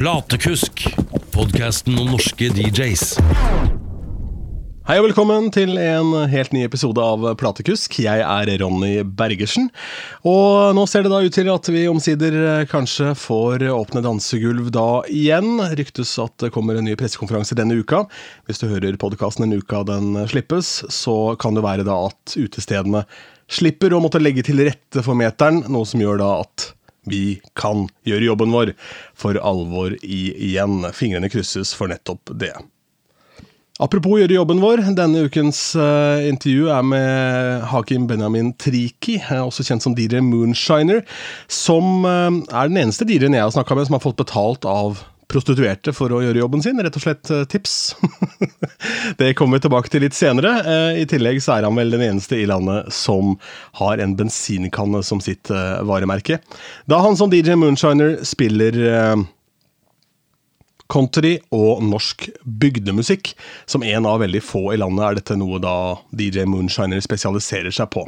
Platekusk, 0.00 0.86
podkasten 1.34 1.98
om 2.00 2.06
norske 2.14 2.46
DJs. 2.56 3.02
Hei 4.88 4.94
og 4.96 5.10
velkommen 5.10 5.50
til 5.52 5.74
en 5.76 6.14
helt 6.32 6.54
ny 6.56 6.62
episode 6.64 7.04
av 7.04 7.26
Platekusk. 7.36 7.98
Jeg 8.00 8.22
er 8.24 8.52
Ronny 8.62 9.02
Bergersen. 9.04 9.68
Og 10.24 10.72
nå 10.78 10.86
ser 10.88 11.04
det 11.04 11.12
da 11.12 11.20
ut 11.20 11.36
til 11.36 11.52
at 11.52 11.68
vi 11.68 11.84
omsider 11.92 12.38
eh, 12.40 12.62
kanskje 12.70 13.12
får 13.12 13.66
åpne 13.74 14.00
dansegulv 14.08 14.72
da 14.72 14.86
igjen. 15.12 15.60
Ryktes 15.76 16.14
at 16.24 16.32
det 16.46 16.54
kommer 16.56 16.80
en 16.80 16.88
ny 16.88 16.96
pressekonferanse 16.96 17.60
denne 17.60 17.76
uka. 17.84 18.06
Hvis 18.48 18.64
du 18.64 18.70
hører 18.72 18.96
podkasten 19.04 19.44
denne 19.44 19.60
uka 19.60 19.84
den 19.84 20.16
slippes, 20.32 20.78
så 20.88 21.36
kan 21.36 21.60
det 21.60 21.66
være 21.68 21.84
da 21.84 22.06
at 22.08 22.40
utestedene 22.40 23.04
slipper 23.52 23.92
å 23.92 24.00
måtte 24.00 24.24
legge 24.24 24.48
til 24.48 24.64
rette 24.64 25.04
for 25.04 25.18
meteren, 25.18 25.60
noe 25.68 25.84
som 25.84 26.00
gjør 26.00 26.24
da 26.24 26.34
at 26.40 26.70
vi 27.08 27.40
kan 27.58 27.86
gjøre 28.08 28.28
jobben 28.28 28.52
vår 28.52 28.74
for 29.18 29.38
alvor 29.40 29.96
igjen. 30.02 30.84
Fingrene 30.96 31.30
krysses 31.32 31.72
for 31.76 31.90
nettopp 31.92 32.32
det. 32.40 32.52
Apropos 33.80 34.18
gjøre 34.20 34.36
jobben 34.36 34.58
vår, 34.60 34.82
denne 34.92 35.22
ukens 35.24 35.58
uh, 35.78 36.20
intervju 36.28 36.68
er 36.68 36.82
med 36.84 37.62
Hakim 37.70 38.04
Benjamin 38.10 38.50
Triki, 38.60 39.16
også 39.32 39.64
kjent 39.64 39.86
som 39.86 39.94
DJ 39.96 40.20
Moonshiner, 40.20 41.00
som 41.48 42.04
uh, 42.04 42.28
er 42.28 42.68
den 42.68 42.82
eneste 42.82 43.08
DJ-en 43.08 43.38
jeg 43.38 43.46
har 43.46 43.54
snakka 43.54 43.78
med 43.78 43.88
som 43.88 43.96
har 43.96 44.04
fått 44.04 44.20
betalt 44.20 44.68
av 44.68 45.00
prostituerte 45.30 45.94
for 45.96 46.12
å 46.12 46.20
gjøre 46.24 46.42
jobben 46.42 46.64
sin. 46.64 46.80
Rett 46.82 46.98
og 46.98 47.04
slett 47.04 47.32
uh, 47.32 47.44
tips. 47.50 47.94
det 49.20 49.32
kommer 49.38 49.58
vi 49.58 49.66
tilbake 49.66 49.92
til 49.92 50.04
litt 50.04 50.16
senere. 50.16 50.52
I 50.98 51.06
tillegg 51.08 51.40
så 51.44 51.56
er 51.56 51.68
han 51.68 51.78
vel 51.78 51.94
den 51.94 52.04
eneste 52.04 52.40
i 52.40 52.48
landet 52.50 52.90
som 52.94 53.36
har 53.80 54.02
en 54.02 54.16
bensinkanne 54.18 55.02
som 55.06 55.22
sitt 55.22 55.50
varemerke. 55.50 56.40
Da 56.90 57.00
han 57.04 57.18
som 57.18 57.30
DJ 57.32 57.56
Moonshiner 57.58 58.18
spiller 58.26 58.76
country 60.90 61.36
og 61.54 61.82
norsk 61.86 62.26
bygdemusikk. 62.44 63.32
Som 63.70 63.84
en 63.86 64.08
av 64.08 64.20
veldig 64.22 64.42
få 64.44 64.62
i 64.74 64.80
landet 64.80 65.06
er 65.06 65.18
dette 65.20 65.36
noe 65.38 65.60
da 65.62 65.74
DJ 66.16 66.46
Moonshiner 66.50 67.02
spesialiserer 67.04 67.74
seg 67.74 67.90
på. 67.94 68.04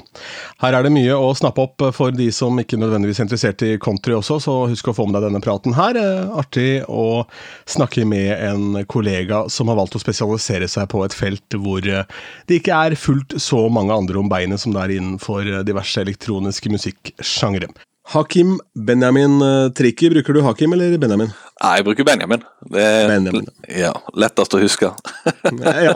Her 0.63 0.79
er 0.79 0.87
det 0.87 0.95
mye 0.95 1.17
å 1.17 1.33
snappe 1.39 1.65
opp 1.65 1.87
for 1.97 2.15
de 2.15 2.29
som 2.35 2.59
ikke 2.61 2.81
nødvendigvis 2.81 3.23
er 3.23 3.29
interessert 3.29 3.65
i 3.67 3.77
country 3.83 4.17
også, 4.17 4.41
så 4.43 4.57
husk 4.71 4.91
å 4.91 4.97
få 4.97 5.07
med 5.09 5.19
deg 5.19 5.29
denne 5.29 5.43
praten 5.45 5.77
her. 5.79 5.99
Eh, 5.99 6.35
artig 6.43 6.83
å 6.89 7.25
snakke 7.71 8.07
med 8.09 8.33
en 8.37 8.83
kollega 8.91 9.45
som 9.53 9.71
har 9.71 9.79
valgt 9.81 9.97
å 9.99 10.03
spesialisere 10.03 10.69
seg 10.71 10.91
på 10.93 11.05
et 11.07 11.17
felt 11.17 11.59
hvor 11.63 11.87
eh, 11.87 12.05
det 12.49 12.61
ikke 12.61 12.83
er 12.89 12.99
fullt 12.99 13.39
så 13.43 13.67
mange 13.73 13.95
andre 13.95 14.21
om 14.21 14.31
beinet 14.33 14.63
som 14.63 14.75
det 14.75 14.85
er 14.85 14.99
innenfor 14.99 15.49
diverse 15.67 16.03
elektroniske 16.03 16.73
musikksjangre. 16.73 17.71
Hakim 18.11 18.57
Benjamin 18.75 19.39
Trikki, 19.79 20.11
bruker 20.11 20.35
du 20.35 20.43
Hakim 20.43 20.73
eller 20.75 20.97
Benjamin? 20.99 21.31
Nei, 21.63 21.77
jeg 21.79 21.87
bruker 21.87 22.07
Benjamin. 22.07 22.43
Det 22.75 22.83
er 22.83 23.07
Benjamin. 23.13 23.47
Ja, 23.71 23.93
lettest 24.19 24.57
å 24.57 24.61
huske. 24.63 24.91
ja. 25.87 25.95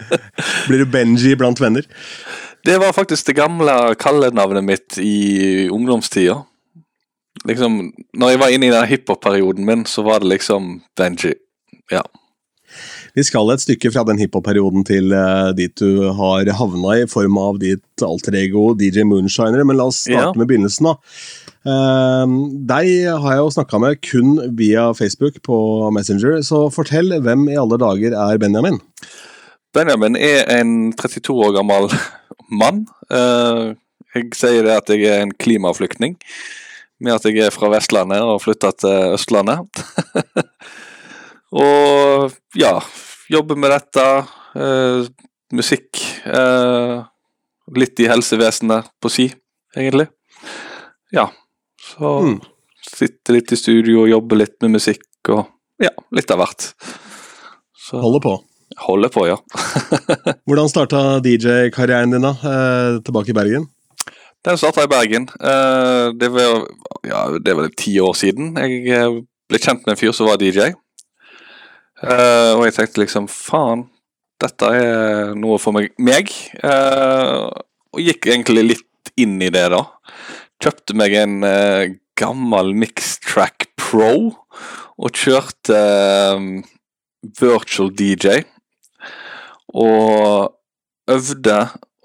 Blir 0.68 0.84
du 0.84 0.90
Benji 0.92 1.32
blant 1.40 1.62
venner? 1.62 1.86
Det 2.64 2.76
var 2.82 2.92
faktisk 2.92 3.30
det 3.30 3.38
gamle 3.38 3.94
kallenavnet 3.96 4.66
mitt 4.66 4.98
i 5.00 5.68
ungdomstida. 5.72 6.42
Liksom, 7.48 7.80
når 8.20 8.34
jeg 8.34 8.40
var 8.42 8.52
inne 8.52 8.68
i 8.68 8.74
den 8.74 8.88
hiphop-perioden 8.90 9.64
min, 9.64 9.86
så 9.88 10.04
var 10.04 10.20
det 10.20 10.34
liksom 10.34 10.74
Benji. 10.98 11.32
Ja. 11.90 12.04
Vi 13.16 13.24
skal 13.26 13.50
et 13.52 13.62
stykke 13.62 13.90
fra 13.92 14.04
den 14.06 14.20
hiphop-perioden 14.20 14.84
til 14.86 15.14
uh, 15.14 15.50
dit 15.56 15.74
du 15.80 16.10
har 16.16 16.50
havna 16.58 17.00
i 17.00 17.08
form 17.10 17.38
av 17.40 17.58
ditt 17.62 18.04
alter 18.06 18.36
ego 18.38 18.70
DJ 18.78 19.04
Moonshiner, 19.08 19.64
men 19.66 19.78
la 19.78 19.88
oss 19.90 20.04
starte 20.04 20.30
ja. 20.30 20.38
med 20.38 20.50
begynnelsen. 20.50 20.90
da. 20.90 20.96
Uh, 21.60 22.36
deg 22.70 22.92
har 23.10 23.34
jeg 23.34 23.42
jo 23.42 23.50
snakka 23.56 23.82
med 23.82 24.00
kun 24.06 24.38
via 24.58 24.90
Facebook 24.96 25.40
på 25.46 25.58
Messenger, 25.94 26.38
så 26.46 26.68
fortell 26.72 27.12
hvem 27.24 27.48
i 27.50 27.58
alle 27.60 27.80
dager 27.80 28.16
er 28.16 28.40
Benjamin? 28.40 28.80
Benjamin 29.74 30.16
er 30.18 30.48
en 30.56 30.92
32 30.98 31.36
år 31.46 31.54
gammel 31.58 31.90
mann. 32.62 32.84
Uh, 33.10 33.76
jeg 34.14 34.32
sier 34.38 34.66
det 34.66 34.78
at 34.78 34.90
jeg 34.90 35.06
er 35.06 35.24
en 35.24 35.34
klimaflyktning, 35.38 36.16
med 37.00 37.14
at 37.14 37.26
jeg 37.28 37.46
er 37.46 37.54
fra 37.54 37.70
Vestlandet 37.72 38.22
og 38.22 38.42
flytta 38.42 38.72
til 38.82 39.14
Østlandet. 39.18 39.84
Og 41.50 42.30
ja, 42.58 42.76
jobber 43.30 43.58
med 43.58 43.72
dette. 43.74 44.06
Eh, 44.54 45.08
musikk. 45.56 46.02
Eh, 46.24 47.00
litt 47.76 48.02
i 48.02 48.08
helsevesenet 48.10 48.90
på 49.02 49.10
si, 49.12 49.28
egentlig. 49.76 50.08
Ja. 51.14 51.28
Så 51.80 52.12
mm. 52.26 52.36
sitter 52.86 53.38
litt 53.38 53.52
i 53.52 53.58
studio 53.58 54.04
og 54.04 54.12
jobber 54.12 54.42
litt 54.42 54.56
med 54.62 54.76
musikk 54.78 55.32
og 55.32 55.46
ja, 55.80 55.90
litt 56.14 56.30
av 56.30 56.42
hvert. 56.42 56.70
Så, 57.74 57.98
holder 57.98 58.22
på? 58.22 58.36
Holder 58.84 59.10
på, 59.10 59.26
ja. 59.26 59.38
Hvordan 60.46 60.70
starta 60.70 61.02
DJ-karrieren 61.24 62.14
din 62.14 62.26
da, 62.26 62.34
eh, 62.36 63.00
tilbake 63.04 63.32
i 63.32 63.36
Bergen? 63.36 63.66
Den 64.46 64.60
starta 64.60 64.84
i 64.86 64.90
Bergen. 64.90 65.26
Eh, 65.40 66.12
det 66.20 66.30
var 66.32 66.62
ja, 67.08 67.24
det 67.42 67.56
var 67.56 67.68
ti 67.76 67.96
år 68.00 68.14
siden. 68.16 68.54
Jeg 68.60 68.86
eh, 68.94 69.18
ble 69.50 69.60
kjent 69.60 69.82
med 69.84 69.96
en 69.96 70.00
fyr 70.00 70.14
som 70.16 70.30
var 70.30 70.40
DJ. 70.40 70.70
Uh, 72.00 72.56
og 72.56 72.64
jeg 72.64 72.76
tenkte 72.78 73.02
liksom 73.02 73.26
faen, 73.28 73.84
dette 74.40 74.68
er 74.72 75.34
noe 75.36 75.58
for 75.60 75.76
meg. 75.76 75.90
meg. 76.00 76.32
Uh, 76.64 77.50
og 77.92 78.04
gikk 78.04 78.30
egentlig 78.30 78.64
litt 78.64 79.12
inn 79.20 79.36
i 79.42 79.50
det, 79.52 79.66
da. 79.74 79.84
Kjøpte 80.60 80.96
meg 80.96 81.16
en 81.20 81.40
uh, 81.44 81.90
gammel 82.20 82.72
Mixtrack 82.76 83.70
Pro 83.80 84.14
og 85.00 85.16
kjørte 85.16 85.80
virtual 87.40 87.92
DJ. 87.96 88.42
Og 89.76 90.50
øvde 91.10 91.58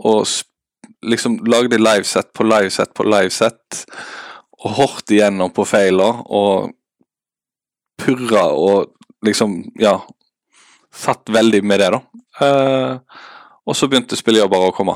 og 0.05 0.27
liksom 1.05 1.37
lagde 1.47 1.79
livesett 1.79 2.31
på 2.33 2.45
livesett 2.47 2.93
på 2.95 3.05
livesett. 3.07 3.83
Og 4.63 4.75
hørte 4.79 5.17
igjennom 5.17 5.51
på 5.55 5.65
feiler 5.67 6.23
og 6.25 6.71
purra 8.01 8.47
og 8.55 8.91
liksom 9.25 9.63
Ja. 9.81 9.99
Satt 10.95 11.27
veldig 11.27 11.59
med 11.67 11.81
det, 11.81 11.89
da. 11.91 11.99
Eh, 12.45 13.19
og 13.67 13.75
så 13.75 13.89
begynte 13.91 14.15
spillejobber 14.15 14.69
å 14.69 14.71
komme. 14.71 14.95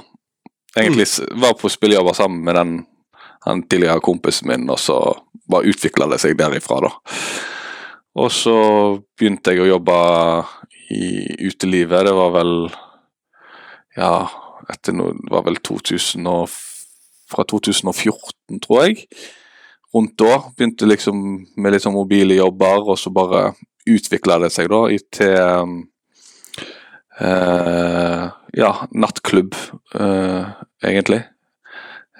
Egentlig 0.78 1.09
mm. 1.12 1.41
var 1.41 1.57
på 1.59 1.67
spillejobber 1.67 2.16
sammen 2.16 2.45
med 2.45 2.56
den 2.56 2.78
den 3.45 3.63
tidligere 3.63 4.00
kompisen 4.03 4.47
min, 4.47 4.69
og 4.69 4.79
så 4.79 5.00
bare 5.50 5.72
utvikla 5.72 6.09
det 6.12 6.19
seg 6.22 6.38
derifra, 6.40 6.81
da. 6.85 6.91
Og 8.19 8.31
så 8.34 8.56
begynte 9.17 9.53
jeg 9.53 9.63
å 9.63 9.69
jobbe 9.69 9.97
i 10.91 11.03
utelivet. 11.47 12.07
Det 12.07 12.16
var 12.17 12.34
vel 12.35 12.53
Ja, 14.00 14.29
etter 14.69 14.94
noe 14.96 15.16
Det 15.17 15.31
var 15.34 15.44
vel 15.44 15.57
2000 15.66 16.28
og, 16.29 16.50
fra 17.29 17.44
2014, 17.44 18.59
tror 18.63 18.85
jeg. 18.85 19.06
Rundt 19.94 20.17
da. 20.17 20.40
Begynte 20.57 20.90
liksom 20.90 21.22
med 21.57 21.73
litt 21.73 21.85
sånn 21.85 21.97
mobile 21.97 22.38
jobber, 22.38 22.90
og 22.94 23.00
så 23.00 23.13
bare 23.13 23.53
utvikla 23.96 24.40
det 24.44 24.52
seg 24.54 24.70
da 24.72 24.82
til 25.16 25.36
uh, 27.22 28.24
ja, 28.56 28.72
nattklubb, 28.92 29.56
uh, 29.96 30.46
egentlig. 30.86 31.24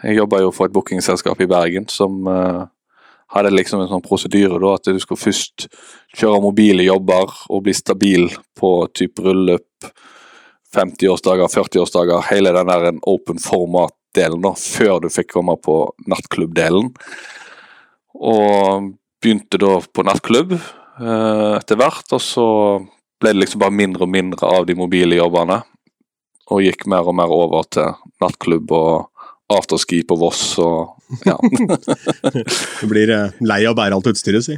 Jeg 0.04 0.20
jobba 0.20 0.44
jo 0.44 0.52
for 0.56 0.70
et 0.70 0.76
bookingselskap 0.76 1.42
i 1.44 1.50
Bergen 1.50 1.88
som 1.92 2.28
uh, 2.28 2.68
hadde 3.34 3.54
liksom 3.54 3.84
en 3.84 3.92
sånn 3.92 4.06
prosedyre 4.06 4.60
da, 4.62 4.76
at 4.78 4.90
du 4.90 5.00
skulle 5.02 5.22
først 5.22 5.68
kjøre 6.18 6.42
mobile 6.44 6.86
jobber 6.88 7.34
og 7.50 7.66
bli 7.68 7.76
stabil 7.78 8.30
på 8.58 8.72
type 8.96 9.22
bryllup, 9.22 9.90
50-årsdager, 10.76 11.50
40-årsdager, 11.50 12.26
hele 12.30 12.54
den 12.54 12.70
der 12.70 12.90
en 12.92 13.02
open 13.10 13.42
format-delen 13.42 14.44
da, 14.46 14.54
før 14.54 15.00
du 15.04 15.10
fikk 15.14 15.34
komme 15.34 15.56
på 15.62 15.82
nattklubb-delen. 16.10 16.92
Og 18.20 18.92
begynte 19.22 19.62
da 19.62 19.78
på 19.82 20.06
nattklubb, 20.06 20.56
etter 21.00 21.80
hvert. 21.80 22.08
Og 22.16 22.22
så 22.24 22.48
ble 23.20 23.34
det 23.34 23.44
liksom 23.44 23.64
bare 23.64 23.76
mindre 23.76 24.06
og 24.06 24.12
mindre 24.14 24.50
av 24.60 24.68
de 24.68 24.76
mobile 24.80 25.20
jobbene. 25.20 25.62
Og 26.50 26.64
gikk 26.66 26.88
mer 26.90 27.08
og 27.08 27.16
mer 27.18 27.32
over 27.34 27.68
til 27.72 27.94
nattklubb 28.24 28.72
og 28.76 29.20
afterski 29.50 30.04
på 30.06 30.18
Voss 30.20 30.44
og 30.62 31.00
ja. 31.26 31.36
du 32.82 32.86
blir 32.90 33.10
eh, 33.10 33.38
lei 33.42 33.64
av 33.66 33.74
å 33.74 33.78
bære 33.80 33.98
alt 33.98 34.10
utstyret, 34.12 34.46
si? 34.46 34.58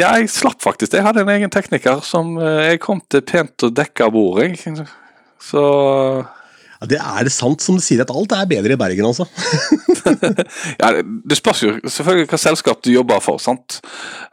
Jeg 0.00 0.30
slapp 0.32 0.62
faktisk. 0.64 0.96
Jeg 0.96 1.04
hadde 1.04 1.22
en 1.22 1.32
egen 1.36 1.52
tekniker 1.52 2.02
som 2.06 2.32
eh, 2.40 2.72
jeg 2.72 2.82
kom 2.82 3.02
til 3.12 3.22
pent 3.26 3.66
å 3.66 3.70
dekke 3.74 4.10
bord, 4.14 4.40
jeg. 4.42 4.86
Så 5.40 5.62
ja, 6.80 6.86
det 6.88 6.98
Er 7.00 7.26
det 7.28 7.32
sant 7.34 7.60
som 7.60 7.76
du 7.76 7.82
sier, 7.84 8.00
at 8.02 8.10
alt 8.10 8.32
er 8.32 8.46
bedre 8.48 8.72
i 8.76 8.80
Bergen, 8.80 9.04
altså? 9.10 9.26
ja, 10.80 10.90
Det 11.02 11.36
spørs 11.38 11.62
jo 11.64 11.72
selvfølgelig 11.84 12.30
hva 12.30 12.40
selskap 12.40 12.80
du 12.84 12.92
jobber 12.94 13.20
for. 13.24 13.40
sant? 13.42 13.80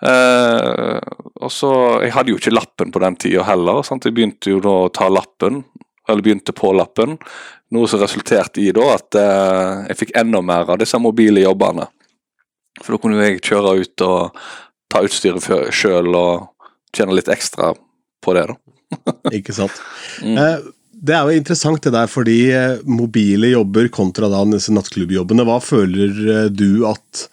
Eh, 0.01 0.99
og 1.41 1.51
så, 1.51 1.71
Jeg 2.05 2.13
hadde 2.15 2.31
jo 2.33 2.39
ikke 2.39 2.55
lappen 2.55 2.93
på 2.93 3.03
den 3.03 3.17
tida 3.19 3.43
heller. 3.47 3.83
sant? 3.83 4.05
Jeg 4.07 4.15
begynte 4.17 4.53
jo 4.53 4.61
da 4.63 4.75
å 4.85 4.93
ta 4.93 5.09
lappen, 5.11 5.63
eller 6.07 6.23
begynte 6.23 6.55
på 6.55 6.71
lappen. 6.77 7.17
Noe 7.75 7.87
som 7.91 7.99
resulterte 7.99 8.61
i 8.63 8.71
da 8.71 8.93
at 8.95 9.17
eh, 9.19 9.87
jeg 9.91 9.99
fikk 10.05 10.15
enda 10.15 10.39
mer 10.41 10.69
av 10.71 10.79
disse 10.79 10.99
mobile 11.03 11.43
jobbene. 11.43 11.89
For 12.79 12.93
da 12.95 13.01
kunne 13.01 13.25
jeg 13.25 13.41
kjøre 13.43 13.75
ut 13.81 14.05
og 14.05 14.39
ta 14.87 15.01
utstyret 15.03 15.43
sjøl 15.75 16.13
og 16.15 16.47
tjene 16.95 17.17
litt 17.17 17.27
ekstra 17.33 17.73
på 18.23 18.33
det, 18.37 18.45
da. 18.53 18.55
Ikke 19.35 19.53
sant. 19.55 19.75
Mm. 20.17 20.33
Eh, 20.41 20.63
det 20.97 21.13
er 21.13 21.27
jo 21.27 21.39
interessant 21.39 21.83
det 21.83 21.93
der, 21.93 22.09
fordi 22.09 22.37
eh, 22.55 22.79
mobile 22.89 23.51
jobber 23.51 23.89
kontra 23.93 24.29
da 24.31 24.41
disse 24.49 24.73
nattklubbjobbene. 24.73 25.45
Hva 25.45 25.59
føler 25.61 26.23
eh, 26.33 26.47
du 26.49 26.87
at 26.89 27.27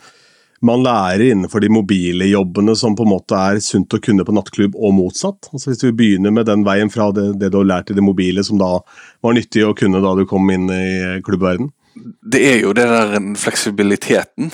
man 0.65 0.85
lærer 0.85 1.27
innenfor 1.31 1.61
de 1.61 1.71
mobile 1.73 2.29
jobbene 2.31 2.75
som 2.77 2.97
på 2.97 3.05
en 3.05 3.13
måte 3.13 3.37
er 3.37 3.61
sunt 3.65 3.93
å 3.97 4.01
kunne 4.05 4.25
på 4.25 4.35
nattklubb, 4.37 4.77
og 4.77 4.97
motsatt? 4.97 5.51
Altså 5.53 5.73
Hvis 5.73 5.87
vi 5.87 5.95
begynner 5.97 6.35
med 6.35 6.49
den 6.49 6.65
veien 6.67 6.93
fra 6.93 7.11
det, 7.17 7.31
det 7.41 7.53
du 7.53 7.61
har 7.63 7.71
lært 7.71 7.93
i 7.93 7.97
det 7.97 8.05
mobile, 8.05 8.45
som 8.45 8.61
da 8.61 8.77
var 9.25 9.37
nyttig 9.37 9.65
å 9.67 9.75
kunne 9.77 10.03
da 10.05 10.15
du 10.19 10.27
kom 10.29 10.49
inn 10.53 10.69
i 10.73 10.85
klubbverden? 11.25 11.73
Det 11.95 12.41
er 12.43 12.63
jo 12.65 12.73
det 12.77 12.85
der 12.91 13.17
fleksibiliteten, 13.39 14.53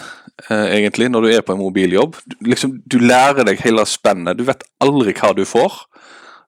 eh, 0.48 0.66
egentlig, 0.76 1.10
når 1.10 1.26
du 1.26 1.32
er 1.34 1.46
på 1.46 1.56
en 1.56 1.62
mobiljobb. 1.62 2.18
Liksom, 2.46 2.78
du 2.86 3.00
lærer 3.02 3.46
deg 3.48 3.62
hele 3.64 3.86
spennet. 3.88 4.38
Du 4.38 4.46
vet 4.46 4.66
aldri 4.84 5.16
hva 5.18 5.34
du 5.34 5.46
får. 5.48 5.82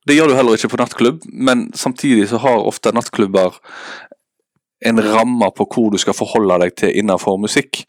Det 0.09 0.17
gjør 0.17 0.33
du 0.33 0.35
heller 0.35 0.59
ikke 0.59 0.73
på 0.73 0.81
nattklubb, 0.81 1.27
men 1.31 1.69
samtidig 1.79 2.27
så 2.33 2.41
har 2.43 2.67
ofte 2.67 2.91
nattklubber 2.95 3.55
en 4.83 4.99
ramme 4.99 5.47
på 5.55 5.67
hvor 5.71 5.93
du 5.93 5.99
skal 6.03 6.17
forholde 6.17 6.59
deg 6.65 6.75
til 6.81 6.97
innenfor 6.99 7.39
musikk. 7.39 7.85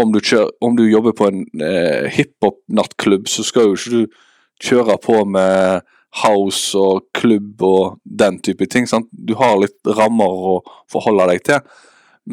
Om 0.00 0.14
du, 0.14 0.20
kjører, 0.24 0.48
om 0.64 0.76
du 0.78 0.86
jobber 0.88 1.12
på 1.16 1.28
en 1.28 1.42
eh, 1.60 2.08
hiphop-nattklubb, 2.14 3.28
så 3.28 3.44
skal 3.44 3.68
jo 3.68 3.76
ikke 3.76 3.92
du 3.92 4.22
kjøre 4.64 4.96
på 5.04 5.18
med 5.28 5.84
house 6.22 6.78
og 6.78 7.04
klubb 7.16 7.60
og 7.68 8.00
den 8.04 8.40
type 8.44 8.64
ting. 8.72 8.88
Sant? 8.88 9.10
Du 9.12 9.34
har 9.36 9.60
litt 9.60 9.92
rammer 9.98 10.32
å 10.32 10.56
forholde 10.92 11.28
deg 11.34 11.44
til. 11.50 11.60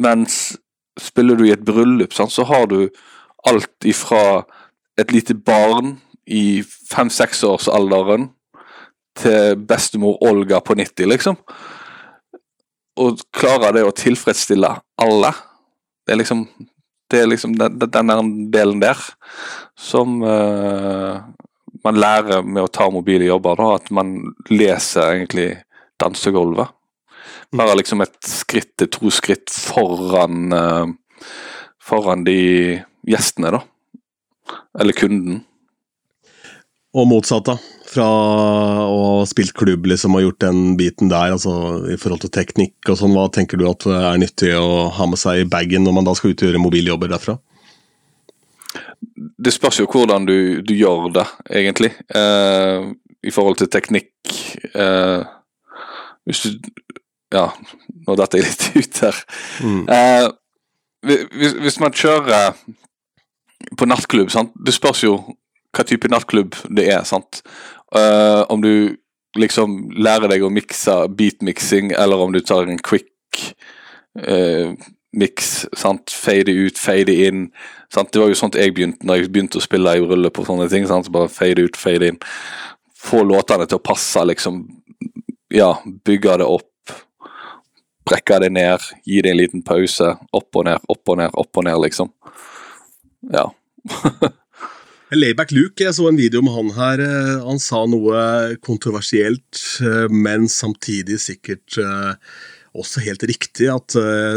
Mens 0.00 0.40
spiller 1.00 1.36
du 1.36 1.44
i 1.44 1.52
et 1.52 1.64
bryllup, 1.64 2.16
sant, 2.16 2.32
så 2.32 2.48
har 2.48 2.68
du 2.72 2.88
alt 3.48 3.88
ifra 3.88 4.46
et 5.00 5.12
lite 5.12 5.36
barn 5.36 5.98
i 6.24 6.62
fem-seksårsalderen 6.64 8.30
til 9.18 9.60
bestemor 9.68 10.18
Olga 10.26 10.60
på 10.64 10.76
90, 10.78 11.08
liksom. 11.10 11.38
Og 13.00 13.22
klarer 13.34 13.76
det 13.76 13.84
å 13.86 13.94
tilfredsstille 13.96 14.70
alle. 15.00 15.32
Det 16.06 16.14
er 16.14 16.20
liksom 16.20 16.44
det 17.10 17.18
er 17.24 17.26
liksom 17.26 17.56
den, 17.58 17.78
den 17.90 18.34
delen 18.54 18.78
der 18.78 18.98
som 19.78 20.20
uh, 20.22 21.18
man 21.82 21.98
lærer 21.98 22.44
med 22.46 22.62
å 22.62 22.70
ta 22.70 22.86
mobile 22.92 23.26
jobber. 23.26 23.58
Da, 23.58 23.80
at 23.80 23.90
man 23.94 24.12
leser 24.50 25.16
egentlig 25.16 25.48
dansegulvet. 25.98 26.70
Bare 27.56 27.74
liksom 27.80 28.04
et 28.04 28.14
skritt 28.22 28.76
til 28.78 28.90
to 28.94 29.10
skritt 29.10 29.50
foran 29.50 30.54
uh, 30.54 30.92
foran 31.82 32.24
de 32.24 32.38
gjestene, 33.10 33.56
da. 33.56 33.64
Eller 34.78 34.94
kunden. 34.96 35.42
Og 36.94 37.06
motsatt, 37.10 37.50
da. 37.50 37.56
Fra 37.90 38.06
å 38.86 38.98
ha 39.18 39.26
spilt 39.26 39.54
klubb 39.58 39.88
liksom, 39.90 40.14
og 40.14 40.22
gjort 40.22 40.44
den 40.44 40.76
biten 40.78 41.10
der, 41.10 41.32
altså 41.34 41.52
i 41.90 41.96
forhold 41.98 42.22
til 42.22 42.30
teknikk 42.34 42.86
og 42.86 43.00
sånn, 43.00 43.16
hva 43.16 43.26
tenker 43.34 43.58
du 43.58 43.66
at 43.66 43.86
er 43.90 44.20
nyttig 44.22 44.52
å 44.54 44.90
ha 44.94 45.08
med 45.10 45.18
seg 45.18 45.42
i 45.42 45.48
bagen 45.50 45.82
når 45.86 45.96
man 45.96 46.06
da 46.06 46.14
skal 46.14 46.30
ut 46.34 46.44
og 46.44 46.50
gjøre 46.50 46.62
mobiljobber 46.62 47.10
derfra? 47.10 47.40
Det 49.40 49.52
spørs 49.52 49.80
jo 49.80 49.88
hvordan 49.90 50.26
du, 50.28 50.36
du 50.62 50.74
gjør 50.76 51.10
det, 51.14 51.26
egentlig. 51.50 51.90
Eh, 52.14 52.90
I 53.26 53.32
forhold 53.34 53.58
til 53.58 53.70
teknikk. 53.72 54.12
Eh, 54.74 55.22
hvis 56.28 56.44
du 56.46 56.70
Ja, 57.30 57.46
nå 58.06 58.16
detter 58.18 58.40
jeg 58.40 58.48
litt 58.48 58.64
ut 58.80 59.02
her. 59.04 59.18
Mm. 59.62 59.82
Eh, 59.94 60.28
hvis, 61.06 61.52
hvis, 61.62 61.78
man 61.80 61.94
kjører 61.94 62.56
på 63.78 63.86
nattklubb, 63.86 64.32
sant? 64.34 64.50
det 64.58 64.74
spørs 64.74 65.04
jo 65.04 65.14
hva 65.70 65.84
type 65.86 66.10
nattklubb 66.10 66.58
det 66.74 66.88
er. 66.90 67.04
sant? 67.06 67.42
Uh, 67.96 68.46
om 68.52 68.62
du 68.62 68.96
liksom 69.38 69.90
lærer 69.98 70.30
deg 70.30 70.44
å 70.44 70.52
mikse 70.52 70.94
beatmixing, 71.16 71.92
eller 71.98 72.22
om 72.22 72.32
du 72.34 72.40
tar 72.42 72.68
en 72.68 72.80
quick 72.82 73.54
uh, 74.26 74.74
mix. 75.12 75.66
sant? 75.76 76.10
Fade 76.10 76.52
ut, 76.52 76.78
fade 76.78 77.14
inn. 77.26 77.48
sant? 77.92 78.12
Det 78.12 78.22
var 78.22 78.30
jo 78.30 78.38
sånt 78.38 78.58
jeg 78.58 78.74
begynte 78.74 79.06
når 79.06 79.22
jeg 79.22 79.32
begynte 79.34 79.60
å 79.60 79.64
spille 79.64 79.96
i 79.96 80.02
rulle 80.02 80.32
på 80.34 80.46
sånne 80.46 80.68
ting. 80.70 80.86
sant? 80.86 81.06
Så 81.06 81.14
Bare 81.14 81.32
fade 81.32 81.66
ut, 81.66 81.78
fade 81.78 82.12
inn. 82.12 82.20
Få 83.00 83.22
låtene 83.24 83.66
til 83.66 83.80
å 83.80 83.84
passe, 83.84 84.24
liksom. 84.28 84.64
Ja, 85.50 85.72
bygge 86.06 86.40
det 86.42 86.46
opp. 86.46 86.66
Brekke 88.06 88.40
det 88.42 88.50
ned, 88.54 88.82
gi 89.06 89.22
det 89.22 89.32
en 89.32 89.40
liten 89.40 89.64
pause. 89.66 90.14
Opp 90.34 90.56
og 90.56 90.66
ned, 90.66 90.82
opp 90.90 91.14
og 91.14 91.20
ned, 91.20 91.34
opp 91.38 91.62
og 91.62 91.66
ned, 91.66 91.80
liksom. 91.86 92.12
Ja. 93.32 93.48
Layback 95.10 95.50
Luke, 95.50 95.82
jeg 95.82 95.94
så 95.96 96.06
en 96.06 96.18
video 96.18 96.38
med 96.44 96.54
han 96.54 96.68
her. 96.76 97.00
Eh, 97.02 97.38
han 97.42 97.58
sa 97.58 97.82
noe 97.90 98.54
kontroversielt, 98.62 99.58
eh, 99.82 100.06
men 100.10 100.46
samtidig 100.46 101.18
sikkert 101.18 101.78
eh, 101.82 102.12
også 102.78 103.02
helt 103.02 103.24
riktig. 103.26 103.66
At 103.72 103.96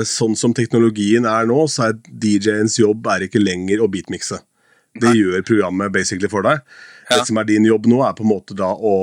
sånn 0.09 0.33
som 0.39 0.55
teknologien 0.57 1.27
er 1.29 1.45
nå, 1.49 1.59
så 1.69 1.91
er 1.91 1.99
DJ-ens 2.09 2.79
jobb 2.81 3.05
er 3.13 3.27
ikke 3.27 3.41
lenger 3.43 3.83
å 3.83 3.89
beatmikse. 3.93 4.39
Det 4.97 5.11
Nei. 5.11 5.19
gjør 5.19 5.45
programmet 5.45 5.93
basically 5.93 6.29
for 6.29 6.45
deg. 6.45 6.65
Ja. 7.05 7.19
Det 7.19 7.27
som 7.29 7.37
er 7.37 7.45
din 7.49 7.69
jobb 7.69 7.85
nå, 7.89 8.01
er 8.05 8.17
på 8.17 8.25
en 8.25 8.31
måte 8.33 8.57
da 8.57 8.71
å, 8.73 8.95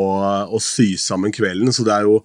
å 0.50 0.58
sy 0.62 0.96
sammen 0.99 1.34
kvelden. 1.34 1.70
Så 1.75 1.87
det 1.87 1.94
er 1.94 2.11
jo 2.11 2.19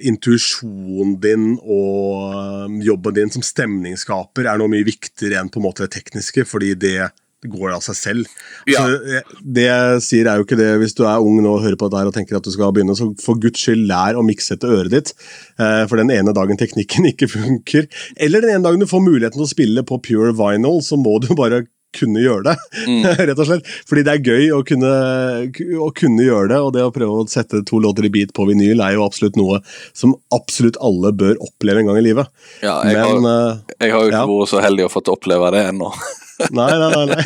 intuisjonen 0.00 1.18
din 1.20 1.46
og 1.60 2.80
jobben 2.80 3.16
din 3.20 3.32
som 3.32 3.44
stemningsskaper 3.44 4.48
er 4.48 4.56
noe 4.56 4.72
mye 4.72 4.88
viktigere 4.88 5.42
enn 5.42 5.52
på 5.52 5.60
en 5.60 5.66
måte 5.68 5.84
det 5.84 5.92
tekniske, 5.98 6.46
fordi 6.48 6.72
det 6.80 7.10
går 7.50 7.74
av 7.76 7.84
seg 7.84 7.98
selv. 7.98 8.32
Ja. 8.68 8.82
Altså, 8.82 9.22
det 9.42 9.66
jeg 9.66 10.02
sier 10.06 10.30
er 10.30 10.40
jo 10.40 10.46
ikke 10.46 10.58
det 10.60 10.72
hvis 10.82 10.96
du 10.98 11.04
er 11.06 11.22
ung 11.22 11.38
nå 11.44 11.56
og 11.58 11.64
hører 11.64 11.78
på 11.80 11.90
dette 11.90 12.02
her 12.02 12.10
og 12.10 12.16
tenker 12.16 12.38
at 12.38 12.46
du 12.46 12.52
skal 12.54 12.74
begynne, 12.74 12.96
så 12.98 13.10
for 13.22 13.40
guds 13.42 13.62
skyld 13.62 13.86
lær 13.90 14.18
å 14.18 14.24
mikse 14.26 14.56
etter 14.56 14.74
øret 14.78 14.94
ditt. 14.94 15.14
Eh, 15.60 15.84
for 15.90 16.00
den 16.00 16.12
ene 16.14 16.34
dagen 16.36 16.60
teknikken 16.60 17.08
ikke 17.12 17.30
funker, 17.32 17.88
eller 18.16 18.44
den 18.44 18.56
ene 18.56 18.66
dagen 18.66 18.82
du 18.82 18.90
får 18.90 19.04
muligheten 19.04 19.38
til 19.38 19.48
å 19.48 19.54
spille 19.54 19.86
på 19.86 20.02
pure 20.10 20.34
vinyl, 20.36 20.82
så 20.84 20.98
må 21.00 21.18
du 21.22 21.32
bare 21.38 21.64
kunne 21.96 22.22
gjøre 22.22 22.50
det. 22.50 22.54
Mm. 22.86 23.06
rett 23.30 23.40
og 23.40 23.48
slett. 23.48 23.70
Fordi 23.88 24.04
det 24.06 24.14
er 24.14 24.30
gøy 24.32 24.50
å 24.56 24.60
kunne, 24.66 24.92
å 25.82 25.88
kunne, 25.96 26.26
gjøre 26.26 26.50
det, 26.52 26.60
og 26.60 26.74
det 26.76 26.84
å 26.86 26.92
prøve 26.94 27.22
å 27.22 27.28
sette 27.30 27.62
to 27.68 27.80
låter 27.82 28.08
i 28.08 28.12
beat 28.12 28.34
på 28.36 28.48
vinyl 28.50 28.82
er 28.84 28.96
jo 28.96 29.06
absolutt 29.06 29.38
noe 29.40 29.62
som 29.96 30.16
absolutt 30.34 30.78
alle 30.84 31.14
bør 31.16 31.40
oppleve 31.48 31.82
en 31.82 31.90
gang 31.90 32.00
i 32.00 32.06
livet. 32.08 32.30
Ja, 32.64 32.78
jeg, 32.86 32.98
Men, 32.98 33.26
har, 33.26 33.56
eh, 33.56 33.80
jeg 33.86 33.96
har 33.96 34.04
jo 34.04 34.12
ikke 34.12 34.22
ja. 34.22 34.30
vært 34.34 34.54
så 34.54 34.62
heldig 34.64 34.86
å 34.88 34.92
få 34.92 35.04
oppleve 35.16 35.52
det 35.56 35.66
ennå. 35.72 35.92
Nei, 36.52 36.72
nei, 36.78 37.06
nei. 37.08 37.16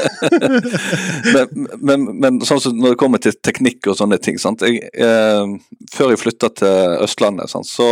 men, 1.34 1.70
men, 1.80 2.04
men, 2.22 2.40
sånn 2.46 2.60
som 2.62 2.76
når 2.78 2.94
det 2.94 3.00
kommer 3.00 3.22
til 3.22 3.34
teknikk 3.42 3.90
og 3.90 3.98
sånne 3.98 4.20
ting 4.22 4.38
jeg, 4.38 4.78
eh, 4.94 5.54
Før 5.90 6.12
jeg 6.12 6.20
flytta 6.22 6.52
til 6.60 6.94
Østlandet, 7.06 7.50
sant, 7.50 7.66
så, 7.66 7.88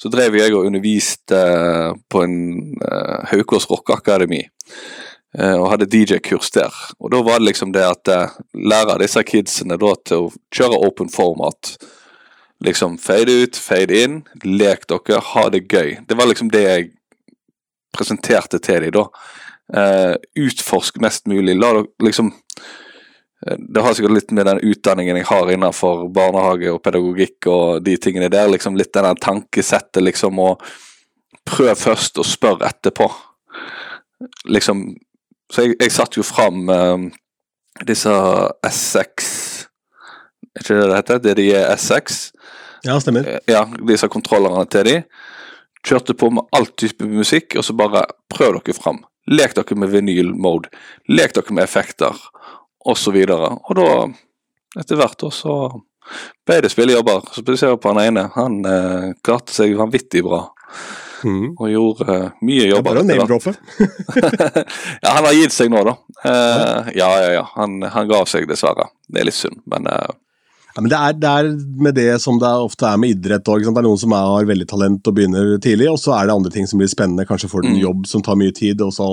så, 0.00 0.12
drev 0.12 0.38
jeg 0.40 0.54
og 0.56 0.70
underviste 0.70 1.36
eh, 1.36 1.92
på 2.08 2.24
en 2.24 2.38
eh, 2.80 3.28
Haukås 3.32 3.68
rockeakademi. 3.70 4.42
Eh, 5.36 5.54
og 5.54 5.68
hadde 5.74 5.90
DJ-kurs 5.92 6.50
der. 6.54 6.74
Og 6.98 7.12
da 7.12 7.20
var 7.24 7.40
det 7.40 7.50
liksom 7.50 7.74
det 7.76 7.84
at 7.84 8.08
eh, 8.12 8.36
lære 8.56 8.98
disse 9.02 9.22
kidsene 9.28 9.76
da 9.80 9.92
til 10.08 10.26
å 10.28 10.30
kjøre 10.54 10.80
open 10.88 11.12
format. 11.12 11.76
Liksom 12.64 12.96
fade 12.98 13.34
ut, 13.44 13.58
fade 13.60 14.00
in, 14.02 14.22
lek 14.42 14.88
dere, 14.88 15.20
ha 15.34 15.44
det 15.52 15.66
gøy. 15.68 15.98
Det 16.08 16.16
var 16.18 16.30
liksom 16.30 16.50
det 16.54 16.64
jeg 16.64 16.88
presenterte 17.94 18.60
til 18.62 18.88
dem 18.88 18.96
da. 18.96 19.06
Uh, 19.68 20.14
utforsk 20.40 20.96
mest 21.04 21.26
mulig. 21.28 21.58
La 21.58 21.74
dere 21.76 21.84
liksom 22.00 22.30
uh, 22.32 23.56
Det 23.58 23.82
har 23.84 23.96
sikkert 23.96 24.16
litt 24.16 24.30
med 24.32 24.48
den 24.48 24.62
utdanningen 24.64 25.20
jeg 25.20 25.28
har 25.28 25.50
innenfor 25.52 26.06
barnehage 26.14 26.72
og 26.72 26.80
pedagogikk 26.84 27.50
og 27.52 27.82
de 27.84 27.98
tingene 28.00 28.30
der. 28.32 28.48
liksom 28.48 28.78
Litt 28.80 28.94
den 28.96 29.20
tankesettet, 29.20 30.00
liksom, 30.04 30.40
og 30.40 30.64
prøv 31.48 31.74
først 31.76 32.18
og 32.20 32.26
spør 32.28 32.64
etterpå. 32.68 33.08
Liksom 34.48 34.96
Så 35.52 35.64
jeg, 35.64 35.76
jeg 35.80 35.92
satte 35.94 36.18
jo 36.18 36.24
fram 36.26 36.68
eh, 36.68 37.04
disse 37.86 38.10
S6 38.66 39.28
Er 40.56 40.60
ikke 40.60 40.74
det 40.74 40.88
det 40.88 40.96
heter? 40.96 41.20
Det 41.22 41.36
de 41.38 41.46
er 41.54 41.76
S6? 41.76 42.18
Ja, 42.84 42.98
stemmer. 43.00 43.38
Ja, 43.48 43.62
disse 43.88 44.08
kontrollerne 44.10 44.66
til 44.70 44.84
de. 44.86 44.96
Kjørte 45.86 46.16
på 46.18 46.30
med 46.34 46.48
all 46.56 46.66
type 46.78 47.06
musikk, 47.06 47.56
og 47.58 47.66
så 47.66 47.76
bare 47.78 48.04
prøv 48.32 48.58
dere 48.58 48.76
fram. 48.76 49.02
Lek 49.28 49.54
dere 49.56 49.76
med 49.78 49.92
vinyl-mode. 49.92 50.72
Lek 51.12 51.36
dere 51.36 51.54
med 51.54 51.68
effekter, 51.68 52.16
osv. 52.84 53.18
Og, 53.22 53.28
så 53.28 53.52
og 53.58 53.78
da, 53.78 53.90
etter 54.80 55.00
hvert, 55.00 55.26
så 55.34 55.58
ble 56.48 56.62
det 56.64 56.72
spillejobber. 56.72 57.28
jeg 57.36 57.80
på 57.80 57.92
han 57.92 58.04
ene. 58.06 58.30
Han 58.34 58.62
eh, 58.64 59.10
klarte 59.24 59.54
seg 59.54 59.76
vanvittig 59.78 60.24
bra. 60.24 60.46
Mm. 61.26 61.56
Og 61.58 61.70
gjorde 61.72 62.06
uh, 62.06 62.34
mye 62.46 62.68
jobber. 62.68 63.00
Det 63.02 63.16
er 63.16 63.24
bare 63.24 63.54
ja, 65.02 65.14
han 65.16 65.26
har 65.26 65.34
gitt 65.34 65.54
seg 65.54 65.72
nå, 65.72 65.82
da. 65.88 65.96
Uh, 66.22 66.90
ja, 66.94 67.08
ja, 67.24 67.30
ja. 67.40 67.44
Han, 67.56 67.80
han 67.82 68.10
ga 68.10 68.22
seg, 68.30 68.46
dessverre. 68.50 68.86
Det 69.08 69.22
er 69.22 69.26
litt 69.28 69.38
synd, 69.38 69.58
men 69.70 69.88
uh, 69.90 70.12
Ja, 70.78 70.82
men 70.84 70.90
det 70.92 70.98
er, 71.02 71.14
det 71.18 71.30
er 71.34 71.46
med 71.82 71.96
det 71.98 72.06
som 72.22 72.36
det 72.38 72.46
ofte 72.62 72.86
er 72.86 72.98
med 73.02 73.10
idrett 73.16 73.48
òg. 73.50 73.64
Det 73.66 73.80
er 73.80 73.82
noen 73.82 73.98
som 73.98 74.12
er, 74.14 74.28
har 74.30 74.44
veldig 74.46 74.66
talent 74.70 75.08
og 75.10 75.14
begynner 75.16 75.56
tidlig, 75.58 75.88
og 75.90 75.96
så 75.98 76.12
er 76.14 76.28
det 76.28 76.36
andre 76.36 76.52
ting 76.54 76.68
som 76.70 76.78
blir 76.78 76.86
spennende. 76.92 77.24
Kanskje 77.26 77.48
får 77.50 77.64
du 77.64 77.66
en 77.66 77.74
Mm. 77.74 77.80
jobb 77.82 78.04
som 78.06 78.22
tar 78.22 78.36
mye 78.38 78.54
tid, 78.54 78.78
så, 78.94 79.08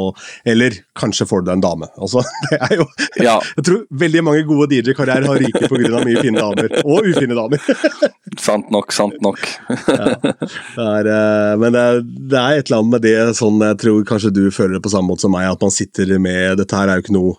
eller 0.45 0.75
kanskje 1.01 1.25
får 1.25 1.41
du 1.41 1.47
deg 1.49 1.55
en 1.57 1.63
dame. 1.65 1.87
Altså, 1.97 2.21
det 2.51 2.59
er 2.69 2.75
jo, 2.77 2.85
Ja, 3.17 3.39
jeg 3.57 3.65
tror 3.65 3.81
veldig 4.05 4.23
mange 4.27 4.43
gode 4.45 4.67
DJ-karrierer 4.75 5.25
har 5.25 5.41
ryket 5.41 5.65
pga. 5.73 6.03
mye 6.05 6.21
fine 6.21 6.37
damer. 6.37 6.69
Og 6.85 7.09
ufine 7.09 7.33
damer. 7.33 7.57
sant 8.45 8.69
nok, 8.69 8.93
sant 8.93 9.17
nok. 9.25 9.41
Det 10.75 10.85
er, 10.85 11.07
eh, 11.09 11.55
men 11.57 11.73
det 11.73 11.81
er, 11.81 11.99
det 12.05 12.37
er 12.39 12.59
et 12.59 12.69
eller 12.69 12.81
annet 12.83 12.93
med 12.93 13.03
det 13.05 13.15
sånn 13.37 13.57
jeg 13.63 13.77
tror 13.81 14.05
kanskje 14.05 14.31
du 14.35 14.43
føler 14.53 14.77
det 14.77 14.83
på 14.85 14.91
samme 14.93 15.09
måte 15.09 15.25
som 15.25 15.33
meg, 15.33 15.47
at 15.49 15.61
man 15.65 15.73
sitter 15.73 16.13
med 16.21 16.59
Dette 16.59 16.77
her 16.77 16.91
er 16.91 16.99
jo 16.99 17.05
ikke 17.05 17.15
noe 17.15 17.35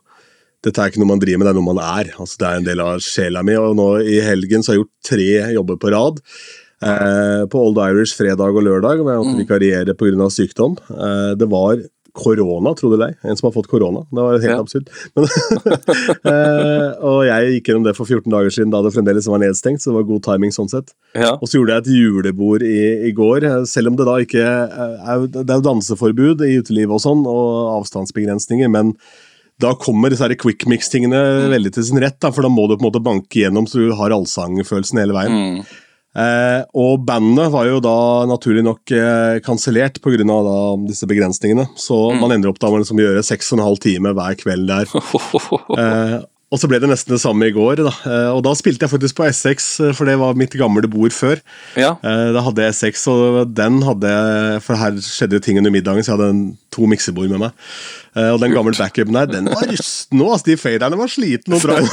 dette 0.67 0.83
er 0.83 0.91
ikke 0.91 0.99
noe 1.03 1.13
man 1.15 1.23
driver 1.23 1.39
med, 1.41 1.47
det 1.49 1.55
er 1.55 1.59
noe 1.61 1.71
man 1.73 1.83
er. 1.87 2.13
Altså, 2.19 2.37
det 2.43 2.47
er 2.51 2.61
en 2.61 2.67
del 2.69 2.81
av 2.85 3.03
sjela 3.07 3.43
mi. 3.47 3.55
og 3.61 3.77
nå 3.79 3.89
I 4.03 4.21
helgen 4.27 4.67
så 4.67 4.73
har 4.73 4.81
jeg 4.81 4.85
gjort 4.85 5.11
tre 5.15 5.29
jobber 5.57 5.79
på 5.83 5.93
rad. 5.95 6.23
Eh, 6.85 7.43
på 7.49 7.61
Old 7.71 7.79
Irish 7.87 8.17
fredag 8.19 8.51
og 8.53 8.65
lørdag, 8.67 9.01
hvor 9.01 9.15
jeg 9.15 9.23
måtte 9.25 9.45
vikariere 9.47 9.95
pga. 9.97 10.27
sykdom. 10.35 10.75
Eh, 10.93 11.35
det 11.41 11.49
var 11.49 11.79
korona, 12.17 12.71
tro 12.77 12.89
det 12.89 12.97
eller. 12.97 13.15
En 13.29 13.37
som 13.37 13.47
har 13.51 13.53
fått 13.53 13.67
korona. 13.69 14.01
Det 14.09 14.23
var 14.25 14.39
helt 14.41 14.49
Ja. 14.49 14.61
absurd. 14.61 14.87
Men, 15.15 15.27
eh, 16.33 16.93
og 17.05 17.19
jeg 17.29 17.51
gikk 17.57 17.69
gjennom 17.71 17.85
det 17.85 17.95
for 17.99 18.09
14 18.09 18.33
dager 18.33 18.53
siden, 18.55 18.71
da 18.73 18.81
det 18.85 18.93
fremdeles 18.95 19.29
var 19.29 19.43
nedstengt, 19.43 19.83
så 19.85 19.91
det 19.93 19.99
var 19.99 20.07
god 20.09 20.25
timing 20.25 20.55
sånn 20.55 20.71
sett. 20.73 20.95
Ja. 21.15 21.35
Og 21.37 21.45
så 21.49 21.59
gjorde 21.61 21.77
jeg 21.77 21.85
et 21.85 21.93
julebord 21.93 22.65
i, 22.67 22.79
i 23.11 23.13
går, 23.17 23.45
eh, 23.45 23.65
selv 23.69 23.93
om 23.93 23.99
det 24.01 24.09
da 24.09 24.17
ikke 24.25 24.43
er, 24.47 25.27
Det 25.29 25.45
er 25.45 25.61
jo 25.61 25.67
danseforbud 25.69 26.45
i 26.49 26.57
utelivet 26.63 26.97
og 26.97 27.05
sånn, 27.05 27.25
og 27.29 27.83
avstandsbegrensninger, 27.83 28.71
men 28.73 28.95
da 29.63 29.73
kommer 29.81 30.13
disse 30.13 30.29
quick 30.37 30.67
mix-tingene 30.69 31.49
veldig 31.53 31.73
til 31.77 31.89
sin 31.89 32.01
rett, 32.03 32.19
da, 32.21 32.31
for 32.35 32.45
da 32.45 32.53
må 32.53 32.67
du 32.69 32.77
på 32.77 32.83
en 32.85 32.89
måte 32.91 33.05
banke 33.05 33.41
gjennom 33.41 33.69
så 33.71 33.81
du 33.81 33.97
har 33.97 34.13
allsangfølelsen 34.13 35.01
hele 35.01 35.17
veien. 35.17 35.37
Mm. 35.37 35.83
Eh, 36.17 36.63
og 36.81 37.03
bandet 37.05 37.51
var 37.53 37.67
jo 37.69 37.81
da 37.85 37.97
naturlig 38.29 38.63
nok 38.65 38.93
eh, 38.97 39.39
kansellert 39.45 40.01
pga. 40.05 40.25
disse 40.89 41.09
begrensningene, 41.09 41.69
så 41.77 41.99
man 42.17 42.33
ender 42.33 42.53
opp 42.53 42.61
da 42.61 42.71
med 42.73 42.85
liksom 42.85 43.01
å 43.01 43.05
gjøre 43.05 43.25
seks 43.27 43.53
og 43.53 43.59
en 43.59 43.67
halv 43.67 43.83
time 43.85 44.15
hver 44.17 44.41
kveld 44.41 44.73
der. 44.73 44.89
Eh, 45.77 46.17
og 46.57 46.63
så 46.63 46.69
ble 46.71 46.79
det 46.81 46.89
nesten 46.89 47.13
det 47.13 47.21
samme 47.21 47.51
i 47.51 47.53
går. 47.53 47.83
Da. 47.85 47.93
Eh, 48.09 48.31
og 48.33 48.41
da 48.47 48.55
spilte 48.57 48.87
jeg 48.87 48.93
faktisk 48.95 49.19
på 49.19 49.27
S6, 49.29 49.67
eh, 49.85 49.93
for 49.97 50.09
det 50.09 50.17
var 50.21 50.39
mitt 50.39 50.55
gamle 50.57 50.89
bord 50.89 51.13
før. 51.13 51.43
ja. 51.77 51.93
Eh, 52.01 52.33
da 52.33 52.41
hadde 52.47 52.65
jeg 52.65 52.77
S6, 52.77 53.03
og 53.13 53.53
den 53.53 53.83
hadde 53.85 54.09
jeg 54.09 54.63
For 54.65 54.79
her 54.81 54.97
skjedde 55.05 55.37
jo 55.37 55.43
ting 55.45 55.59
under 55.61 55.73
middagen, 55.75 56.05
så 56.05 56.15
jeg 56.15 56.17
hadde 56.17 56.31
en, 56.33 56.45
to 56.73 56.89
miksebord 56.89 57.29
med 57.29 57.41
meg. 57.41 57.65
Og 58.17 58.39
den 58.41 58.53
gamle 58.53 58.73
backupen 58.77 59.17
der, 59.17 59.29
den 59.29 59.49
var 59.53 59.67
rusten. 59.69 60.23
Altså, 60.25 60.47
de 60.47 60.57
faderne 60.57 60.97
var 60.97 61.11
sliten 61.13 61.53
og 61.57 61.61
dra 61.61 61.77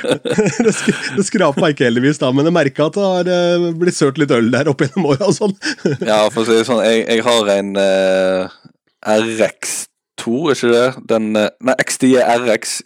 Det, 0.64 0.72
sk 0.72 0.88
det 1.16 1.24
skrapa 1.28 1.70
ikke 1.72 1.88
heldigvis, 1.88 2.20
da, 2.22 2.30
men 2.32 2.48
jeg 2.48 2.56
merka 2.56 2.88
at 2.88 2.96
det 2.96 3.36
har 3.36 3.66
blitt 3.80 3.98
sølt 3.98 4.20
litt 4.20 4.32
øl 4.36 4.48
der 4.52 4.70
opp 4.72 4.84
gjennom 4.84 5.10
åra 5.12 5.28
og 5.28 5.36
sånn. 5.36 5.52
ja, 6.10 6.22
for 6.32 6.42
å 6.42 6.46
si 6.48 6.56
det 6.56 6.68
sånn, 6.68 6.80
jeg, 6.86 7.04
jeg 7.08 7.26
har 7.26 7.52
en 7.56 7.74
uh, 7.76 8.56
RX2, 9.16 10.40
er 10.48 10.56
ikke 10.56 10.72
det? 10.72 10.88
Den, 11.12 11.28
nei, 11.36 11.76
XDE 11.84 12.24
RX. 12.40 12.80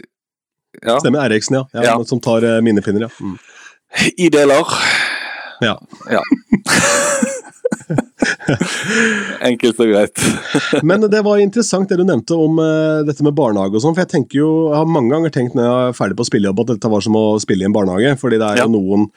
Ja. 0.83 0.99
Stemmer 1.01 1.29
RX-en, 1.31 1.61
ja. 1.61 1.65
ja, 1.77 1.83
Ja. 1.91 1.97
Som 2.09 2.21
tar 2.25 2.43
uh, 2.45 2.59
minnepinner, 2.65 3.07
ja. 3.07 3.11
Mm. 3.21 3.37
I 4.19 4.29
deler. 4.35 4.67
ja. 5.63 5.77
Ja. 6.11 6.23
Enkelt 9.45 9.79
og 9.81 9.91
greit. 9.91 10.23
Men 10.89 11.05
det 11.11 11.21
var 11.27 11.41
interessant 11.43 11.91
det 11.91 11.99
du 12.01 12.05
nevnte 12.07 12.37
om 12.39 12.59
uh, 12.61 13.03
dette 13.07 13.25
med 13.27 13.37
barnehage 13.37 13.77
og 13.79 13.85
sånn. 13.85 13.95
For 13.97 14.05
jeg 14.05 14.13
tenker 14.15 14.41
jo, 14.41 14.51
jeg 14.73 14.79
har 14.81 14.91
mange 14.91 15.13
ganger 15.15 15.33
tenkt 15.35 15.57
når 15.59 15.67
jeg 15.69 15.89
er 15.93 15.97
ferdig 15.99 16.19
på 16.21 16.27
spillejobb 16.29 16.65
at 16.65 16.73
dette 16.75 16.91
var 16.93 17.05
som 17.05 17.19
å 17.19 17.25
spille 17.43 17.65
i 17.67 17.69
en 17.69 17.77
barnehage. 17.77 18.17
Fordi 18.21 18.41
det 18.41 18.49
er 18.51 18.63
Ja. 18.63 18.67
jo 18.69 18.75
noen 18.77 19.09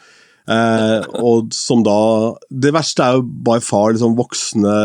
uh, 0.48 1.02
og 1.20 1.52
som 1.56 1.82
da 1.84 1.98
Det 2.50 2.72
verste 2.76 3.04
er 3.04 3.18
jo 3.20 3.26
by 3.48 3.58
far 3.64 3.92
liksom 3.96 4.16
voksne, 4.20 4.78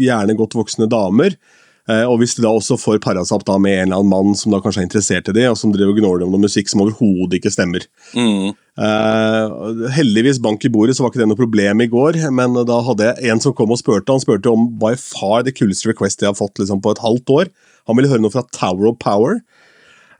gjerne 0.00 0.38
godt 0.38 0.56
voksne 0.60 0.88
damer. 0.90 1.36
Eh, 1.84 2.04
og 2.08 2.16
hvis 2.20 2.32
de 2.38 2.44
da 2.46 2.50
også 2.54 2.78
får 2.80 3.00
para 3.04 3.22
seg 3.26 3.36
opp 3.36 3.44
da 3.44 3.58
med 3.60 3.76
en 3.76 3.90
eller 3.90 4.00
annen 4.00 4.12
mann 4.12 4.36
som 4.38 4.54
da 4.54 4.60
kanskje 4.64 4.80
er 4.80 4.86
interessert 4.86 5.28
i 5.28 5.34
det, 5.36 5.44
og 5.50 5.58
som 5.60 5.72
driver 5.74 5.92
og 5.92 6.00
gnåler 6.00 6.26
om 6.26 6.32
noe 6.32 6.46
musikk 6.46 6.70
som 6.72 6.80
overhodet 6.84 7.38
ikke 7.38 7.52
stemmer. 7.52 7.84
Mm. 8.16 8.54
Uh, 8.74 9.84
heldigvis 9.94 10.40
bank 10.42 10.64
i 10.64 10.72
bordet, 10.72 10.96
så 10.96 11.04
var 11.04 11.12
ikke 11.12 11.20
det 11.22 11.28
noe 11.30 11.38
problem 11.38 11.84
i 11.84 11.90
går. 11.92 12.22
Men 12.34 12.56
da 12.68 12.80
hadde 12.88 13.10
jeg 13.10 13.32
en 13.32 13.42
som 13.44 13.56
kom 13.56 13.74
og 13.74 13.82
spurte. 13.82 14.08
Han 14.08 14.24
spurte 14.24 14.52
om 14.52 14.70
by 14.80 14.94
far 15.00 15.44
det 15.44 15.56
kuleste 15.58 15.92
request 15.92 16.24
jeg 16.24 16.32
har 16.32 16.38
fått 16.38 16.62
liksom, 16.62 16.80
på 16.84 16.94
et 16.94 17.04
halvt 17.04 17.36
år. 17.36 17.52
Han 17.90 17.98
ville 17.98 18.08
høre 18.08 18.24
noe 18.24 18.32
fra 18.32 18.46
Tower 18.56 18.88
of 18.88 18.98
Power. 19.04 19.42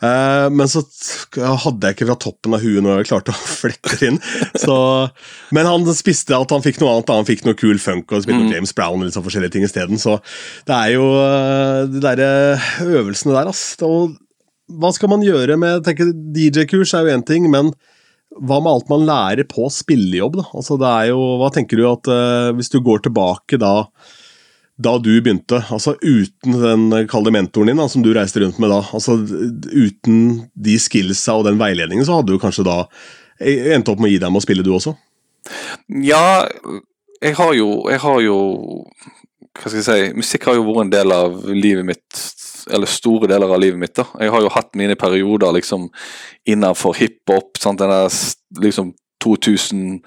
Eh, 0.04 0.46
men 0.52 0.70
så 0.70 0.82
hadde 1.64 1.88
jeg 1.88 1.96
ikke 1.96 2.08
fra 2.10 2.18
toppen 2.20 2.56
av 2.56 2.64
huet 2.64 2.84
når 2.84 3.00
jeg 3.00 3.10
klarte 3.10 3.34
å 3.34 3.70
det 3.90 4.08
inn. 4.08 4.20
Så, 4.60 4.76
men 5.54 5.68
han 5.70 5.86
spiste 5.96 6.36
at 6.36 6.54
han 6.54 6.64
fikk 6.64 6.82
noe 6.82 6.96
annet. 6.96 7.14
Han 7.14 7.28
fikk 7.28 7.46
noe 7.46 7.58
cool 7.60 7.80
funk 7.82 8.12
og 8.12 8.26
spilte 8.26 8.42
noe 8.42 8.54
James 8.56 8.74
Brown 8.76 9.04
og 9.04 9.14
sånn 9.14 9.26
forskjellige 9.26 9.56
ting 9.56 9.66
isteden. 9.66 10.00
Så 10.00 10.18
det 10.68 10.76
er 10.76 10.94
jo 10.96 11.08
eh, 11.22 11.80
de 11.94 12.04
der 12.04 12.24
eh, 12.26 12.68
øvelsene 12.84 13.36
der, 13.36 13.50
ass. 13.54 13.64
Og 13.86 14.16
hva 14.80 14.90
skal 14.96 15.12
man 15.12 15.24
gjøre 15.24 15.58
med 15.60 15.90
DJ-kurs 16.34 16.94
er 16.96 17.08
jo 17.08 17.16
én 17.18 17.26
ting, 17.26 17.50
men 17.52 17.72
hva 18.34 18.58
med 18.58 18.72
alt 18.72 18.90
man 18.90 19.06
lærer 19.06 19.46
på 19.46 19.68
spillejobb? 19.70 20.40
da? 20.40 20.44
Altså 20.56 20.78
det 20.80 20.90
er 20.90 21.10
jo, 21.12 21.20
Hva 21.38 21.50
tenker 21.54 21.78
du 21.78 21.84
at 21.86 22.10
uh, 22.10 22.50
hvis 22.56 22.72
du 22.72 22.80
går 22.82 23.04
tilbake 23.04 23.60
da 23.60 23.74
da 24.76 24.96
du 24.98 25.12
begynte, 25.22 25.60
altså 25.70 25.94
uten 26.02 26.56
den 26.58 27.08
kalde 27.10 27.30
mentoren 27.34 27.70
din 27.70 27.78
da, 27.78 27.86
som 27.90 28.02
du 28.02 28.10
reiste 28.14 28.42
rundt 28.42 28.58
med 28.62 28.72
da, 28.72 28.80
altså 28.96 29.16
uten 29.70 30.48
de 30.54 30.78
skillsa 30.82 31.36
og 31.38 31.46
den 31.46 31.60
veiledningen, 31.60 32.06
så 32.06 32.18
hadde 32.18 32.34
du 32.34 32.42
kanskje 32.42 32.66
da 32.66 32.80
eh, 33.38 33.70
endt 33.76 33.90
opp 33.92 34.02
med 34.02 34.10
å 34.10 34.14
gi 34.14 34.22
deg 34.24 34.34
med 34.34 34.42
å 34.42 34.46
spille 34.46 34.66
du 34.66 34.72
også? 34.74 34.96
Ja, 36.02 36.48
jeg 37.24 37.36
har 37.36 37.52
jo 37.52 37.68
Jeg 37.92 38.00
har 38.00 38.20
jo 38.24 38.36
Hva 39.54 39.68
skal 39.68 39.76
jeg 39.78 39.84
si 39.84 40.16
Musikk 40.16 40.46
har 40.48 40.56
jo 40.56 40.64
vært 40.66 40.86
en 40.86 40.92
del 40.94 41.12
av 41.12 41.34
livet 41.52 41.84
mitt. 41.86 42.22
Eller 42.72 42.88
store 42.88 43.28
deler 43.28 43.52
av 43.52 43.60
livet 43.60 43.78
mitt. 43.78 43.94
da 43.94 44.06
Jeg 44.20 44.32
har 44.32 44.42
jo 44.42 44.52
hatt 44.52 44.72
mine 44.74 44.96
perioder 44.96 45.52
liksom 45.52 45.90
innenfor 46.48 46.96
hiphop. 46.96 47.60
Den 47.60 47.76
der 47.76 48.08
liksom 48.64 48.94
2000, 49.24 50.02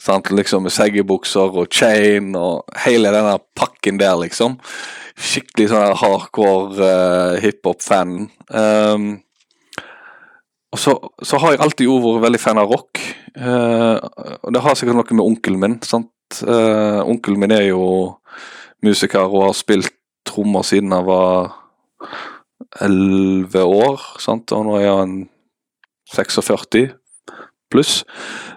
sant, 0.00 0.30
liksom 0.32 0.64
med 0.66 0.74
seggebukser 0.74 1.58
og 1.60 1.68
chain 1.72 2.32
og 2.38 2.64
hele 2.86 3.12
denne 3.14 3.36
pakken 3.58 4.00
der, 4.00 4.16
liksom. 4.22 4.56
Skikkelig 5.14 5.68
sånn 5.70 5.98
hardcore 6.00 6.80
uh, 6.80 7.36
hiphop-fan. 7.42 8.16
Um, 8.50 9.10
og 10.74 10.80
så, 10.80 10.96
så 11.22 11.38
har 11.38 11.54
jeg 11.54 11.62
alltid 11.62 11.86
jo 11.86 12.00
vært 12.02 12.24
veldig 12.24 12.40
fan 12.42 12.58
av 12.58 12.72
rock. 12.72 12.98
Uh, 13.38 14.00
og 14.42 14.50
det 14.54 14.62
har 14.64 14.78
sikkert 14.78 14.98
noe 14.98 15.18
med 15.20 15.26
onkelen 15.28 15.60
min. 15.62 15.76
sant? 15.86 16.10
Uh, 16.42 17.04
onkelen 17.06 17.38
min 17.44 17.54
er 17.54 17.68
jo 17.68 17.84
musiker 18.84 19.28
og 19.28 19.50
har 19.50 19.54
spilt 19.56 19.92
trommer 20.26 20.64
siden 20.66 20.92
han 20.92 21.06
var 21.06 21.54
elleve 22.82 23.62
år. 23.62 24.02
sant? 24.18 24.50
Og 24.56 24.66
nå 24.66 24.80
er 24.80 24.90
han 24.90 25.16
46 26.10 26.90
pluss. 27.74 28.02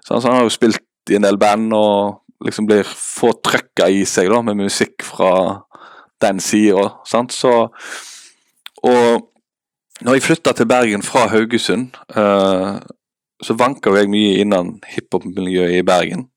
Så 0.06 0.20
han 0.22 0.38
har 0.38 0.46
jo 0.46 0.54
spilt 0.54 0.84
i 1.10 1.18
en 1.18 1.26
del 1.26 1.40
band 1.42 1.74
og 1.76 2.46
liksom 2.46 2.68
blir 2.70 2.86
få 2.86 3.34
trøkka 3.44 3.90
i 3.90 4.04
seg 4.06 4.30
da, 4.32 4.44
med 4.46 4.60
musikk 4.62 5.02
fra 5.06 5.32
den 6.22 6.40
sida. 6.44 6.86
Og 8.88 9.26
når 10.06 10.14
jeg 10.14 10.26
flytta 10.28 10.54
til 10.54 10.70
Bergen 10.70 11.04
fra 11.06 11.28
Haugesund, 11.32 11.98
eh, 12.14 12.78
så 13.44 13.54
vanka 13.58 13.94
jeg 13.98 14.10
mye 14.10 14.42
innan 14.42 14.78
hiphop-miljøet 14.94 15.80
i 15.80 15.86
Bergen. 15.86 16.28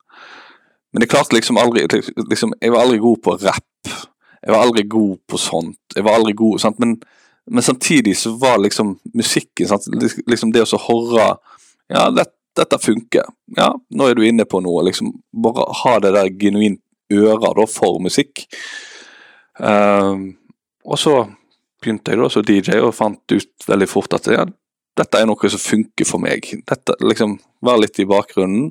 Men 0.93 1.05
jeg 1.05 1.13
klarte 1.13 1.37
liksom 1.37 1.59
aldri 1.61 1.85
liksom, 2.31 2.53
Jeg 2.61 2.73
var 2.73 2.83
aldri 2.83 2.99
god 2.99 3.17
på 3.25 3.37
rapp. 3.45 3.91
Jeg 4.43 4.53
var 4.53 4.65
aldri 4.65 4.83
god 4.89 5.17
på 5.29 5.39
sånt. 5.39 5.79
Jeg 5.95 6.05
var 6.05 6.19
aldri 6.19 6.33
god, 6.33 6.59
sant? 6.59 6.79
Men, 6.79 6.97
men 7.47 7.63
samtidig 7.63 8.17
så 8.17 8.33
var 8.41 8.59
liksom 8.59 8.99
musikken 9.15 9.69
sant? 9.69 9.87
liksom 10.27 10.53
Det 10.53 10.65
å 10.65 10.71
så 10.73 10.81
horre 10.81 11.37
Ja, 11.91 12.09
det, 12.11 12.27
dette 12.59 12.79
funker. 12.83 13.27
Ja, 13.57 13.71
nå 13.75 14.09
er 14.09 14.19
du 14.19 14.25
inne 14.27 14.47
på 14.49 14.61
noe. 14.65 14.85
liksom 14.89 15.13
Bare 15.31 15.69
ha 15.83 15.99
det 16.03 16.15
der 16.17 16.31
genuint 16.41 16.81
øra 17.11 17.53
da 17.57 17.67
for 17.67 18.01
musikk. 18.03 18.45
Um, 19.59 20.33
og 20.87 20.99
så 20.99 21.15
begynte 21.83 22.13
jeg 22.13 22.21
da 22.21 22.31
som 22.33 22.47
DJ 22.47 22.81
og 22.81 22.95
fant 22.97 23.35
ut 23.35 23.69
veldig 23.69 23.89
fort 23.89 24.15
at 24.17 24.29
ja, 24.33 24.45
dette 24.97 25.21
er 25.21 25.29
noe 25.29 25.53
som 25.53 25.63
funker 25.63 26.09
for 26.09 26.23
meg. 26.23 26.47
Dette 26.69 26.99
liksom 27.05 27.39
Være 27.61 27.83
litt 27.83 27.99
i 28.01 28.07
bakgrunnen. 28.09 28.71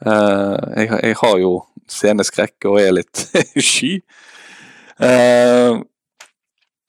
Uh, 0.00 0.56
jeg, 0.72 0.88
jeg, 0.88 1.16
har 1.20 1.34
jo 1.36 1.50
sceneskrekk 1.90 2.64
og 2.70 2.78
er 2.80 2.94
litt 2.96 3.26
sky. 3.70 3.98
Uh, 4.96 5.82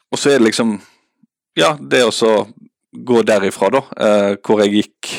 og 0.07 0.19
så 0.19 0.31
er 0.31 0.39
det 0.39 0.47
liksom 0.47 0.77
Ja, 1.59 1.73
det 1.75 2.05
å 2.07 2.13
gå 2.91 3.21
derifra, 3.27 3.69
da, 3.71 3.81
eh, 3.97 4.33
hvor 4.43 4.61
jeg 4.63 4.73
gikk 4.81 5.11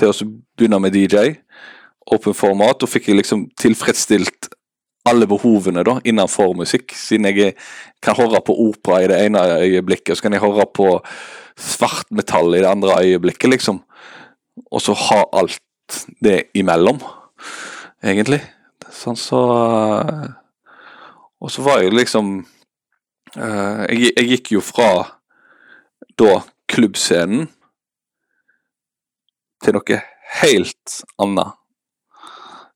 til 0.00 0.08
å 0.08 0.28
begynne 0.56 0.80
med 0.80 0.94
DJ, 0.96 1.34
åpen 2.10 2.34
format, 2.34 2.82
og 2.82 2.88
fikk 2.88 3.10
jeg 3.10 3.20
liksom 3.20 3.44
tilfredsstilt 3.60 4.48
alle 5.08 5.26
behovene 5.28 5.84
da, 5.86 5.96
innenfor 6.04 6.54
musikk. 6.58 6.92
Siden 6.96 7.28
jeg 7.30 7.54
kan 8.04 8.16
høre 8.18 8.40
på 8.44 8.56
opera 8.68 9.00
i 9.02 9.08
det 9.10 9.20
ene 9.26 9.42
øyeblikket, 9.60 10.16
så 10.16 10.26
kan 10.26 10.36
jeg 10.36 10.44
høre 10.44 10.66
på 10.76 10.92
svartmetall 11.60 12.54
i 12.54 12.62
det 12.62 12.70
andre 12.70 12.98
øyeblikket, 13.04 13.50
liksom. 13.52 13.82
Og 14.70 14.82
så 14.84 14.96
ha 15.08 15.22
alt 15.40 16.04
det 16.22 16.50
imellom, 16.58 17.00
egentlig. 18.04 18.40
Sånn 18.90 19.18
så 19.18 19.40
Og 21.40 21.48
så 21.48 21.62
var 21.64 21.80
jeg 21.80 21.94
liksom 21.94 22.42
uh, 23.38 23.84
jeg, 23.88 24.10
jeg 24.10 24.26
gikk 24.28 24.50
jo 24.56 24.60
fra 24.60 25.19
da 26.20 26.40
klubbscenen 26.70 27.48
til 29.64 29.76
noe 29.76 30.02
helt 30.40 31.00
annet. 31.20 31.56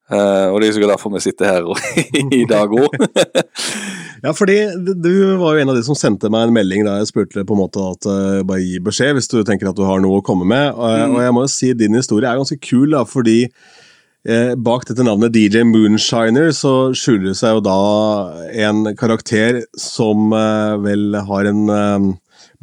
Uh, 0.04 0.52
og 0.52 0.59
det 0.61 0.69
er 0.69 0.75
sikkert 0.76 0.93
derfor 0.93 1.12
vi 1.14 1.21
sitter 1.25 1.49
her 1.49 1.69
i 2.40 2.43
dag 2.49 2.73
òg. 2.76 2.97
ja, 4.25 4.35
fordi 4.37 4.59
du 5.00 5.14
var 5.40 5.57
jo 5.57 5.62
en 5.62 5.73
av 5.73 5.78
de 5.78 5.85
som 5.87 5.97
sendte 5.97 6.28
meg 6.33 6.45
en 6.45 6.52
melding 6.52 6.85
da 6.85 6.99
jeg 7.00 7.09
spurte 7.09 7.47
på 7.47 7.57
en 7.57 7.62
måte 7.62 7.81
at 7.81 8.09
uh, 8.11 8.43
bare 8.45 8.61
gi 8.61 8.83
beskjed 8.85 9.16
hvis 9.16 9.31
du 9.33 9.38
tenker 9.49 9.71
at 9.71 9.78
du 9.78 9.87
har 9.88 10.02
noe 10.04 10.21
å 10.21 10.26
komme 10.26 10.45
med. 10.50 10.76
Uh, 10.76 11.07
mm. 11.07 11.16
Og 11.16 11.25
jeg 11.25 11.37
må 11.37 11.47
jo 11.47 11.54
si 11.54 11.73
din 11.78 11.97
historie 11.97 12.28
er 12.28 12.40
ganske 12.40 12.61
kul, 12.61 12.90
da, 12.97 13.07
fordi 13.09 13.40
bak 14.64 14.87
dette 14.88 15.04
navnet 15.04 15.35
DJ 15.35 15.66
Moonshiner 15.69 16.47
så 16.57 16.95
skjuler 16.97 17.26
det 17.26 17.35
seg 17.37 17.59
jo 17.59 17.64
da 17.66 17.75
en 18.64 18.87
karakter 18.97 19.59
som 19.76 20.33
vel 20.81 21.19
har 21.28 21.50
en 21.50 22.14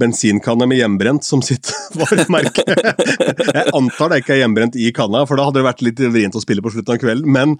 bensinkanne 0.01 0.67
med 0.70 0.81
hjemmebrent 0.81 1.25
som 1.27 1.43
sitt 1.46 1.72
varemerke. 1.98 2.65
jeg 3.58 3.65
antar 3.77 4.12
det 4.12 4.22
ikke 4.24 4.36
er 4.36 4.41
hjemmebrent 4.43 4.77
i 4.79 4.91
kanna, 4.96 5.24
for 5.29 5.39
da 5.39 5.48
hadde 5.48 5.62
det 5.62 5.67
vært 5.70 5.84
litt 5.86 6.01
vrient 6.12 6.38
å 6.38 6.43
spille 6.43 6.63
på 6.65 6.74
slutten 6.74 6.96
av 6.96 7.01
kvelden. 7.01 7.31
Men 7.31 7.58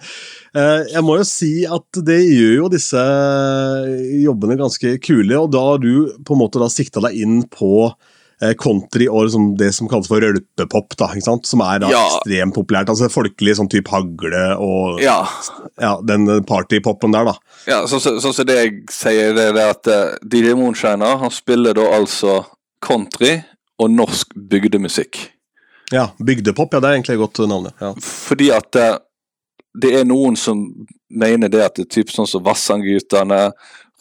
eh, 0.58 0.88
jeg 0.92 1.06
må 1.08 1.20
jo 1.22 1.28
si 1.28 1.54
at 1.70 2.02
det 2.08 2.22
gjør 2.26 2.56
jo 2.64 2.72
disse 2.74 3.04
jobbene 4.22 4.60
ganske 4.62 4.98
kule, 5.06 5.38
og 5.38 5.54
da 5.54 5.68
har 5.74 5.84
du 5.84 5.94
på 6.26 6.36
en 6.36 6.44
måte 6.44 6.62
da 6.62 6.72
sikta 6.72 7.04
deg 7.08 7.22
inn 7.22 7.46
på 7.52 7.92
Eh, 7.92 8.20
country 8.58 9.06
og 9.06 9.28
liksom 9.28 9.52
det 9.60 9.70
som 9.78 9.90
kalles 9.90 10.10
for 10.10 10.24
rølpepop, 10.24 10.96
da, 10.98 11.12
ikke 11.14 11.28
sant? 11.28 11.50
som 11.50 11.62
er 11.66 11.84
da 11.84 11.92
ja. 11.92 12.02
ekstremt 12.08 12.56
populært. 12.56 12.90
altså 12.90 13.10
Folkelig 13.12 13.54
sånn 13.60 13.70
type 13.72 13.92
hagle 13.94 14.46
og 14.58 15.02
ja. 15.04 15.20
ja 15.82 15.94
den 16.08 16.26
partypopen 16.50 17.14
der, 17.14 17.30
da. 17.30 17.36
Ja, 17.70 17.84
sånn 17.90 18.02
som 18.02 18.18
så, 18.24 18.34
så, 18.34 18.46
det 18.48 18.58
jeg 18.58 18.74
sier, 18.94 19.36
det 19.38 19.52
er 19.52 19.62
at 19.68 19.92
uh, 19.92 20.00
eh, 20.16 20.16
DJ 20.26 20.56
Moonshiner 20.58 21.22
han 21.22 21.34
spiller 21.34 21.78
da 21.78 21.86
altså 22.00 22.42
country 22.82 23.38
og 23.82 23.94
norsk 23.94 24.34
bygdemusikk. 24.50 25.22
Ja, 25.92 26.10
bygdepop, 26.18 26.74
ja, 26.74 26.82
det 26.82 26.90
er 26.90 26.98
egentlig 26.98 27.18
et 27.18 27.22
godt 27.22 27.44
navn. 27.52 27.70
Ja. 27.82 27.94
Fordi 28.02 28.50
at 28.56 28.80
uh, 28.80 28.96
det 29.82 29.94
er 30.00 30.08
noen 30.08 30.36
som 30.40 30.66
mener 31.12 31.52
det 31.52 31.62
at 31.64 31.78
det 31.78 31.86
er 31.86 31.94
typ 32.00 32.12
sånn 32.14 32.30
som 32.30 32.44
Vassandgutane, 32.46 33.52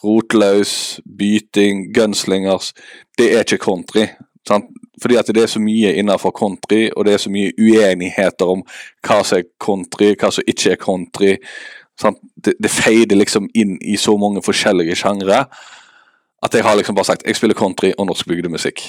Rotlaus, 0.01 0.99
Byting, 1.05 1.91
Gunslingers 1.93 2.71
Det 3.17 3.27
er 3.35 3.45
ikke 3.45 3.61
country. 3.61 4.07
Sant? 4.47 4.71
Fordi 5.01 5.17
at 5.19 5.29
det 5.33 5.43
er 5.43 5.51
så 5.51 5.61
mye 5.61 5.93
innenfor 5.97 6.33
country, 6.37 6.87
og 6.95 7.05
det 7.05 7.13
er 7.13 7.21
så 7.21 7.31
mye 7.33 7.53
uenigheter 7.59 8.49
om 8.49 8.63
hva 9.05 9.19
som 9.25 9.41
er 9.41 9.49
country, 9.61 10.13
hva 10.15 10.31
som 10.33 10.47
ikke 10.49 10.73
er 10.73 10.81
country. 10.81 11.35
Det, 12.01 12.55
det 12.57 12.71
feider 12.73 13.19
liksom 13.19 13.49
inn 13.53 13.77
i 13.81 13.97
så 14.01 14.15
mange 14.17 14.41
forskjellige 14.41 14.97
sjangre 14.97 15.45
at 16.41 16.55
jeg 16.57 16.65
har 16.65 16.77
liksom 16.77 16.97
bare 16.97 17.11
sagt 17.11 17.27
jeg 17.27 17.37
spiller 17.37 17.57
country 17.57 17.91
og 17.97 18.07
norsk 18.09 18.27
bygdemusikk 18.29 18.81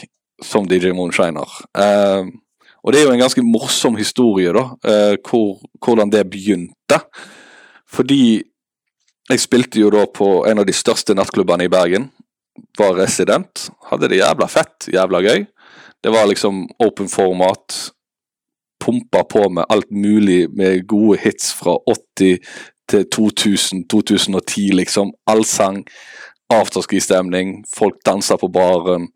som 0.42 0.66
DJ 0.68 0.94
Moonshiner. 0.96 1.50
Uh, 1.76 2.32
og 2.82 2.92
det 2.92 3.00
er 3.00 3.06
jo 3.06 3.12
en 3.14 3.22
ganske 3.22 3.44
morsom 3.46 3.96
historie, 4.00 4.50
da, 4.54 4.64
uh, 4.88 5.14
hvor, 5.28 5.60
hvordan 5.84 6.10
det 6.10 6.24
begynte. 6.30 6.98
Fordi 7.86 8.42
jeg 9.30 9.40
spilte 9.40 9.80
jo 9.80 9.92
da 9.92 10.06
på 10.08 10.42
en 10.48 10.58
av 10.58 10.66
de 10.66 10.74
største 10.74 11.14
nattklubbene 11.14 11.68
i 11.68 11.72
Bergen, 11.72 12.08
var 12.78 12.96
resident. 12.96 13.70
Hadde 13.90 14.08
det 14.08 14.20
jævla 14.20 14.48
fett, 14.50 14.88
jævla 14.92 15.22
gøy. 15.24 15.46
Det 16.02 16.12
var 16.12 16.26
liksom 16.26 16.66
open 16.78 17.08
format. 17.08 17.92
Pumpa 18.84 19.22
på 19.22 19.48
med 19.48 19.64
alt 19.70 19.90
mulig 19.90 20.50
med 20.56 20.86
gode 20.86 21.18
hits 21.22 21.54
fra 21.54 21.78
80 22.18 22.38
til 22.88 23.06
2000, 23.12 23.88
2010, 23.88 24.70
liksom. 24.72 25.12
Allsang, 25.26 25.86
afterski-stemning, 26.50 27.64
folk 27.76 27.94
dansa 28.06 28.36
på 28.36 28.48
baren. 28.48 29.08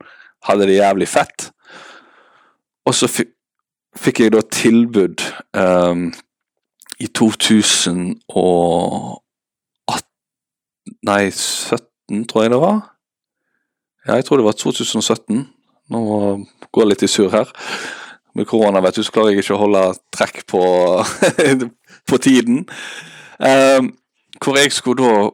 Hadde 0.45 0.67
det 0.67 0.79
jævlig 0.79 1.09
fett. 1.09 1.51
Og 2.87 2.95
så 2.95 3.09
fikk 3.97 4.21
jeg 4.21 4.33
da 4.33 4.41
tilbud 4.53 5.23
um, 5.59 6.13
i 7.01 7.07
2018 7.07 9.23
Nei, 11.07 11.31
17, 11.31 12.27
tror 12.31 12.43
jeg 12.43 12.51
det 12.51 12.59
var. 12.63 12.96
Ja, 14.07 14.15
jeg 14.15 14.25
tror 14.25 14.39
det 14.39 14.47
var 14.47 14.53
2017. 14.53 15.49
Nå 15.91 16.01
går 16.73 16.83
jeg 16.83 16.91
litt 16.93 17.03
i 17.03 17.11
sur 17.11 17.31
her. 17.35 17.51
Med 18.37 18.47
korona 18.47 18.83
vet 18.85 18.99
du, 18.99 19.03
så 19.03 19.13
klarer 19.15 19.33
jeg 19.35 19.43
ikke 19.43 19.57
å 19.57 19.63
holde 19.65 19.83
trekk 20.15 20.43
på, 20.51 20.63
på 22.11 22.19
tiden. 22.23 22.67
Um, 23.39 23.95
hvor 24.43 24.59
jeg 24.61 24.75
skulle 24.77 25.03
da 25.03 25.31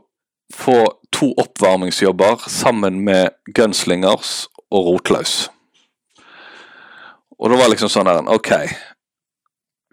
få 0.52 0.78
to 1.12 1.32
oppvarmingsjobber 1.40 2.46
sammen 2.48 3.02
med 3.04 3.34
Gunslingers 3.54 4.46
og 4.70 4.86
Rotlaus. 4.86 5.50
Og 7.38 7.50
da 7.50 7.58
var 7.58 7.72
liksom 7.72 7.90
sånn 7.90 8.08
her 8.08 8.22
OK, 8.30 8.52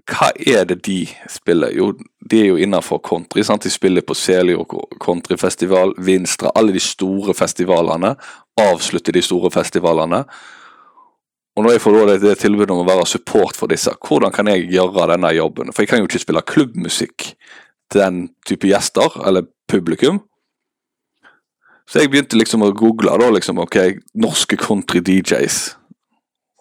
hva 0.09 0.29
er 0.37 0.65
det 0.69 0.79
de 0.85 1.03
spiller? 1.29 1.73
Jo, 1.75 1.91
de 2.31 2.41
er 2.41 2.51
jo 2.51 2.59
innenfor 2.61 3.01
country. 3.05 3.43
sant? 3.43 3.63
De 3.63 3.71
spiller 3.73 4.05
på 4.05 4.15
Seljord 4.17 4.73
countryfestival, 5.01 5.93
Vinstra, 5.97 6.51
alle 6.55 6.73
de 6.73 6.81
store 6.81 7.33
festivalene. 7.37 8.15
Avslutter 8.59 9.15
de 9.15 9.23
store 9.23 9.51
festivalene. 9.53 10.23
Og 11.57 11.65
når 11.65 11.75
jeg 11.75 11.83
får 11.83 11.97
det, 12.07 12.17
det 12.23 12.37
tilbudet 12.39 12.71
om 12.71 12.83
å 12.83 12.87
være 12.87 13.07
support 13.09 13.57
for 13.59 13.71
disse, 13.71 13.91
hvordan 14.05 14.33
kan 14.35 14.47
jeg 14.51 14.69
gjøre 14.71 15.09
denne 15.11 15.33
jobben? 15.35 15.73
For 15.73 15.83
jeg 15.83 15.91
kan 15.91 16.01
jo 16.01 16.07
ikke 16.07 16.23
spille 16.23 16.45
klubbmusikk 16.47 17.31
til 17.89 18.03
den 18.03 18.19
type 18.47 18.69
gjester, 18.69 19.17
eller 19.27 19.49
publikum. 19.69 20.21
Så 21.89 22.03
jeg 22.03 22.11
begynte 22.13 22.37
liksom 22.37 22.63
å 22.63 22.73
google 22.77 23.15
da, 23.17 23.31
liksom, 23.33 23.59
ok, 23.65 23.79
norske 24.21 24.59
country 24.61 25.01
DJs. 25.01 25.57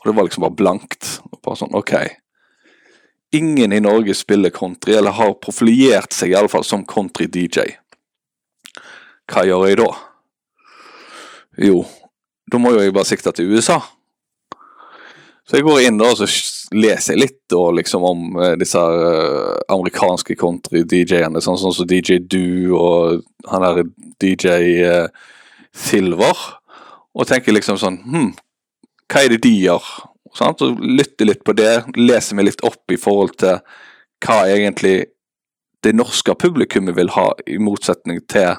Og 0.00 0.08
det 0.08 0.16
var 0.16 0.26
liksom 0.26 0.46
bare 0.46 0.56
blankt. 0.56 1.18
Bare 1.44 1.60
sånn, 1.60 1.76
ok 1.76 1.94
ingen 3.30 3.72
i 3.72 3.80
Norge 3.80 4.14
spiller 4.14 4.50
country, 4.50 4.94
eller 4.94 5.10
har 5.10 5.34
profilert 5.42 6.12
seg 6.12 6.32
i 6.32 6.36
alle 6.38 6.48
fall 6.48 6.64
som 6.64 6.84
country-DJ. 6.88 7.74
Hva 9.28 9.44
gjør 9.44 9.66
jeg 9.68 9.80
da? 9.82 9.88
Jo, 11.58 11.82
da 12.50 12.60
må 12.62 12.72
jo 12.74 12.82
jeg 12.82 12.94
bare 12.94 13.08
sikte 13.08 13.32
til 13.34 13.50
USA. 13.52 13.80
Så 15.48 15.56
jeg 15.56 15.64
går 15.64 15.86
inn 15.86 15.98
da, 15.98 16.10
og 16.12 16.18
så 16.20 16.28
leser 16.76 17.14
jeg 17.14 17.22
litt 17.22 17.38
da, 17.48 17.62
liksom 17.72 18.04
om 18.04 18.36
eh, 18.36 18.54
disse 18.60 18.78
uh, 18.78 19.56
amerikanske 19.72 20.36
country-DJ-ene, 20.36 21.40
sånn 21.40 21.56
som 21.60 21.72
så 21.72 21.86
DJ 21.88 22.18
Du 22.20 22.76
og 22.76 23.22
han 23.48 23.64
der 23.64 23.88
DJ 24.20 24.58
uh, 24.84 25.32
Silver. 25.72 26.44
Og 27.16 27.26
tenker 27.26 27.56
liksom 27.56 27.80
sånn 27.80 27.96
Hm, 28.04 28.30
hva 29.08 29.24
er 29.24 29.32
det 29.32 29.40
de 29.46 29.54
gjør? 29.64 29.88
Sant? 30.36 30.60
Så 30.60 30.74
lytter 30.76 31.30
litt 31.30 31.40
på 31.48 31.56
det, 31.56 31.88
leser 31.96 32.36
meg 32.36 32.50
litt 32.50 32.64
opp 32.68 32.92
i 32.92 33.00
forhold 33.00 33.38
til 33.40 33.62
hva 34.26 34.42
egentlig 34.52 35.08
det 35.86 35.94
norske 35.96 36.34
publikummet 36.36 36.96
vil 36.98 37.08
ha, 37.14 37.30
i 37.48 37.56
motsetning 37.62 38.20
til 38.28 38.58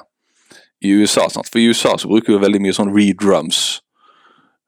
i 0.80 0.96
USA. 0.96 1.28
Sant? 1.32 1.48
For 1.50 1.60
i 1.60 1.68
USA 1.70 1.96
så 2.00 2.10
bruker 2.10 2.34
vi 2.34 2.42
veldig 2.42 2.62
mye 2.64 2.76
sånn 2.76 2.92
redrums. 2.94 3.80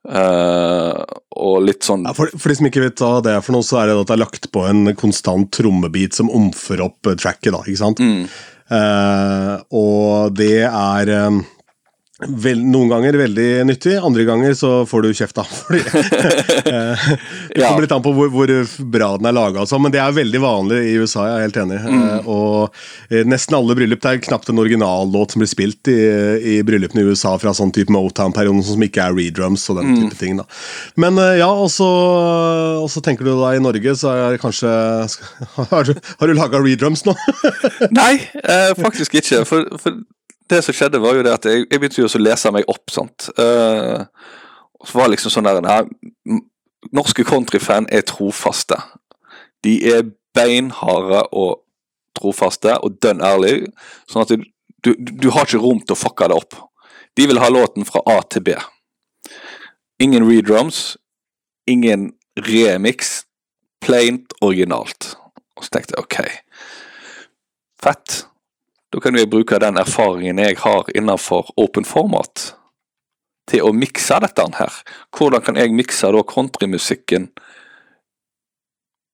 Uh, 0.03 0.99
og 1.39 1.61
litt 1.63 1.87
sånn 1.87 2.03
ja, 2.09 2.11
for, 2.17 2.33
for, 2.35 2.51
de 2.51 2.57
som 2.59 2.67
ikke 2.67 2.81
vet 2.83 2.99
hva 2.99 3.21
det 3.23 3.37
er 3.37 3.45
for 3.47 3.55
noe, 3.55 3.63
så 3.63 3.79
er 3.79 3.87
det 3.87 4.01
at 4.01 4.09
det 4.09 4.17
er 4.17 4.23
lagt 4.25 4.49
på 4.51 4.65
en 4.67 4.91
konstant 4.99 5.47
trommebit 5.55 6.19
som 6.19 6.33
omfører 6.35 6.89
opp 6.89 7.13
tracket, 7.23 7.53
da, 7.55 7.61
ikke 7.63 7.83
sant? 7.85 8.03
Mm. 8.03 8.25
Uh, 8.73 9.55
og 9.79 10.35
det 10.35 10.65
er 10.67 11.13
um, 11.29 11.43
Vel, 12.29 12.61
noen 12.63 12.91
ganger 12.93 13.17
veldig 13.19 13.49
nyttig, 13.67 13.97
andre 13.99 14.25
ganger 14.29 14.55
så 14.59 14.71
får 14.89 15.07
du 15.07 15.11
kjeft, 15.17 15.37
da. 15.39 15.45
Fordi, 15.67 15.83
eh, 16.71 17.05
det 17.55 17.65
kommer 17.65 17.85
litt 17.85 17.95
an 17.97 18.05
på 18.05 18.13
hvor, 18.17 18.31
hvor 18.33 18.53
bra 18.95 19.13
den 19.19 19.31
er 19.31 19.37
laga, 19.37 19.63
altså, 19.65 19.81
men 19.83 19.95
det 19.95 20.03
er 20.03 20.15
veldig 20.17 20.43
vanlig 20.43 20.81
i 20.91 20.95
USA. 21.03 21.27
Jeg 21.29 21.37
er 21.39 21.47
helt 21.47 21.61
enig. 21.65 21.81
Mm. 21.83 22.03
Eh, 22.03 22.31
og 22.33 23.13
eh, 23.13 23.27
nesten 23.29 23.59
alle 23.59 23.77
bryllup 23.79 24.03
Det 24.03 24.13
er 24.13 24.23
knapt 24.29 24.51
en 24.53 24.63
originallåt 24.63 25.35
som 25.35 25.43
blir 25.43 25.51
spilt 25.51 25.91
i, 25.93 25.99
i 26.55 26.57
bryllupene 26.67 27.05
i 27.05 27.13
USA 27.13 27.35
fra 27.43 27.55
sånn 27.57 27.75
type 27.75 27.93
Motown-perioden 27.93 28.63
som 28.67 28.87
ikke 28.87 29.07
er 29.07 29.17
redrums 29.17 29.67
og 29.73 29.81
den 29.81 29.93
mm. 29.93 29.99
type 30.05 30.21
ting. 30.21 30.39
da. 30.41 30.47
Men 31.01 31.19
ja, 31.39 31.51
og 31.51 31.71
så 31.73 33.05
tenker 33.05 33.27
du 33.27 33.35
da 33.37 33.55
i 33.57 33.63
Norge, 33.63 33.97
så 33.99 34.15
er 34.15 34.37
det 34.37 34.43
kanskje 34.43 34.71
Har 35.73 35.85
du, 35.85 35.95
har 36.21 36.29
du 36.29 36.35
laga 36.37 36.61
redrums 36.63 37.05
nå? 37.07 37.15
Nei, 38.01 38.15
eh, 38.43 38.73
faktisk 38.79 39.19
ikke. 39.21 39.45
For, 39.49 39.67
for 39.83 40.03
det 40.53 40.63
som 40.67 40.77
skjedde, 40.77 41.01
var 41.03 41.17
jo 41.17 41.25
det 41.27 41.35
at 41.35 41.49
jeg, 41.49 41.67
jeg 41.67 41.81
begynte 41.81 42.03
jo 42.03 42.09
å 42.09 42.23
lese 42.23 42.53
meg 42.55 42.69
opp. 42.71 42.93
sant? 42.93 43.29
Uh, 43.39 44.05
så 44.83 44.99
var 44.99 45.13
liksom 45.13 45.33
sånn 45.33 45.49
der 45.49 45.63
nei, 45.65 45.83
Norske 46.93 47.25
countryfan 47.25 47.87
er 47.95 48.03
trofaste. 48.07 48.79
De 49.63 49.77
er 49.87 50.09
beinharde 50.35 51.23
og 51.31 51.61
trofaste 52.19 52.75
og 52.83 52.99
dønn 53.03 53.23
ærlige. 53.23 53.71
Sånn 54.11 54.25
at 54.25 54.33
du, 54.35 54.91
du 54.99 55.29
har 55.31 55.47
ikke 55.47 55.63
rom 55.63 55.83
til 55.83 55.95
å 55.95 56.01
fucke 56.01 56.29
det 56.31 56.39
opp. 56.43 56.59
De 57.15 57.29
vil 57.29 57.41
ha 57.43 57.51
låten 57.53 57.87
fra 57.87 58.03
A 58.09 58.19
til 58.27 58.45
B. 58.49 58.57
Ingen 60.03 60.27
redrums, 60.27 60.97
ingen 61.71 62.11
remix. 62.49 63.23
Plaint 63.83 64.35
originalt. 64.43 65.13
Og 65.59 65.65
så 65.67 65.73
tenkte 65.75 65.97
jeg 65.97 66.05
OK, 66.05 66.19
fett. 67.83 68.21
Da 68.93 69.01
kan 69.01 69.17
jeg 69.17 69.31
bruke 69.33 69.57
den 69.61 69.81
erfaringen 69.81 70.41
jeg 70.43 70.59
har 70.61 70.89
innenfor 70.95 71.49
open 71.57 71.87
format 71.89 72.53
til 73.49 73.65
å 73.65 73.73
mikse 73.75 74.19
dette 74.23 74.45
her. 74.59 74.75
Hvordan 75.17 75.45
kan 75.45 75.57
jeg 75.57 75.73
mikse 75.75 76.11
da 76.13 76.23
countrymusikken 76.29 77.31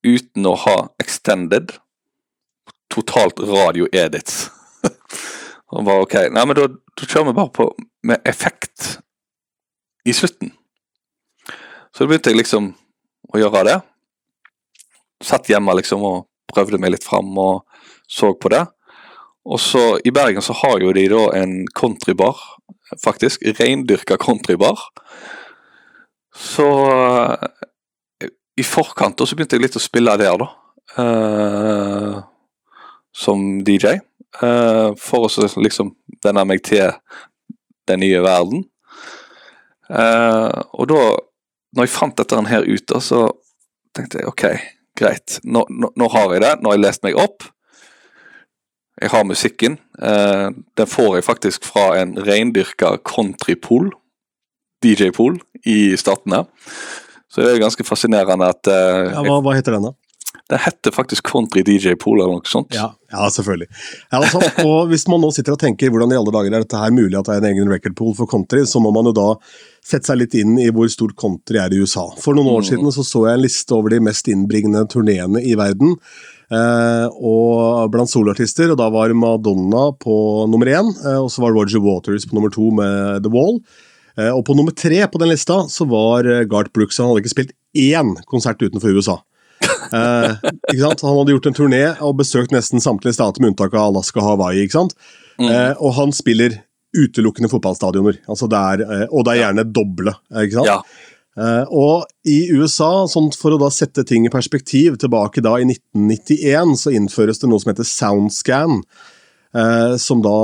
uten 0.06 0.48
å 0.50 0.56
ha 0.66 0.76
extended? 0.98 1.76
Totalt 2.90 3.38
radio-edits. 3.38 4.48
Og 5.70 5.84
bare 5.86 6.06
ok, 6.06 6.16
nei, 6.32 6.44
men 6.48 6.56
da, 6.58 6.66
da 6.98 7.06
kjører 7.06 7.28
vi 7.28 7.36
bare 7.36 7.54
på 7.54 7.68
med 8.08 8.24
effekt 8.26 8.96
i 10.08 10.14
slutten. 10.16 10.50
Så 11.92 12.02
da 12.02 12.08
begynte 12.08 12.32
jeg 12.32 12.40
liksom 12.40 12.72
å 13.28 13.38
gjøre 13.38 13.62
det. 13.68 13.76
Satt 15.24 15.50
hjemme 15.50 15.74
liksom 15.76 16.02
og 16.08 16.26
prøvde 16.50 16.80
meg 16.80 16.94
litt 16.94 17.06
fram 17.06 17.30
og 17.38 17.66
så 18.08 18.32
på 18.34 18.50
det. 18.54 18.64
Og 19.46 19.60
så 19.62 19.98
I 20.04 20.12
Bergen 20.14 20.42
så 20.44 20.56
har 20.62 20.80
jo 20.82 20.92
de 20.92 21.06
da 21.10 21.22
en 21.38 21.60
countrybar, 21.76 22.40
faktisk. 23.02 23.44
Reindyrka 23.60 24.18
countrybar. 24.20 24.80
Så 26.34 26.66
eh, 26.90 28.32
i 28.58 28.66
forkant 28.66 29.20
så 29.22 29.36
begynte 29.36 29.56
jeg 29.56 29.66
litt 29.66 29.78
å 29.78 29.82
spille 29.82 30.16
der, 30.20 30.38
da. 30.40 30.48
Uh, 30.98 32.20
som 33.14 33.60
DJ. 33.64 33.98
Uh, 34.40 34.94
for 34.98 35.28
å 35.28 35.48
liksom 35.62 35.92
venne 36.24 36.44
meg 36.48 36.62
til 36.66 36.90
den 37.88 38.02
nye 38.02 38.22
verden. 38.24 38.64
Uh, 39.88 40.50
og 40.76 40.90
da, 40.90 41.02
når 41.76 41.86
jeg 41.86 41.94
fant 41.94 42.18
dette 42.18 42.42
her 42.50 42.66
ute, 42.66 43.00
så 43.04 43.28
tenkte 43.96 44.20
jeg 44.20 44.30
OK, 44.30 44.44
greit. 44.98 45.38
Nå, 45.44 45.64
nå, 45.70 45.92
nå, 45.96 46.10
har 46.12 46.34
jeg 46.34 46.44
det. 46.44 46.52
Nå 46.60 46.72
har 46.72 46.78
jeg 46.78 46.86
lest 46.86 47.06
meg 47.06 47.18
opp. 47.18 47.46
Jeg 48.98 49.12
har 49.14 49.24
musikken. 49.26 49.78
Eh, 50.02 50.48
den 50.78 50.90
får 50.90 51.18
jeg 51.18 51.26
faktisk 51.28 51.68
fra 51.68 51.90
en 52.00 52.16
reindyrka 52.26 52.96
countrypool. 53.06 53.92
DJ-pool 54.84 55.40
i 55.66 55.96
Statene. 55.98 56.44
Så 57.28 57.42
det 57.42 57.50
er 57.50 57.64
ganske 57.64 57.84
fascinerende 57.84 58.46
at 58.46 58.68
ja, 58.70 59.24
hva, 59.26 59.40
hva 59.42 59.56
heter 59.56 59.74
den, 59.74 59.88
da? 59.90 59.96
Det 60.48 60.56
heter 60.64 60.90
faktisk 60.90 61.26
Country 61.28 61.62
DJ 61.62 61.92
Pool 62.00 62.22
eller 62.22 62.38
noe 62.38 62.48
sånt. 62.48 62.72
Ja, 62.72 62.86
ja 63.12 63.26
selvfølgelig. 63.32 63.66
Ja, 64.08 64.20
altså, 64.22 64.40
og 64.64 64.88
Hvis 64.88 65.04
man 65.10 65.20
nå 65.20 65.28
sitter 65.36 65.52
og 65.52 65.60
tenker 65.60 65.92
hvordan 65.92 66.14
i 66.14 66.16
alle 66.16 66.32
dager 66.32 66.54
er 66.56 66.64
dette 66.64 66.80
her 66.80 66.94
mulig 66.94 67.18
at 67.18 67.28
det 67.28 67.34
er 67.34 67.42
en 67.42 67.48
egen 67.50 67.72
record 67.72 67.96
pool 67.98 68.14
for 68.16 68.30
country, 68.30 68.62
så 68.64 68.80
må 68.80 68.92
man 68.94 69.10
jo 69.10 69.12
da 69.16 69.28
sette 69.84 70.08
seg 70.08 70.22
litt 70.22 70.38
inn 70.40 70.56
i 70.60 70.70
hvor 70.72 70.88
stort 70.92 71.18
country 71.20 71.60
er 71.60 71.76
i 71.76 71.82
USA. 71.82 72.06
For 72.22 72.36
noen 72.36 72.48
år 72.54 72.64
mm. 72.64 72.68
siden 72.70 72.96
så, 72.96 73.04
så 73.04 73.26
jeg 73.28 73.36
en 73.36 73.44
liste 73.44 73.76
over 73.76 73.92
de 73.92 74.00
mest 74.08 74.32
innbringende 74.32 74.86
turneene 74.88 75.44
i 75.44 75.52
verden. 75.60 75.98
Eh, 76.48 77.06
og 77.12 77.90
blant 77.92 78.08
soloartister, 78.08 78.72
og 78.72 78.78
da 78.80 78.88
var 78.92 79.12
Madonna 79.12 79.90
på 80.00 80.14
nummer 80.48 80.70
én, 80.72 80.88
eh, 81.04 81.18
og 81.20 81.28
så 81.32 81.44
var 81.44 81.56
Roger 81.56 81.82
Waters 81.84 82.24
på 82.28 82.38
nummer 82.38 82.52
to 82.52 82.70
med 82.74 83.24
The 83.26 83.32
Wall. 83.32 83.60
Eh, 84.18 84.32
og 84.32 84.44
på 84.48 84.56
nummer 84.56 84.72
tre 84.72 85.02
på 85.06 85.20
den 85.20 85.32
lista 85.32 85.62
så 85.68 85.86
var 85.88 86.24
Gart 86.24 86.48
Garth 86.48 86.72
Brooks. 86.72 86.98
Han 86.98 87.12
hadde 87.12 87.24
ikke 87.24 87.36
spilt 87.36 87.56
én 87.76 88.16
konsert 88.26 88.62
utenfor 88.64 88.96
USA. 88.96 89.20
Eh, 89.88 90.32
han 90.78 91.16
hadde 91.18 91.32
gjort 91.32 91.46
en 91.48 91.56
turné 91.56 91.82
og 92.04 92.18
besøkt 92.20 92.52
nesten 92.54 92.82
samtlige 92.82 93.16
stater 93.16 93.40
med 93.40 93.54
unntak 93.54 93.72
av 93.74 93.88
Alaska 93.88 94.20
og 94.20 94.26
Hawaii. 94.26 94.64
ikke 94.64 94.76
sant? 94.76 94.96
Mm. 95.38 95.48
Eh, 95.48 95.74
og 95.78 95.94
han 95.96 96.12
spiller 96.12 96.58
utelukkende 96.96 97.50
fotballstadioner. 97.52 98.20
Altså 98.28 98.48
det 98.50 98.58
er, 98.58 98.84
eh, 98.84 99.06
og 99.10 99.24
det 99.24 99.34
er 99.34 99.42
gjerne 99.44 99.66
doble. 99.72 100.14
ikke 100.44 100.58
sant? 100.58 100.68
Ja. 100.68 100.82
Eh, 101.38 101.64
og 101.70 102.08
i 102.26 102.48
USA, 102.50 103.06
sånn 103.10 103.30
for 103.36 103.54
å 103.54 103.60
da 103.62 103.68
sette 103.74 104.02
ting 104.06 104.26
i 104.26 104.32
perspektiv, 104.32 104.96
tilbake 104.98 105.44
da 105.44 105.54
i 105.60 105.68
1991 105.68 106.74
så 106.80 106.94
innføres 106.94 107.38
det 107.42 107.50
noe 107.50 107.62
som 107.62 107.72
heter 107.72 107.86
Soundscan. 107.86 108.80
Eh, 109.54 109.94
som 110.02 110.24
da 110.24 110.38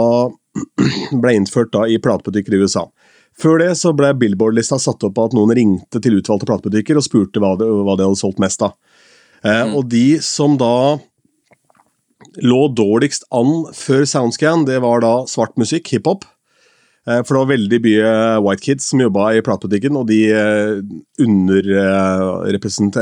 ble 1.22 1.34
innført 1.34 1.72
da 1.74 1.88
i 1.90 1.98
platebutikker 2.02 2.54
i 2.54 2.62
USA. 2.62 2.86
Før 3.34 3.58
det 3.58 3.72
så 3.80 3.90
ble 3.96 4.12
Billboard-lista 4.14 4.78
satt 4.78 5.02
opp 5.06 5.18
av 5.18 5.32
at 5.32 5.34
noen 5.34 5.54
ringte 5.58 6.00
til 6.00 6.20
utvalgte 6.20 6.46
platebutikker 6.46 7.00
og 7.00 7.06
spurte 7.06 7.42
hva 7.42 7.56
de, 7.58 7.66
hva 7.66 7.96
de 7.98 8.06
hadde 8.06 8.20
solgt 8.20 8.38
mest 8.42 8.62
av. 8.62 8.76
Eh, 9.42 9.64
mm. 9.66 9.74
Og 9.74 9.90
de 9.90 10.06
som 10.22 10.54
da 10.60 11.00
lå 12.42 12.60
dårligst 12.74 13.26
an 13.34 13.66
før 13.74 14.06
Soundscan, 14.08 14.64
det 14.68 14.78
var 14.82 15.02
da 15.04 15.14
svart 15.30 15.58
musikk, 15.60 15.90
hiphop. 15.90 16.24
Eh, 17.04 17.20
for 17.20 17.36
det 17.36 17.40
var 17.42 17.50
veldig 17.52 17.80
mye 17.84 18.12
white 18.44 18.64
kids 18.64 18.90
som 18.90 19.02
jobba 19.02 19.34
i 19.36 19.42
platebutikken, 19.44 19.96
og 20.00 20.08
de 20.08 20.20
eh, 20.32 20.78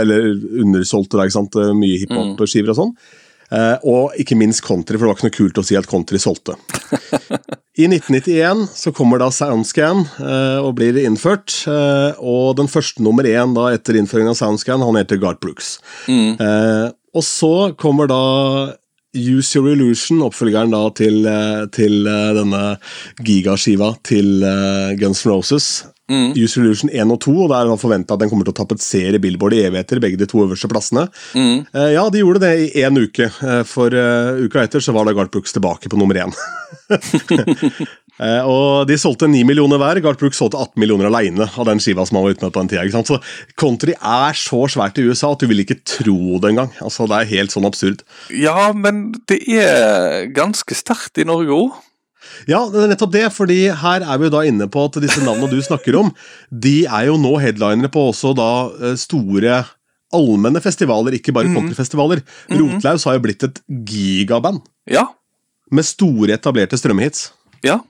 eller 0.03 0.31
undersolgte 0.63 1.19
da, 1.19 1.27
ikke 1.27 1.39
sant? 1.39 1.61
mye 1.79 2.01
hiphop-skiver 2.03 2.73
og 2.75 2.81
sånn. 2.81 2.97
Og 3.85 4.15
ikke 4.17 4.37
minst 4.41 4.63
country, 4.65 4.97
for 4.97 5.05
det 5.05 5.11
var 5.11 5.19
ikke 5.19 5.29
noe 5.29 5.35
kult 5.37 5.59
å 5.61 5.65
si 5.67 5.77
at 5.77 5.89
country 5.91 6.17
solgte. 6.23 6.55
I 7.83 7.85
1991 7.85 8.63
så 8.73 8.93
kommer 8.97 9.21
da 9.21 9.29
Soundscan 9.33 10.07
og 10.65 10.71
blir 10.79 10.97
innført. 11.03 11.59
og 11.69 12.57
den 12.57 12.71
første 12.73 13.05
nummer 13.05 13.29
én 13.29 13.53
da 13.53 13.67
etter 13.77 13.99
innføringen 14.01 14.33
av 14.33 14.39
Soundscan, 14.41 14.81
han 14.81 14.97
heter 14.97 15.21
Gart 15.21 15.43
Brooks. 15.45 15.75
Mm. 16.09 16.41
og 17.13 17.27
så 17.29 17.53
kommer 17.77 18.09
da 18.09 18.23
Use 19.13 19.59
Your 19.59 19.69
Illusion, 19.69 20.23
oppfølgeren 20.25 20.73
da 20.73 20.87
til, 20.97 21.27
eh, 21.29 21.65
til 21.75 22.07
eh, 22.09 22.29
denne 22.33 22.63
gigaskiva 23.21 23.93
til 24.09 24.41
uh, 24.41 24.95
Guns 24.97 25.27
N' 25.27 25.29
Roses. 25.29 25.67
Mm. 26.09 26.33
Use 26.33 26.57
Your 26.57 26.65
Illusion 26.65 26.89
1 26.89 27.13
og 27.13 27.21
2, 27.21 27.35
og 27.45 27.51
det 27.53 27.59
er 27.59 27.81
forventa 27.81 28.17
at 28.17 28.23
den 28.23 28.31
kommer 28.33 28.49
til 28.49 28.55
å 28.55 28.59
tapetsere 28.63 29.21
Billboard 29.21 29.59
i 29.59 29.61
evigheter, 29.67 30.01
begge 30.01 30.21
de 30.21 30.29
to 30.31 30.41
øverste 30.47 30.71
plassene. 30.73 31.07
Mm. 31.37 31.69
Ja, 31.93 32.07
de 32.09 32.25
gjorde 32.25 32.43
det 32.47 32.53
i 32.57 32.85
én 32.85 32.97
uke. 32.97 33.29
For 33.69 33.93
uka 33.93 34.65
etter 34.65 34.85
så 34.85 34.97
var 34.97 35.09
da 35.09 35.15
Garth 35.17 35.33
Brooks 35.33 35.53
tilbake 35.57 35.93
på 35.93 36.01
nummer 36.01 36.19
én. 36.25 36.33
Eh, 38.21 38.43
og 38.45 38.89
De 38.91 38.99
solgte 39.01 39.29
9 39.31 39.45
millioner 39.49 39.81
hver. 39.81 40.01
Garth 40.05 40.21
Brooks 40.21 40.41
solgte 40.41 40.61
18 40.61 40.81
millioner 40.83 41.09
alene 41.09 41.47
av 41.49 41.69
den 41.69 41.81
skiva 41.83 42.05
som 42.07 42.19
han 42.19 42.27
var 42.27 42.37
ute 42.37 42.45
med 42.45 42.55
på 42.55 42.63
den 42.63 42.73
tida. 42.73 42.85
Ikke 42.85 42.99
sant? 42.99 43.13
Så 43.13 43.55
Country 43.61 43.95
er 43.97 44.37
så 44.39 44.65
svært 44.73 45.01
i 45.01 45.07
USA 45.07 45.33
at 45.33 45.43
du 45.43 45.49
vil 45.51 45.65
ikke 45.65 45.81
tro 45.81 46.39
det 46.43 46.53
engang. 46.53 46.73
Altså, 46.85 47.09
det 47.11 47.19
er 47.19 47.33
helt 47.33 47.55
sånn 47.55 47.69
absurd. 47.69 48.05
Ja, 48.35 48.71
men 48.77 49.09
det 49.31 49.41
er 49.63 50.29
ganske 50.35 50.77
sterkt 50.77 51.23
i 51.23 51.29
Norge 51.29 51.57
òg. 51.57 51.81
Ja, 52.47 52.63
det 52.71 52.79
er 52.79 52.91
nettopp 52.93 53.13
det, 53.13 53.27
fordi 53.35 53.61
her 53.83 54.05
er 54.07 54.19
vi 54.21 54.29
jo 54.29 54.33
da 54.33 54.45
inne 54.47 54.69
på 54.71 54.85
at 54.87 54.97
disse 55.03 55.21
navnene 55.25 55.51
du 55.51 55.59
snakker 55.63 55.99
om, 55.99 56.13
de 56.49 56.85
er 56.87 57.09
jo 57.11 57.19
nå 57.21 57.35
headlinere 57.43 57.91
på 57.93 58.07
også 58.13 58.31
da 58.39 58.51
eh, 58.79 58.95
store 59.01 59.65
allmenne 60.13 60.61
festivaler, 60.63 61.17
ikke 61.19 61.35
bare 61.35 61.51
mm. 61.51 61.57
countryfestivaler. 61.57 62.23
Mm 62.23 62.57
-hmm. 62.57 62.75
Rotlaus 62.77 63.05
har 63.05 63.17
jo 63.17 63.25
blitt 63.27 63.43
et 63.43 63.61
gigaband. 63.89 64.61
Ja. 64.87 65.07
Med 65.71 65.85
store, 65.85 66.35
etablerte 66.35 66.79
strømhits. 66.79 67.33
Ja, 67.65 67.81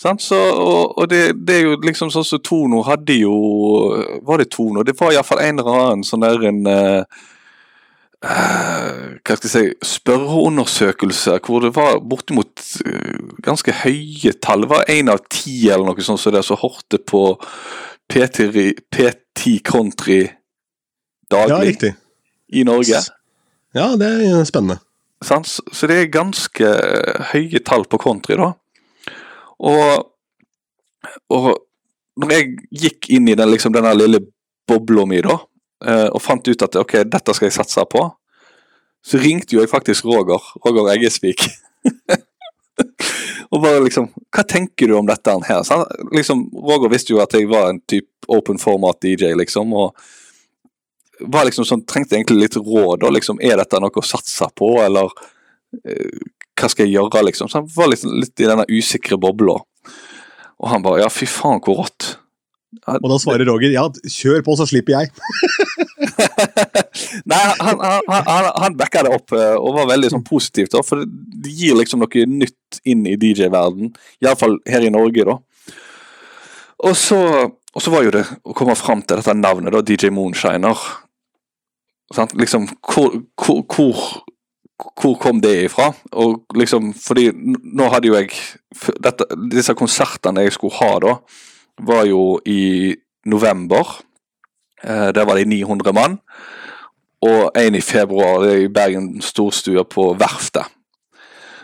så, 0.00 0.36
og, 0.36 0.98
og 0.98 1.10
det, 1.10 1.34
det, 1.46 1.56
er 1.58 1.66
jo 1.66 1.80
liksom 1.84 2.08
sånn 2.12 2.24
som 2.24 2.40
Tono 2.40 2.80
hadde 2.86 3.18
jo 3.20 3.34
Var 4.24 4.40
det 4.40 4.46
Tono? 4.54 4.84
Det 4.86 4.94
var 4.96 5.12
iallfall 5.12 5.42
en 5.44 5.60
eller 5.60 5.76
annen 5.82 6.06
sånn 6.08 6.24
der 6.24 6.46
en 6.48 6.62
uh, 6.64 7.20
hva 8.20 9.36
skal 9.36 9.46
jeg 9.46 9.52
si, 9.52 9.92
spørreundersøkelse 9.96 11.38
hvor 11.44 11.64
det 11.64 11.72
var 11.76 12.00
bortimot 12.04 12.64
uh, 12.86 13.36
ganske 13.44 13.76
høye 13.82 14.34
tall. 14.40 14.64
Det 14.64 14.72
var 14.72 14.92
én 14.92 15.12
av 15.12 15.20
ti 15.28 15.68
eller 15.68 15.88
noe 15.88 16.04
sånt 16.04 16.20
som 16.20 16.32
det 16.32 16.44
så 16.48 16.56
hørte 16.60 17.00
på 17.00 17.24
P10 18.10 19.60
Country 19.64 20.22
daglig 21.30 21.76
ja, 21.82 21.92
i 22.48 22.64
Norge. 22.64 23.02
Ja, 23.76 23.92
det 24.00 24.08
er 24.26 24.44
spennende. 24.48 24.80
Så, 25.24 25.42
så 25.44 25.88
det 25.88 25.96
er 26.00 26.12
ganske 26.12 26.72
høye 27.34 27.60
tall 27.64 27.84
på 27.84 28.00
country, 28.00 28.36
da. 28.40 28.54
Og, 29.60 30.06
og 31.34 31.50
når 32.20 32.34
jeg 32.34 32.48
gikk 32.84 33.10
inn 33.16 33.28
i 33.28 33.36
den, 33.38 33.50
liksom, 33.52 33.74
denne 33.74 33.92
lille 33.96 34.22
bobla 34.68 35.06
mi, 35.08 35.20
da, 35.24 35.36
eh, 35.86 36.08
og 36.08 36.22
fant 36.22 36.48
ut 36.48 36.66
at 36.66 36.78
ok, 36.80 37.02
dette 37.10 37.36
skal 37.36 37.50
jeg 37.50 37.58
satse 37.58 37.84
på, 37.90 38.06
så 39.06 39.20
ringte 39.20 39.56
jo 39.56 39.62
jeg 39.62 39.72
faktisk 39.72 40.08
Roger, 40.08 40.40
Roger 40.64 40.92
Eggesvik. 40.94 41.46
og 43.50 43.62
bare 43.62 43.80
liksom 43.82 44.10
Hva 44.28 44.44
tenker 44.44 44.90
du 44.90 44.98
om 44.98 45.08
dette 45.08 45.32
her? 45.48 45.62
Så 45.64 45.80
liksom, 46.12 46.46
Roger 46.52 46.92
visste 46.92 47.14
jo 47.14 47.22
at 47.24 47.34
jeg 47.36 47.48
var 47.50 47.70
en 47.70 47.80
type 47.88 48.28
open 48.30 48.60
format 48.60 49.00
DJ, 49.02 49.32
liksom. 49.40 49.72
og 49.74 49.96
var 51.20 51.44
liksom 51.44 51.66
sånn, 51.68 51.84
trengte 51.88 52.16
egentlig 52.16 52.46
litt 52.46 52.56
råd. 52.56 53.04
og 53.04 53.12
liksom, 53.16 53.40
Er 53.42 53.60
dette 53.60 53.80
noe 53.80 53.92
å 53.92 54.06
satse 54.06 54.48
på, 54.56 54.74
eller 54.84 55.12
hva 55.70 56.70
skal 56.70 56.86
jeg 56.86 56.96
gjøre, 56.96 57.24
liksom? 57.28 57.50
Så 57.50 57.60
han 57.60 57.68
var 57.74 57.92
litt, 57.92 58.04
litt 58.04 58.42
i 58.42 58.48
denne 58.48 58.66
usikre 58.70 59.18
bobla. 59.20 59.60
Og 60.60 60.68
han 60.68 60.84
bare 60.84 61.04
ja, 61.04 61.12
fy 61.12 61.28
faen, 61.30 61.62
hvor 61.64 61.84
rått. 61.84 62.14
Og 62.86 63.06
da 63.10 63.16
svarer 63.18 63.48
Roger 63.48 63.72
ja, 63.74 63.82
kjør 64.06 64.44
på, 64.46 64.54
så 64.58 64.66
slipper 64.68 64.94
jeg. 64.94 65.10
Nei, 67.30 67.40
han, 67.58 67.80
han, 67.82 68.10
han, 68.28 68.48
han 68.62 68.76
backa 68.78 69.02
det 69.06 69.14
opp 69.16 69.34
eh, 69.34 69.56
og 69.58 69.74
var 69.74 69.88
veldig 69.90 70.12
sånn 70.12 70.26
positivt, 70.26 70.70
da, 70.76 70.82
for 70.86 71.02
det 71.02 71.50
gir 71.50 71.74
liksom 71.78 72.04
noe 72.04 72.26
nytt 72.30 72.80
inn 72.88 73.02
i 73.10 73.16
DJ-verden. 73.18 73.90
Iallfall 74.22 74.60
her 74.70 74.86
i 74.86 74.92
Norge, 74.94 75.26
da. 75.26 75.38
Og 76.86 76.94
så, 76.96 77.18
og 77.50 77.82
så 77.82 77.92
var 77.92 78.06
jo 78.06 78.14
det 78.14 78.24
å 78.46 78.54
komme 78.56 78.78
fram 78.78 79.02
til 79.02 79.18
dette 79.18 79.34
navnet, 79.36 79.74
da, 79.74 79.82
DJ 79.84 80.12
Moonshiner. 80.14 80.86
Sant? 82.14 82.36
Liksom, 82.38 82.70
hvor, 82.86 83.18
hvor, 83.38 83.64
hvor, 83.66 84.06
hvor 85.00 85.16
kom 85.20 85.40
det 85.42 85.54
ifra? 85.66 85.90
Og 86.12 86.44
liksom, 86.56 86.92
fordi 86.96 87.30
nå 87.34 87.88
hadde 87.92 88.10
jo 88.10 88.16
jeg 88.18 88.32
dette, 89.02 89.26
Disse 89.52 89.74
konsertene 89.78 90.44
jeg 90.46 90.54
skulle 90.56 90.78
ha 90.80 90.98
da, 91.02 91.14
var 91.86 92.04
jo 92.08 92.38
i 92.48 92.94
november. 93.30 93.96
Eh, 94.82 95.10
der 95.16 95.26
var 95.28 95.38
det 95.38 95.48
900 95.48 95.94
mann. 95.96 96.18
Og 97.20 97.50
en 97.56 97.76
i 97.76 97.84
februar 97.84 98.46
i 98.48 98.68
Bergen 98.72 99.18
storstue 99.20 99.84
på 99.84 100.12
Verftet. 100.20 100.64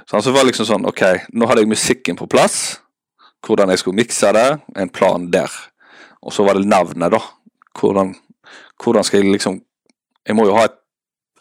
Så 0.07 0.21
det 0.23 0.35
var 0.37 0.47
liksom 0.47 0.69
sånn, 0.69 0.85
ok, 0.87 1.03
nå 1.35 1.49
hadde 1.49 1.65
jeg 1.65 1.73
musikken 1.73 2.19
på 2.19 2.29
plass. 2.31 2.79
Hvordan 3.47 3.73
jeg 3.73 3.81
skulle 3.83 3.99
mikse 3.99 4.31
det. 4.37 4.49
En 4.79 4.93
plan 4.93 5.31
der. 5.33 5.51
Og 6.23 6.35
så 6.35 6.45
var 6.47 6.59
det 6.59 6.69
navnet, 6.69 7.11
da. 7.15 7.21
Hvordan, 7.77 8.15
hvordan 8.83 9.05
skal 9.05 9.23
jeg 9.23 9.33
liksom 9.37 9.63
Jeg 10.27 10.35
må 10.35 10.43
jo 10.49 10.57
ha 10.57 10.65
et 10.67 10.75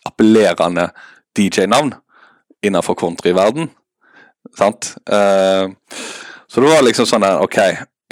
appellerende 0.06 0.84
DJ-navn 1.38 1.93
innenfor 2.65 2.95
countryverden. 3.00 3.69
Sant? 4.58 4.95
Eh, 5.06 5.65
så 6.48 6.62
det 6.62 6.71
var 6.71 6.86
liksom 6.86 7.08
sånn 7.10 7.26
der, 7.26 7.41
ok, 7.43 7.60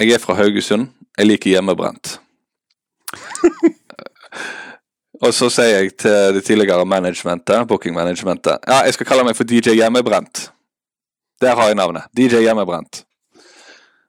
jeg 0.02 0.14
er 0.14 0.22
fra 0.22 0.36
Haugesund. 0.38 0.90
Jeg 1.18 1.30
liker 1.30 1.54
hjemmebrent. 1.54 2.18
Og 5.24 5.30
så 5.32 5.48
sier 5.52 5.78
jeg 5.78 5.94
til 6.02 6.34
det 6.34 6.42
tidligere 6.44 6.84
managementet, 6.84 7.68
booking-managementet 7.70 8.66
Ja, 8.66 8.82
jeg 8.84 8.96
skal 8.96 9.06
kalle 9.06 9.24
meg 9.24 9.36
for 9.38 9.46
DJ 9.48 9.76
Hjemmebrent. 9.78 10.48
Der 11.40 11.54
har 11.54 11.70
jeg 11.70 11.78
navnet. 11.78 12.10
DJ 12.16 12.42
Hjemmebrent. 12.44 13.04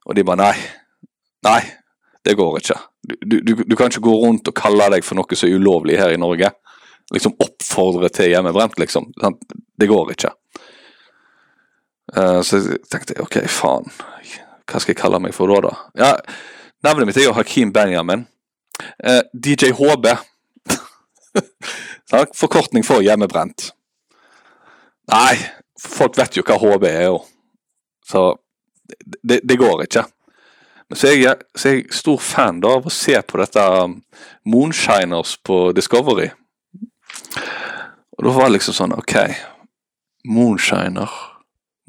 Og 0.05 0.17
de 0.17 0.25
bare 0.25 0.41
nei. 0.41 0.55
Nei, 1.45 1.61
det 2.25 2.35
går 2.37 2.57
ikke. 2.59 2.79
Du, 3.21 3.37
du, 3.37 3.53
du 3.69 3.75
kan 3.77 3.93
ikke 3.93 4.07
gå 4.07 4.15
rundt 4.25 4.49
og 4.49 4.57
kalle 4.57 4.89
deg 4.95 5.05
for 5.05 5.17
noe 5.17 5.37
så 5.37 5.47
ulovlig 5.47 5.99
her 6.01 6.15
i 6.15 6.19
Norge. 6.19 6.49
Liksom 7.13 7.35
oppfordre 7.39 8.09
til 8.09 8.31
hjemmebrent, 8.31 8.79
liksom. 8.81 9.11
Det 9.77 9.87
går 9.89 10.15
ikke. 10.15 10.31
Eh, 12.15 12.39
så 12.41 12.61
jeg 12.61 12.81
tenkte 12.89 13.19
ok, 13.21 13.41
faen. 13.51 13.91
Hva 14.65 14.81
skal 14.81 14.95
jeg 14.95 15.01
kalle 15.03 15.21
meg 15.21 15.35
for 15.37 15.51
da, 15.51 15.67
da? 15.67 15.75
Ja, 16.01 16.11
Navnet 16.85 17.07
mitt 17.09 17.17
er 17.17 17.25
jo 17.25 17.33
Hakeem 17.33 17.71
Benjamin. 17.73 18.27
DJ 19.33 19.71
HB. 19.73 20.11
Takk, 22.11 22.35
Forkortning 22.37 22.85
for 22.85 23.01
hjemmebrent. 23.01 23.71
Nei, 25.09 25.37
folk 25.81 26.17
vet 26.17 26.37
jo 26.37 26.43
hva 26.45 26.59
HB 26.61 26.85
er, 26.89 27.07
jo. 27.07 27.23
Så 28.05 28.25
det, 29.23 29.41
det 29.43 29.57
går 29.57 29.85
ikke. 29.87 30.05
Så 30.93 31.09
er, 31.09 31.17
jeg, 31.17 31.49
så 31.57 31.69
er 31.69 31.77
jeg 31.79 31.97
stor 31.97 32.21
fan 32.21 32.61
da 32.61 32.75
av 32.77 32.85
å 32.85 32.93
se 32.93 33.17
på 33.25 33.39
dette 33.41 33.61
um, 33.81 33.97
Moonshiners 34.45 35.39
på 35.41 35.71
Discovery. 35.73 36.29
Og 38.17 38.25
da 38.25 38.33
var 38.35 38.47
det 38.47 38.57
liksom 38.57 38.75
sånn 38.77 38.95
OK. 38.95 39.15
Moonshiner. 40.25 41.11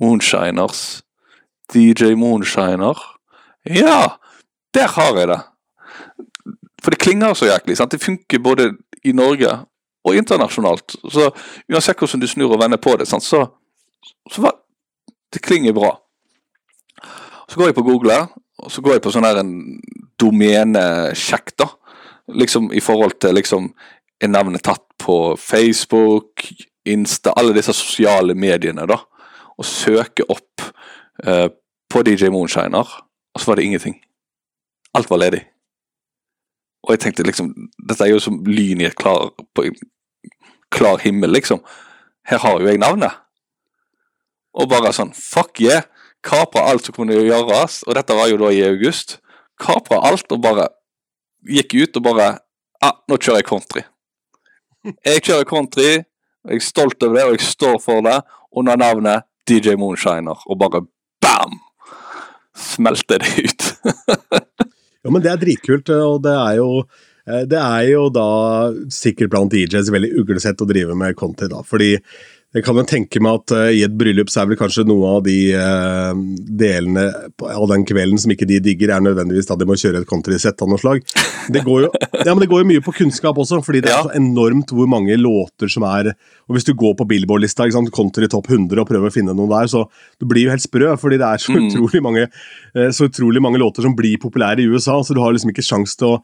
Moonshiners. 0.03 1.03
DJ 1.73 2.15
Moonshiner. 2.19 2.99
Ja! 3.65 4.17
Der 4.75 4.91
har 4.93 5.17
jeg 5.19 5.31
det! 5.33 5.41
For 6.83 6.95
det 6.95 7.03
klinger 7.03 7.35
så 7.35 7.49
jæklig. 7.49 7.77
sant? 7.77 7.91
Det 7.91 8.03
funker 8.03 8.39
både 8.39 8.73
i 9.05 9.13
Norge 9.13 9.51
og 10.07 10.15
internasjonalt. 10.15 10.97
Så 11.11 11.31
uansett 11.73 11.99
hvordan 11.99 12.23
du 12.23 12.29
snur 12.31 12.53
og 12.55 12.61
vender 12.63 12.79
på 12.79 12.95
det, 12.97 13.09
sant? 13.09 13.25
så, 13.25 13.47
så 14.31 14.43
var, 14.43 14.55
det 15.35 15.43
klinger 15.43 15.75
bra. 15.75 15.97
Så 17.49 17.59
går 17.59 17.71
jeg 17.71 17.79
på 17.79 17.87
Google, 17.87 18.27
og 18.59 18.71
så 18.73 18.83
går 18.83 18.97
jeg 18.97 19.03
på 19.03 19.13
sånn 19.15 19.27
her 19.27 19.41
en 19.41 19.53
domenesjekk, 20.21 21.57
da. 21.59 21.71
Liksom 22.35 22.73
i 22.75 22.81
forhold 22.83 23.21
til 23.23 23.37
liksom 23.39 23.69
Er 24.19 24.31
navnet 24.33 24.65
tatt 24.65 24.86
på 25.07 25.37
Facebook, 25.39 26.45
Insta, 26.87 27.33
alle 27.37 27.55
disse 27.55 27.75
sosiale 27.75 28.35
mediene, 28.35 28.87
da. 28.89 28.99
Og 29.57 29.67
søke 29.67 30.27
opp 30.31 30.65
eh, 31.25 31.49
på 31.91 32.03
DJ 32.07 32.31
Moonshiner, 32.35 32.97
og 33.35 33.41
så 33.41 33.51
var 33.51 33.59
det 33.59 33.67
ingenting. 33.67 33.99
Alt 34.97 35.11
var 35.11 35.23
ledig. 35.23 35.43
Og 36.87 36.95
jeg 36.95 37.03
tenkte 37.03 37.27
liksom 37.27 37.51
Dette 37.89 38.05
er 38.05 38.13
jo 38.13 38.23
som 38.23 38.39
lyn 38.47 38.83
i 38.83 38.87
et 38.87 38.97
klar, 38.99 39.33
på 39.55 39.67
en 39.67 39.77
klar 40.75 41.03
himmel, 41.03 41.35
liksom. 41.35 41.63
Her 42.27 42.43
har 42.43 42.61
jo 42.61 42.71
jeg 42.71 42.83
navnet. 42.83 43.15
Og 44.57 44.71
bare 44.71 44.95
sånn 44.97 45.15
Fuck 45.15 45.61
yeah! 45.63 45.87
Kapra 46.27 46.65
alt 46.73 46.89
som 46.89 46.97
kunne 46.97 47.15
gjøres, 47.15 47.85
og 47.87 47.95
dette 47.95 48.15
var 48.19 48.27
jo 48.27 48.39
da 48.41 48.49
i 48.51 48.65
august. 48.67 49.21
Kapra 49.63 50.01
alt 50.09 50.33
og 50.35 50.41
bare 50.43 50.65
gikk 51.47 51.77
ut 51.77 52.01
og 52.01 52.03
bare 52.09 52.31
ah, 52.83 52.97
nå 53.07 53.19
kjører 53.21 53.45
jeg 53.45 53.47
country. 53.47 53.85
Jeg 54.87 55.23
kjører 55.27 55.49
country, 55.49 55.91
og 56.47 56.53
jeg 56.55 56.63
er 56.63 56.67
stolt 56.67 57.03
over 57.03 57.19
det, 57.19 57.25
og 57.27 57.37
jeg 57.37 57.47
står 57.47 57.79
for 57.83 58.05
det. 58.07 58.21
Under 58.57 58.79
navnet 58.81 59.27
DJ 59.49 59.75
Moonshiner, 59.81 60.45
og 60.47 60.59
bare 60.61 60.85
bam! 61.23 61.59
Smelter 62.57 63.23
det 63.23 63.49
ut. 63.49 63.69
Ja, 65.07 65.11
men 65.15 65.23
det 65.23 65.31
er 65.31 65.39
dritkult, 65.39 65.91
og 65.95 66.17
det 66.25 66.33
er 66.35 66.57
jo 66.59 66.71
eh, 66.83 67.45
det 67.47 67.61
er 67.61 67.85
jo 67.93 68.09
da 68.11 68.25
sikkert 68.91 69.31
blant 69.31 69.53
DJs 69.55 69.93
veldig 69.95 70.09
uglesett 70.19 70.65
å 70.65 70.67
drive 70.67 70.97
med 70.99 71.15
country, 71.15 71.47
da. 71.53 71.61
Fordi 71.63 71.93
jeg 72.57 72.65
kan 72.65 72.79
jo 72.81 72.85
tenke 72.89 73.21
meg 73.21 73.37
at 73.43 73.53
uh, 73.53 73.69
i 73.69 73.83
et 73.85 73.93
bryllup 74.01 74.31
så 74.33 74.43
er 74.43 74.49
vel 74.51 74.57
kanskje 74.57 74.87
noe 74.89 75.11
av 75.19 75.25
de 75.27 75.35
uh, 75.53 76.13
delene 76.57 77.03
av 77.45 77.67
den 77.69 77.85
kvelden 77.89 78.17
som 78.23 78.33
ikke 78.33 78.49
de 78.49 78.61
digger, 78.65 78.95
er 78.97 79.05
nødvendigvis 79.05 79.51
at 79.53 79.61
de 79.61 79.69
må 79.69 79.77
kjøre 79.77 80.01
et 80.01 80.09
countrysett 80.09 80.63
av 80.65 80.71
noe 80.73 80.81
slag. 80.81 81.05
Det 81.53 81.61
går, 81.67 81.85
jo, 81.87 81.91
ja, 82.25 82.33
men 82.33 82.41
det 82.43 82.49
går 82.51 82.65
jo 82.65 82.69
mye 82.73 82.85
på 82.87 82.95
kunnskap 82.97 83.37
også, 83.39 83.61
fordi 83.67 83.85
det 83.85 83.93
er 83.93 83.99
Ja. 84.01 84.03
så 84.09 84.17
enormt 84.19 84.73
hvor 84.75 84.89
mange 84.91 85.15
låter 85.21 85.71
som 85.71 85.85
er 85.87 86.15
Og 86.49 86.55
hvis 86.57 86.65
du 86.67 86.73
går 86.79 86.95
på 86.99 87.07
Billboard-lista, 87.11 87.67
country 87.95 88.27
topp 88.31 88.49
100 88.51 88.81
og 88.81 88.89
prøver 88.89 89.11
å 89.11 89.15
finne 89.15 89.35
noen 89.35 89.51
der, 89.51 89.67
så 89.71 89.85
du 90.21 90.27
blir 90.27 90.47
jo 90.47 90.51
helt 90.55 90.63
sprø, 90.65 90.97
fordi 90.99 91.19
det 91.19 91.27
er 91.29 91.39
så 91.43 91.53
Mm. 91.57 91.69
utrolig 91.71 92.03
mange 92.03 92.25
uh, 92.27 92.91
så 92.91 93.07
utrolig 93.09 93.41
mange 93.43 93.59
låter 93.59 93.83
som 93.83 93.95
blir 93.97 94.19
populære 94.19 94.61
i 94.65 94.69
USA, 94.69 94.99
så 95.03 95.15
du 95.15 95.21
har 95.21 95.33
liksom 95.33 95.51
ikke 95.53 95.65
sjans 95.67 95.97
til 95.97 96.17
å 96.17 96.23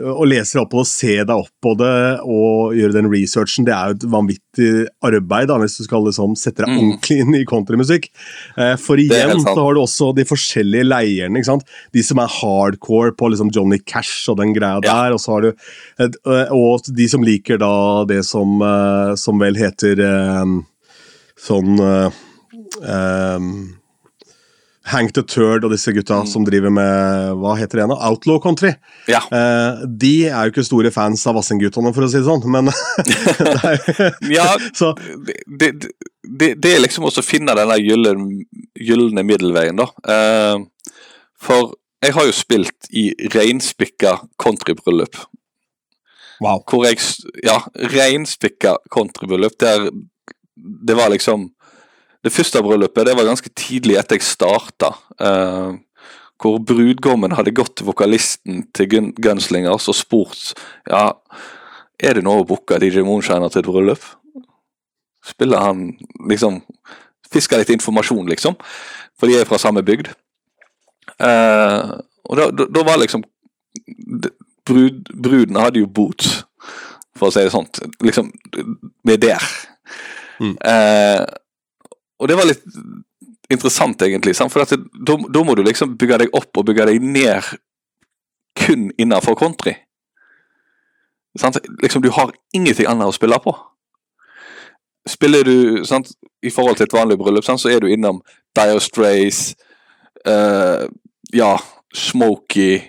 å 0.00 0.24
lese 0.24 0.54
deg 0.56 0.62
opp 0.62 0.70
på 0.72 0.80
det, 0.80 0.88
se 0.88 1.14
deg 1.20 1.32
opp 1.36 1.50
på 1.60 1.74
det 1.76 2.20
og 2.24 2.72
gjøre 2.78 2.94
den 2.96 3.10
researchen, 3.12 3.66
det 3.66 3.74
er 3.76 3.90
jo 3.90 3.96
et 3.98 4.06
vanvittig 4.08 4.68
arbeid 5.04 5.50
da, 5.50 5.58
hvis 5.60 5.76
du 5.76 5.84
skal 5.84 6.06
liksom 6.06 6.32
sette 6.40 6.64
deg 6.64 6.70
Mm. 6.72 6.78
ordentlig 6.80 7.18
inn 7.20 7.34
i 7.36 7.44
countrymusikk. 7.44 8.08
Eh, 8.56 8.76
For 8.80 8.96
igjen 8.96 9.42
så 9.44 9.52
har 9.54 9.74
du 9.76 9.80
også 9.82 10.14
de 10.16 10.24
forskjellige 10.24 10.88
leierne. 10.88 11.36
ikke 11.36 11.50
sant? 11.50 11.64
De 11.92 12.02
som 12.02 12.18
er 12.18 12.26
hardcore 12.38 13.12
på 13.12 13.28
liksom 13.34 13.50
Johnny 13.52 13.78
Cash 13.84 14.28
og 14.32 14.38
den 14.38 14.54
greia 14.54 14.80
Ja. 14.82 15.04
der, 15.04 15.12
og 15.12 15.20
så 15.20 15.32
har 15.36 15.40
du 15.42 15.52
og 16.56 16.80
de 16.94 17.08
som 17.08 17.22
liker 17.22 17.58
da 17.58 18.04
det 18.04 18.24
som, 18.24 18.62
eh, 18.62 19.14
som 19.16 19.38
vel 19.38 19.54
heter 19.54 20.00
eh, 20.00 20.62
sånn 21.36 21.78
eh, 21.78 22.10
Hank 24.92 25.14
the 25.16 25.22
Third 25.24 25.64
og 25.66 25.72
disse 25.72 25.92
gutta 25.96 26.20
Mm. 26.22 26.28
som 26.28 26.44
driver 26.46 26.70
med 26.70 27.32
hva 27.40 27.54
heter 27.58 27.78
det 27.80 27.84
igjen, 27.84 27.94
Outlaw 28.08 28.38
Country. 28.44 28.74
Ja. 29.08 29.20
Eh, 29.32 29.82
de 29.88 30.12
er 30.28 30.46
jo 30.46 30.52
ikke 30.52 30.64
store 30.68 30.92
fans 30.94 31.24
av 31.26 31.34
Vassendguttene, 31.38 31.92
for 31.96 32.04
å 32.06 32.10
si 32.12 32.20
det 32.20 32.26
sånn, 32.28 32.44
men 32.52 32.68
Ja, 34.38 34.52
Så 34.78 34.92
det, 35.46 35.72
det, 36.22 36.54
det, 36.62 36.74
er 36.76 36.82
liksom 36.84 37.06
å 37.08 37.12
finne 37.24 37.54
denne 37.58 37.78
gylne 37.82 39.24
middelveien, 39.26 39.80
da. 39.80 39.88
Eh, 40.04 40.64
for 41.42 41.74
jeg 42.02 42.14
har 42.16 42.26
jo 42.28 42.34
spilt 42.34 42.88
i 42.90 43.08
reinspikka 43.34 44.16
countrybryllup. 44.42 45.16
wow. 46.42 46.62
Hvor 46.66 46.84
jeg 46.86 46.98
Ja, 47.44 47.60
reinspikka 47.74 48.76
countrybryllup. 48.90 49.58
Der 49.58 49.88
det 50.56 50.94
var 50.94 51.08
liksom 51.10 51.48
Det 52.22 52.32
første 52.32 52.62
bryllupet 52.62 53.06
det 53.08 53.16
var 53.18 53.26
ganske 53.26 53.50
tidlig 53.58 53.96
etter 53.98 54.18
jeg 54.18 54.26
starta. 54.26 54.92
eh, 55.20 55.72
hvor 56.42 56.58
brudgommen 56.58 57.36
hadde 57.38 57.54
gått 57.54 57.76
til 57.78 57.86
vokalisten 57.86 58.64
til 58.74 59.12
Gunslingers 59.22 59.86
og 59.88 59.94
spurt 59.94 60.54
Ja, 60.90 61.12
er 62.02 62.14
det 62.18 62.24
noe 62.26 62.42
å 62.42 62.46
booke 62.46 62.80
DJ 62.82 63.04
Moonshiner 63.06 63.48
til 63.48 63.62
et 63.62 63.68
bryllup. 63.68 64.02
Spiller 65.22 65.62
han 65.62 65.92
liksom 66.28 66.62
Fisker 67.32 67.62
litt 67.62 67.70
informasjon, 67.72 68.26
liksom. 68.28 68.58
For 69.16 69.30
de 69.30 69.38
er 69.40 69.46
fra 69.48 69.56
samme 69.56 69.80
bygd. 69.86 70.10
Eh, 71.16 71.92
og 72.28 72.36
da, 72.36 72.50
da, 72.52 72.66
da 72.68 72.82
var 72.84 72.98
liksom 73.00 73.22
brud, 74.68 75.06
Bruden 75.16 75.56
hadde 75.56 75.80
jo 75.80 75.88
boots, 75.88 76.42
for 77.16 77.30
å 77.30 77.32
si 77.32 77.40
det 77.40 77.54
sånt. 77.54 77.80
Liksom 78.04 78.28
vi 78.52 79.14
er 79.16 79.22
der. 79.22 79.46
Mm. 80.42 80.52
Eh, 80.60 81.24
og 82.22 82.30
det 82.30 82.36
var 82.38 82.46
litt 82.46 82.62
interessant, 83.52 84.02
egentlig. 84.02 84.36
Sant? 84.38 84.52
For 84.52 84.62
da, 84.62 85.16
må 85.44 85.56
du 85.58 85.64
liksom 85.66 85.96
bygge 86.00 86.22
deg 86.22 86.36
opp 86.38 86.56
og 86.60 86.68
bygge 86.68 86.86
deg 86.92 87.04
ned 87.04 87.52
kun 88.58 88.90
innenfor 89.00 89.36
country. 89.40 89.74
Sant? 91.38 91.58
Liksom, 91.82 92.04
du 92.04 92.10
har 92.14 92.32
ingenting 92.54 92.88
annet 92.88 93.10
å 93.10 93.16
spille 93.16 93.38
på. 93.42 93.54
Spiller 95.08 95.44
du 95.44 95.84
sant, 95.88 96.12
I 96.42 96.50
forhold 96.50 96.78
til 96.78 96.86
et 96.86 96.94
vanlig 96.94 97.18
bryllup, 97.18 97.44
sant, 97.46 97.60
så 97.62 97.70
er 97.70 97.82
du 97.82 97.88
innom 97.90 98.20
Dire 98.54 98.80
Strays, 98.82 99.52
uh, 100.26 100.86
ja, 101.34 101.52
Smoky, 101.94 102.80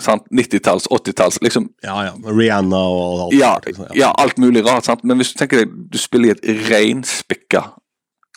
sant, 0.00 0.26
90-talls, 0.34 0.88
80-talls 0.92 1.40
liksom, 1.44 1.68
Ja, 1.84 1.96
ja. 2.06 2.14
Rihanna 2.24 2.80
og 2.92 3.24
alt. 3.26 3.36
ja, 3.36 3.52
liksom, 3.64 3.88
ja, 3.96 4.12
alt 4.18 4.38
mulig 4.38 4.64
rart. 4.66 4.86
Sant? 4.88 5.04
Men 5.04 5.20
hvis 5.20 5.32
du 5.34 5.40
tenker 5.40 5.64
deg, 5.64 5.74
du 5.92 5.98
spiller 6.00 6.32
i 6.32 6.36
et 6.36 6.70
reinspikka 6.70 7.64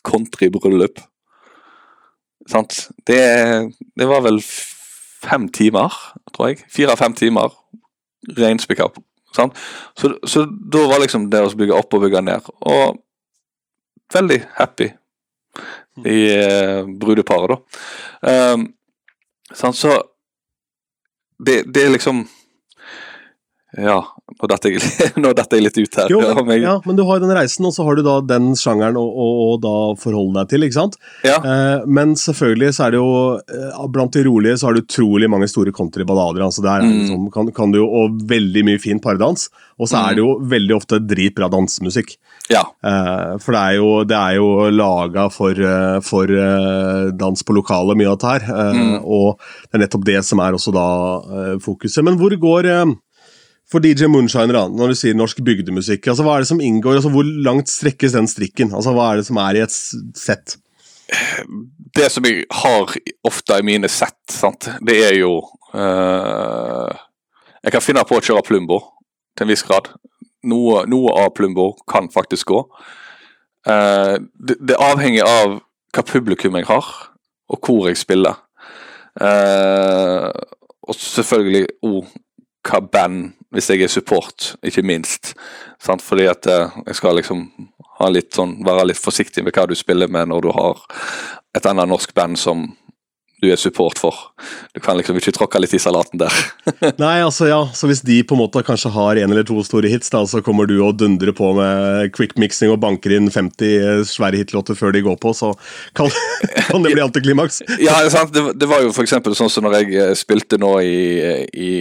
countrybryllup 0.07 1.01
Sant? 2.49 2.89
Det, 3.07 3.21
det 3.95 4.07
var 4.09 4.23
vel 4.25 4.39
fem 5.21 5.47
timer, 5.53 5.93
tror 6.33 6.51
jeg. 6.51 6.63
Fire-fem 6.73 7.13
timer. 7.13 7.53
Sant? 9.35 9.57
Så, 9.97 10.13
så 10.27 10.45
da 10.45 10.87
var 10.89 11.03
liksom 11.03 11.29
det 11.31 11.43
å 11.45 11.53
bygge 11.57 11.77
opp 11.77 11.93
og 11.95 12.05
bygge 12.05 12.23
ned. 12.25 12.49
Og 12.67 12.97
veldig 14.11 14.39
happy 14.57 14.89
i 16.07 16.19
eh, 16.33 16.87
brudeparet, 16.99 17.53
da. 17.53 18.53
Um, 18.53 18.67
sant? 19.53 19.77
Så 19.77 19.93
det, 21.41 21.61
det 21.73 21.85
er 21.85 21.95
liksom 21.95 22.25
Ja, 23.77 24.01
nå 24.35 24.47
detter 24.51 24.73
jeg, 24.73 24.81
nå 25.23 25.29
detter 25.37 25.55
jeg 25.59 25.63
litt 25.63 25.77
ut 25.79 25.95
her. 26.01 26.09
Jo, 26.11 26.17
Ja, 26.25 26.33
men, 26.35 26.45
men- 26.49 26.61
ja, 26.65 26.73
men 26.85 26.97
du 26.99 27.03
har 27.07 27.21
den 27.23 27.31
reisen, 27.31 27.63
og 27.69 27.71
så 27.71 27.85
har 27.87 27.95
du 27.95 28.01
da 28.03 28.17
den 28.21 28.49
sjangeren 28.59 28.97
å, 28.99 29.03
å, 29.07 29.27
å 29.45 29.53
da 29.63 29.73
forholde 30.01 30.41
deg 30.41 30.49
til, 30.51 30.65
ikke 30.67 30.75
sant? 30.75 30.97
ja. 31.23 31.37
Eh, 31.39 31.85
men 31.87 32.11
selvfølgelig 32.19 32.73
så 32.75 32.83
er 32.87 32.91
det 32.95 32.99
jo 32.99 33.11
eh, 33.39 33.79
Blant 33.91 34.11
de 34.17 34.23
rolige 34.27 34.57
så 34.59 34.67
har 34.67 34.75
du 34.75 34.81
utrolig 34.83 35.29
mange 35.31 35.47
store 35.51 35.71
countryballader. 35.75 36.43
Altså 36.45 36.63
der 36.65 36.81
er 36.81 36.87
Mm. 36.89 36.97
liksom, 36.99 37.25
kan, 37.31 37.51
kan 37.55 37.71
du 37.71 37.79
jo, 37.79 37.87
og 38.01 38.19
veldig 38.27 38.63
mye 38.67 38.79
fin 38.81 38.99
pardans. 39.03 39.47
Og 39.79 39.87
så 39.89 39.97
er 40.03 40.15
det 40.17 40.23
jo 40.25 40.35
veldig 40.51 40.75
ofte 40.75 40.99
dritbra 41.01 41.47
dansemusikk. 41.51 42.15
ja. 42.51 42.61
Eh, 42.83 43.37
for 43.41 43.55
det 43.55 43.61
er 43.61 43.77
jo, 43.79 43.89
det 44.07 44.17
er 44.19 44.35
jo 44.37 44.49
laga 44.75 45.29
for, 45.31 45.51
eh, 45.55 45.99
for 46.05 46.27
eh, 46.31 47.11
dans 47.17 47.43
på 47.47 47.55
lokalet, 47.55 47.95
mye 47.99 48.11
av 48.11 48.17
dette 48.19 48.33
her. 48.35 48.73
Mm. 48.75 48.97
Og 49.05 49.39
det 49.39 49.79
er 49.79 49.83
nettopp 49.85 50.05
det 50.11 50.19
som 50.27 50.43
er 50.43 50.57
også 50.59 50.73
da 50.75 50.87
fokuset. 51.63 52.03
Men 52.05 52.19
hvor 52.19 52.35
går 52.41 52.69
for 53.71 53.83
DJ 53.83 54.09
Moonshiner, 54.11 54.55
da, 54.57 54.65
når 54.67 54.91
du 54.91 54.99
sier 54.99 55.15
norsk 55.15 55.39
bygdemusikk, 55.47 56.09
altså 56.11 56.25
hva 56.27 56.35
er 56.35 56.43
det 56.43 56.49
som 56.49 56.59
inngår? 56.63 56.99
altså 56.99 57.11
Hvor 57.13 57.27
langt 57.45 57.71
strekkes 57.71 58.17
den 58.17 58.27
strikken? 58.27 58.73
altså 58.75 58.91
Hva 58.95 59.11
er 59.11 59.21
det 59.21 59.27
som 59.29 59.39
er 59.39 59.59
i 59.59 59.63
et 59.63 59.75
sett? 60.19 60.57
det 61.95 62.07
som 62.11 62.25
jeg 62.25 62.45
har 62.63 62.93
ofte 63.27 63.57
i 63.59 63.65
mine 63.65 63.89
sett, 63.91 64.19
sant, 64.31 64.69
det 64.85 64.97
er 65.09 65.17
jo 65.19 65.41
uh, 65.75 66.91
Jeg 67.63 67.73
kan 67.75 67.83
finne 67.83 68.05
på 68.07 68.17
å 68.17 68.23
kjøre 68.23 68.45
Plumbo 68.47 68.79
til 69.35 69.45
en 69.45 69.51
viss 69.51 69.63
grad. 69.67 69.91
Noe, 70.49 70.85
noe 70.89 71.13
av 71.21 71.33
Plumbo 71.37 71.73
kan 71.89 72.09
faktisk 72.11 72.53
gå. 72.53 72.61
Uh, 73.67 74.17
det, 74.39 74.57
det 74.65 74.79
avhenger 74.81 75.27
av 75.27 75.59
hva 75.93 76.05
publikum 76.07 76.57
jeg 76.57 76.65
har, 76.71 76.87
og 77.51 77.67
hvor 77.67 77.85
jeg 77.89 77.99
spiller. 77.99 78.39
Uh, 79.19 80.31
og 80.87 80.97
selvfølgelig 80.97 81.67
oh, 81.85 82.07
hva 82.67 82.81
band, 82.81 83.33
hvis 83.51 83.69
jeg 83.69 83.83
er 83.83 83.91
support, 83.91 84.55
ikke 84.63 84.83
minst. 84.85 85.33
Sant? 85.81 86.03
Fordi 86.05 86.27
at 86.29 86.47
eh, 86.47 86.81
jeg 86.87 86.99
skal 86.99 87.17
liksom 87.19 87.47
litt 88.09 88.33
sånn, 88.33 88.55
være 88.65 88.87
litt 88.89 89.01
forsiktig 89.01 89.43
med 89.45 89.53
hva 89.53 89.67
du 89.69 89.75
spiller 89.77 90.09
med 90.09 90.31
når 90.31 90.45
du 90.45 90.51
har 90.55 90.79
et 91.53 91.67
annet 91.69 91.89
norsk 91.91 92.13
band 92.17 92.39
som 92.39 92.63
du 93.41 93.47
er 93.49 93.57
support 93.57 93.97
for. 93.97 94.13
Du 94.75 94.79
kan 94.83 94.99
liksom 94.99 95.17
ikke 95.17 95.33
tråkke 95.33 95.59
litt 95.61 95.73
i 95.73 95.79
salaten 95.81 96.19
der. 96.21 96.35
Nei, 97.01 97.15
altså 97.25 97.47
ja, 97.49 97.59
så 97.73 97.89
Hvis 97.89 98.03
de 98.05 98.19
på 98.27 98.37
en 98.37 98.41
måte 98.43 98.61
kanskje 98.65 98.91
har 98.93 99.17
en 99.17 99.33
eller 99.33 99.45
to 99.47 99.57
store 99.65 99.89
hits, 99.89 100.11
da, 100.13 100.21
så 100.29 100.43
kommer 100.45 100.69
du 100.69 100.75
og 100.85 100.99
dundrer 101.01 101.33
på 101.35 101.49
med 101.57 102.11
quick 102.13 102.37
mixing 102.41 102.73
og 102.73 102.79
banker 102.83 103.15
inn 103.17 103.31
50 103.33 104.05
svære 104.11 104.43
hitlåter 104.43 104.77
før 104.77 104.93
de 104.93 105.01
går 105.07 105.17
på, 105.21 105.33
så 105.37 105.51
kan, 105.97 106.11
kan 106.69 106.85
det 106.85 106.93
bli 106.93 107.05
antiklimaks. 107.05 107.63
Ja, 107.81 107.97
sant? 108.13 108.33
Det, 108.35 108.59
det 108.61 108.67
var 108.69 108.83
jo 108.83 108.93
eksempel 109.01 109.33
sånn 109.37 109.49
som 109.49 109.65
når 109.65 109.79
jeg 109.79 109.95
eh, 109.97 110.13
spilte 110.17 110.59
nå 110.61 110.75
i, 110.85 110.99
i 111.49 111.71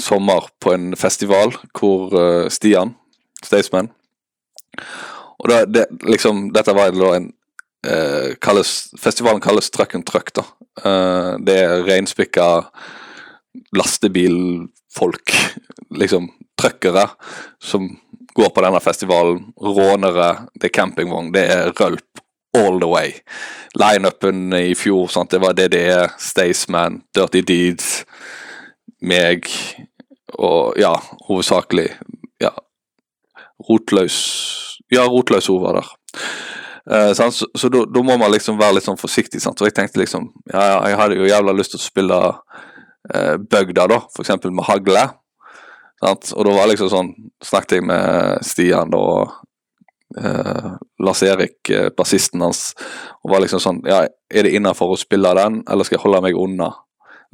sommer 0.00 0.48
på 0.62 0.74
en 0.74 0.90
festival 0.98 1.54
hvor 1.76 2.10
eh, 2.18 2.48
Stian, 2.50 2.96
Staysman 3.46 3.88
Og 5.38 5.46
da, 5.52 5.62
det, 5.70 5.86
liksom, 6.08 6.48
dette 6.56 6.74
var 6.74 6.90
en 6.90 7.30
eh, 7.86 8.34
kalles, 8.42 8.90
Festivalen 8.98 9.40
kalles 9.40 9.70
Truck 9.70 9.94
and 9.94 10.06
Truck, 10.08 10.34
da. 10.34 10.44
Eh, 10.84 11.32
det 11.46 11.56
er 11.64 11.84
reinspikka 11.86 12.48
lastebilfolk, 13.76 15.34
liksom 15.96 16.30
truckere, 16.60 17.08
som 17.62 17.88
går 18.34 18.50
på 18.54 18.64
denne 18.64 18.80
festivalen. 18.80 19.50
Rånere, 19.60 20.46
det 20.54 20.70
er 20.70 20.76
campingvogn, 20.80 21.32
det 21.34 21.46
er 21.52 21.72
rølp 21.80 22.22
all 22.56 22.80
the 22.80 22.88
way. 22.90 23.12
Lineupen 23.78 24.52
i 24.56 24.74
fjor, 24.74 25.08
sant? 25.12 25.30
det 25.30 25.42
var 25.42 25.54
DDE, 25.54 26.08
Staysman, 26.18 27.02
Dirty 27.14 27.42
Deeds, 27.46 28.04
meg 29.00 29.46
og 30.38 30.76
ja, 30.78 30.92
hovedsakelig 31.26 31.88
ja, 32.40 32.52
Rotløs 33.68 34.16
Ja, 34.90 35.04
Rotløs 35.06 35.48
Ove 35.52 35.62
var 35.62 35.78
der. 35.78 35.88
Eh, 36.86 37.12
sant? 37.12 37.34
så 37.34 37.46
så 37.54 37.68
da 37.68 38.02
må 38.02 38.16
man 38.16 38.32
liksom 38.32 38.58
være 38.58 38.78
litt 38.78 38.86
sånn 38.88 39.00
forsiktig. 39.00 39.42
Sant? 39.42 39.60
Og 39.60 39.68
jeg 39.68 39.76
tenkte 39.76 40.00
liksom 40.00 40.30
Ja, 40.52 40.62
ja, 40.62 40.78
jeg 40.88 41.00
hadde 41.00 41.18
jo 41.18 41.28
jævla 41.28 41.56
lyst 41.56 41.74
til 41.74 41.80
å 41.80 41.84
spille 41.84 42.20
uh, 42.20 43.36
Bøgda, 43.36 43.86
da, 43.90 44.00
eksempel 44.22 44.54
med 44.54 44.66
hagle. 44.68 45.04
Sant? 46.00 46.32
Og 46.36 46.46
da 46.48 46.56
var 46.56 46.70
liksom 46.70 46.90
sånn 46.92 47.12
Snakket 47.44 47.78
jeg 47.78 47.86
med 47.88 48.44
Stian 48.46 48.92
da, 48.92 49.00
og 49.00 50.20
eh, 50.20 50.70
Lars 51.04 51.24
Erik, 51.26 51.58
uh, 51.72 51.88
bassisten 51.96 52.42
hans, 52.44 52.70
og 53.24 53.34
var 53.34 53.44
liksom 53.44 53.62
sånn 53.62 53.82
Ja, 53.88 54.04
er 54.06 54.46
det 54.46 54.54
innafor 54.56 54.94
å 54.94 55.00
spille 55.00 55.34
den, 55.38 55.62
eller 55.68 55.86
skal 55.86 55.98
jeg 55.98 56.06
holde 56.06 56.24
meg 56.28 56.38
unna? 56.38 56.72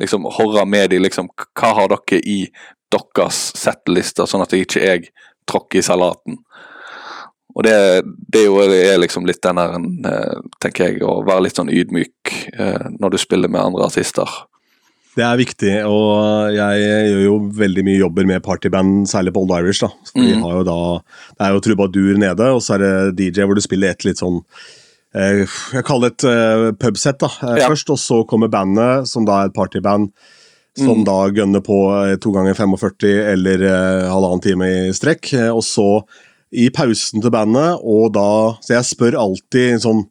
Liksom 0.01 0.27
horre 0.39 0.67
med 0.69 0.91
de, 0.93 1.01
liksom 1.01 1.31
Hva 1.57 1.73
har 1.79 1.95
dere 1.95 2.21
i 2.27 2.43
deres 2.93 3.39
settlister, 3.59 4.29
sånn 4.29 4.45
at 4.45 4.53
jeg 4.55 4.67
ikke 4.67 4.83
jeg 4.85 5.09
tråkker 5.49 5.81
i 5.81 5.87
salaten? 5.87 6.43
Og 7.57 7.65
det, 7.65 7.73
det 8.29 8.43
er 8.45 8.99
liksom 9.01 9.25
litt 9.29 9.41
den 9.43 9.57
der, 9.57 9.79
eh, 10.11 10.41
tenker 10.61 10.91
jeg, 10.91 11.01
å 11.03 11.23
være 11.25 11.47
litt 11.47 11.57
sånn 11.57 11.73
ydmyk 11.73 12.35
eh, 12.53 12.91
når 13.01 13.15
du 13.15 13.19
spiller 13.23 13.49
med 13.49 13.63
andre 13.63 13.87
artister. 13.89 14.29
Det 15.17 15.25
er 15.25 15.39
viktig, 15.41 15.71
og 15.89 16.53
jeg 16.53 16.83
gjør 17.09 17.23
jo 17.25 17.37
veldig 17.57 17.85
mye 17.87 18.01
jobber 18.03 18.27
med 18.29 18.43
partyband, 18.45 19.07
særlig 19.09 19.33
på 19.33 19.47
Old 19.47 19.55
Irish. 19.57 19.81
da. 19.81 19.89
For 20.13 20.21
Mm. 20.21 20.43
har 20.45 20.53
jo 20.59 20.65
da, 20.69 21.03
Det 21.39 21.47
er 21.47 21.53
jo 21.55 21.61
trubadur 21.65 22.19
nede, 22.21 22.51
og 22.53 22.61
så 22.61 22.75
er 22.75 22.79
det 22.85 23.17
DJ 23.17 23.47
hvor 23.49 23.55
du 23.57 23.63
spiller 23.65 23.89
et 23.95 24.05
litt 24.05 24.19
sånn 24.21 24.43
eh, 25.15 25.47
Jeg 25.73 25.85
kaller 25.89 26.11
det 26.11 26.25
et 26.29 26.79
pubsett 26.79 27.19
da, 27.19 27.29
Ja. 27.57 27.69
først, 27.71 27.89
og 27.89 27.97
så 27.97 28.27
kommer 28.29 28.49
bandet, 28.53 29.09
som 29.09 29.25
da 29.25 29.41
er 29.41 29.47
et 29.47 29.55
partyband. 29.55 30.11
Som 30.77 30.99
Mm. 31.01 31.05
da 31.07 31.31
gønner 31.33 31.63
på 31.65 32.21
to 32.21 32.31
ganger 32.33 32.53
45 32.53 33.33
eller 33.33 33.57
halvannen 34.13 34.43
time 34.43 34.61
i 34.69 34.93
strekk. 34.93 35.33
Og 35.57 35.63
så 35.65 36.03
i 36.53 36.69
pausen 36.71 37.23
til 37.23 37.31
bandet, 37.35 37.81
og 37.83 38.13
da 38.15 38.29
Så 38.63 38.75
jeg 38.77 38.85
spør 38.85 39.19
alltid 39.19 39.81
sånn 39.83 40.05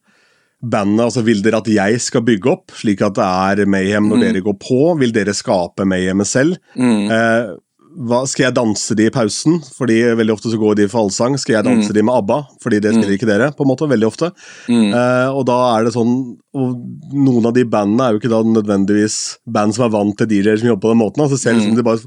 bandet, 0.66 1.06
altså 1.06 1.24
Vil 1.24 1.44
dere 1.46 1.60
at 1.62 1.68
jeg 1.70 2.00
skal 2.02 2.22
bygge 2.26 2.50
opp, 2.52 2.72
slik 2.74 3.02
at 3.06 3.16
det 3.16 3.24
er 3.62 3.66
mayhem 3.70 4.08
når 4.10 4.18
Mm. 4.18 4.24
dere 4.26 4.42
går 4.42 4.58
på? 4.60 4.98
Vil 5.00 5.12
dere 5.12 5.34
skape 5.34 5.86
mayhemet 5.86 6.26
selv? 6.28 6.58
Mm. 6.76 7.12
Eh, 7.12 7.56
hva, 7.96 8.26
skal 8.28 8.48
jeg 8.48 8.56
danse 8.56 8.96
de 8.96 9.06
i 9.06 9.10
pausen? 9.14 9.62
Fordi 9.78 10.02
veldig 10.18 10.34
ofte 10.34 10.52
så 10.52 10.58
går 10.60 10.76
de 10.76 10.88
for 10.92 11.06
allsang. 11.06 11.38
Skal 11.40 11.56
jeg 11.56 11.64
danse 11.64 11.90
Mm. 11.90 11.94
de 11.94 12.02
med 12.04 12.16
ABBA? 12.16 12.48
Fordi 12.62 12.80
det 12.82 12.92
spiller 12.94 13.16
ikke 13.18 13.28
dere, 13.30 13.52
på 13.56 13.62
en 13.64 13.70
måte, 13.72 13.88
veldig 13.88 14.08
ofte. 14.08 14.32
Mm. 14.68 14.92
Eh, 14.94 15.30
og 15.32 15.46
da 15.46 15.78
er 15.78 15.84
det 15.86 15.94
sånn 15.94 16.38
og 16.56 16.82
Noen 17.14 17.46
av 17.46 17.54
de 17.54 17.64
bandene 17.64 18.02
er 18.02 18.12
jo 18.14 18.20
ikke 18.20 18.30
da 18.32 18.42
nødvendigvis 18.44 19.38
band 19.48 19.74
som 19.76 19.86
er 19.86 19.90
vant 19.96 20.18
til 20.18 20.28
DJ-er 20.28 20.58
som 20.60 20.68
jobber 20.70 20.82
på 20.82 20.92
den 20.92 21.04
måten. 21.04 21.22
Altså 21.24 21.38
ser 21.40 21.54
mm. 21.54 21.62
som 21.62 21.76
de 21.76 21.84
bare 21.84 22.00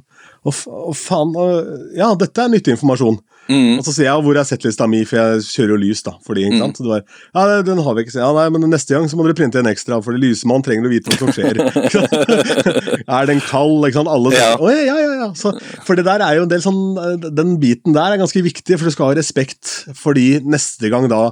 Å, 0.47 0.51
å 0.91 0.95
faen, 0.95 1.33
å, 1.35 1.95
ja, 1.97 2.15
dette 2.15 2.39
er 2.39 2.49
nyttig 2.49 2.77
informasjon. 2.77 3.19
Mm. 3.49 3.79
Og 3.79 3.85
så 3.87 3.95
sier 3.97 4.05
jeg 4.11 4.23
hvor 4.27 4.37
er 4.37 4.45
settlista 4.45 4.87
mi, 4.89 5.05
for 5.09 5.17
jeg 5.17 5.41
kjører 5.49 5.73
jo 5.73 5.79
lys, 5.81 6.03
da. 6.05 6.13
Fordi, 6.27 6.43
ikke 6.45 6.59
Mm. 6.59 6.63
sant? 6.67 6.77
Det 6.85 6.91
var, 6.91 7.03
ja, 7.35 7.63
den 7.63 7.79
har 7.85 7.95
vi 7.97 8.05
ikke. 8.05 8.19
Ja, 8.21 8.33
nei, 8.37 8.49
men 8.53 8.69
neste 8.71 8.93
gang 8.93 9.09
så 9.09 9.17
må 9.17 9.25
dere 9.25 9.35
printe 9.39 9.59
en 9.63 9.71
ekstra, 9.73 10.03
for 10.05 10.13
lysmannen 10.13 10.65
trenger 10.67 10.85
å 10.85 10.93
vite 10.93 11.09
hva 11.09 11.19
som 11.19 11.33
skjer. 11.33 11.57
Er 13.19 13.27
den 13.31 13.41
kald? 13.41 13.85
Ikke 13.89 13.99
sant? 14.01 14.09
Alle 14.13 14.33
Ja. 14.37 14.51
Oh, 14.61 14.69
ja, 14.73 14.97
ja, 15.01 15.13
ja. 15.25 15.29
Så, 15.39 15.55
for 15.87 15.97
det 15.97 16.05
der 16.09 16.21
er 16.25 16.37
jo 16.39 16.43
en 16.47 16.51
del 16.53 16.61
sånn 16.65 16.81
eh, 17.01 17.29
Den 17.33 17.57
biten 17.63 17.95
der 17.97 18.15
er 18.15 18.21
ganske 18.21 18.43
viktig, 18.45 18.77
for 18.79 18.85
du 18.89 18.95
skal 18.95 19.11
ha 19.13 19.17
respekt 19.19 19.73
fordi 19.99 20.41
neste 20.45 20.91
gang 20.93 21.09
da 21.11 21.31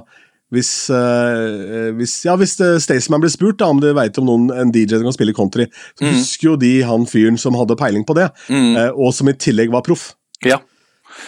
hvis, 0.53 0.87
eh, 0.95 1.89
hvis, 1.97 2.13
ja, 2.23 2.33
hvis 2.39 2.53
eh, 2.63 2.77
Staysman 2.79 3.19
blir 3.19 3.29
spurt 3.33 3.57
da, 3.59 3.67
om 3.67 3.81
du 3.83 3.89
veit 3.93 4.15
om 4.21 4.23
noen, 4.29 4.45
en 4.55 4.69
DJ 4.71 4.95
som 4.95 5.03
kan 5.09 5.15
spille 5.17 5.33
country, 5.35 5.65
så 5.99 6.05
Mm. 6.07 6.13
husker 6.15 6.47
jo 6.47 6.55
de 6.55 6.69
han 6.87 7.03
fyren 7.05 7.37
som 7.37 7.53
hadde 7.59 7.75
peiling 7.75 8.05
på 8.07 8.15
det, 8.15 8.29
Mm. 8.49 8.77
og 8.95 9.11
som 9.13 9.27
i 9.27 9.33
tillegg 9.33 9.69
var 9.75 9.81
proff. 9.83 10.13
Ja. 10.45 10.61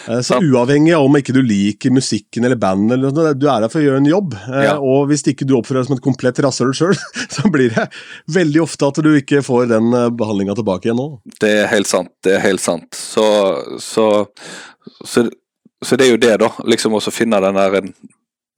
Eh, 0.08 0.20
Så 0.26 0.38
uavhengig 0.40 0.94
av 0.96 1.04
om 1.08 1.16
ikke 1.18 1.34
du 1.36 1.40
liker 1.44 1.92
musikken 1.94 2.44
eller 2.46 2.56
bandet, 2.60 2.96
eller 2.98 3.14
noe, 3.16 3.34
du 3.34 3.46
er 3.50 3.60
der 3.64 3.72
for 3.72 3.80
å 3.80 3.84
gjøre 3.84 4.00
en 4.02 4.10
jobb. 4.10 4.34
Eh, 4.38 4.64
Ja. 4.68 4.76
Og 4.78 5.08
hvis 5.10 5.24
ikke 5.26 5.46
du 5.48 5.56
oppfører 5.58 5.82
deg 5.82 5.90
som 5.90 5.96
et 5.98 6.04
komplett 6.04 6.40
rasshøl 6.44 6.72
sjøl, 6.76 6.96
så 7.36 7.50
blir 7.52 7.74
det 7.74 7.88
veldig 8.32 8.62
ofte 8.64 8.88
at 8.90 9.02
du 9.04 9.10
ikke 9.18 9.42
får 9.46 9.68
den 9.72 9.90
behandlinga 10.16 10.54
tilbake 10.58 10.88
igjen 10.90 11.00
nå. 11.00 11.08
Det 11.40 11.52
er 11.64 11.70
helt 11.72 11.90
sant. 11.90 12.12
Det 12.22 12.36
er 12.38 12.44
helt 12.46 12.62
sant. 12.64 12.94
Så, 12.94 13.26
så, 13.82 14.06
så, 15.04 15.26
så 15.82 15.96
det 16.00 16.06
er 16.08 16.14
jo 16.16 16.22
det, 16.22 16.36
da. 16.44 16.52
Liksom 16.64 16.94
også 16.98 17.12
finne 17.14 17.40
den 17.42 17.58
der 17.60 17.80
en 17.82 17.92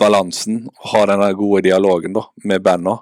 balansen. 0.02 0.64
Ha 0.92 1.04
den 1.06 1.20
der 1.22 1.36
gode 1.38 1.62
dialogen 1.68 2.14
da, 2.16 2.24
med 2.44 2.62
banda. 2.64 2.98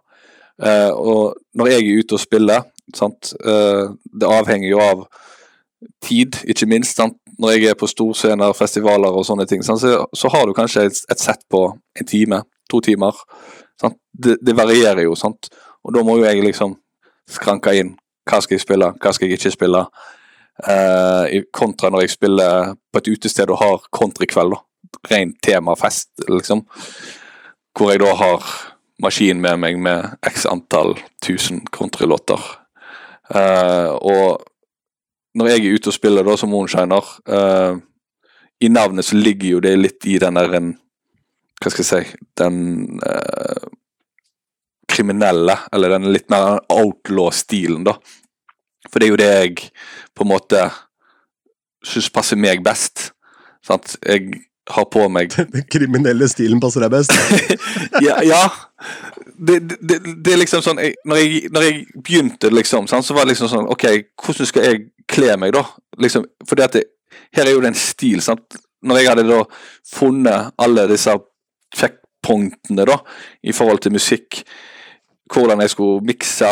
Eh, 0.60 0.90
og 0.92 1.38
når 1.56 1.70
jeg 1.72 1.80
er 1.86 2.02
ute 2.02 2.16
og 2.18 2.20
spiller, 2.20 2.66
sant, 2.96 3.30
eh, 3.40 3.86
det 4.20 4.28
avhenger 4.28 4.68
jo 4.68 4.80
av 4.84 5.06
tid, 6.04 6.36
ikke 6.52 6.68
minst. 6.68 6.98
Sant? 7.00 7.16
Når 7.40 7.54
jeg 7.54 7.70
er 7.70 7.78
på 7.78 7.88
storscener, 7.88 8.52
festivaler 8.56 9.16
og 9.16 9.24
sånne 9.24 9.46
ting, 9.48 9.62
sant? 9.64 9.80
Så, 9.80 9.94
så 10.16 10.30
har 10.32 10.46
du 10.46 10.54
kanskje 10.56 10.86
et, 10.90 11.02
et 11.12 11.22
sett 11.22 11.42
på 11.50 11.64
en 11.72 12.08
time, 12.08 12.42
to 12.70 12.82
timer. 12.84 13.16
Det, 14.12 14.36
det 14.44 14.56
varierer 14.56 15.06
jo, 15.06 15.14
sant. 15.16 15.48
Og 15.86 15.94
da 15.96 16.02
må 16.04 16.18
jo 16.18 16.26
jeg 16.26 16.42
liksom 16.44 16.74
skranke 17.30 17.72
inn. 17.78 17.94
Hva 18.28 18.42
skal 18.44 18.58
jeg 18.58 18.64
spille, 18.66 18.90
hva 19.00 19.12
skal 19.16 19.30
jeg 19.30 19.40
ikke 19.40 19.54
spille? 19.54 19.84
Eh, 20.68 21.38
kontra 21.56 21.88
når 21.88 22.04
jeg 22.04 22.16
spiller 22.18 22.74
på 22.92 23.00
et 23.00 23.08
utested 23.14 23.52
og 23.52 23.62
har 23.62 23.88
countrykveld, 23.96 24.56
da. 24.56 24.66
Ren 25.10 25.32
temafest, 25.42 26.10
liksom. 26.28 26.64
Hvor 27.78 27.92
jeg 27.92 28.02
da 28.02 28.12
har 28.18 28.46
maskin 29.00 29.40
med 29.40 29.60
meg 29.62 29.78
med 29.80 30.18
x 30.26 30.44
antall 30.50 30.96
tusen 31.24 31.62
countrylåter. 31.72 32.42
Eh, 33.30 33.90
og 33.96 34.42
når 35.34 35.52
jeg 35.52 35.64
er 35.64 35.78
ute 35.78 35.90
og 35.90 35.94
spiller 35.94 36.26
da 36.26 36.36
som 36.38 36.50
moonshiner 36.50 37.10
uh, 37.30 37.76
I 38.60 38.70
navnet 38.72 39.06
så 39.06 39.18
ligger 39.18 39.56
jo 39.56 39.60
det 39.64 39.76
litt 39.78 40.06
i 40.10 40.18
den 40.22 40.38
der 40.40 40.56
en 40.58 40.72
Hva 41.60 41.70
skal 41.70 41.84
jeg 41.84 41.90
si 41.90 42.24
Den 42.40 42.56
uh, 43.04 43.68
kriminelle, 44.90 45.54
eller 45.72 45.94
den 45.94 46.10
litt 46.10 46.26
mer 46.32 46.58
outlaw-stilen, 46.68 47.84
da. 47.86 47.94
For 48.90 48.98
det 48.98 49.06
er 49.06 49.12
jo 49.12 49.18
det 49.20 49.28
jeg 49.30 49.68
på 50.18 50.24
en 50.24 50.32
måte 50.32 50.64
syns 51.86 52.10
passer 52.12 52.38
meg 52.40 52.64
best. 52.64 53.10
Sant? 53.66 53.94
Jeg 54.02 54.42
har 54.70 54.86
på 54.92 55.06
meg 55.12 55.32
Den 55.54 55.66
kriminelle 55.70 56.28
stilen 56.30 56.60
passer 56.62 56.84
deg 56.84 56.94
best. 56.94 57.14
ja, 58.06 58.20
ja. 58.26 58.42
Det, 59.40 59.60
det, 59.80 60.00
det 60.20 60.34
er 60.34 60.40
liksom 60.42 60.64
sånn 60.64 60.80
jeg, 60.82 60.98
når, 61.08 61.20
jeg, 61.22 61.50
når 61.54 61.64
jeg 61.64 61.76
begynte, 61.96 62.50
liksom, 62.52 62.88
sant, 62.90 63.06
så 63.06 63.16
var 63.16 63.24
det 63.24 63.34
liksom 63.34 63.48
sånn 63.52 63.70
OK, 63.72 63.86
hvordan 64.20 64.48
skal 64.48 64.66
jeg 64.66 64.82
kle 65.10 65.36
meg, 65.40 65.54
da? 65.56 65.64
Liksom, 66.00 66.26
fordi 66.48 66.66
at 66.66 66.78
det, 66.78 66.84
her 67.36 67.46
er 67.46 67.54
jo 67.54 67.62
det 67.62 67.72
en 67.72 67.78
stil, 67.78 68.22
sant. 68.24 68.58
Når 68.86 69.00
jeg 69.00 69.10
hadde 69.10 69.28
da 69.28 69.40
funnet 69.90 70.54
alle 70.60 70.86
disse 70.90 71.14
checkpointene 71.76 72.86
da, 72.88 73.00
i 73.42 73.54
forhold 73.56 73.82
til 73.84 73.94
musikk, 73.94 74.42
hvordan 75.30 75.62
jeg 75.62 75.74
skulle 75.74 76.06
mikse, 76.06 76.50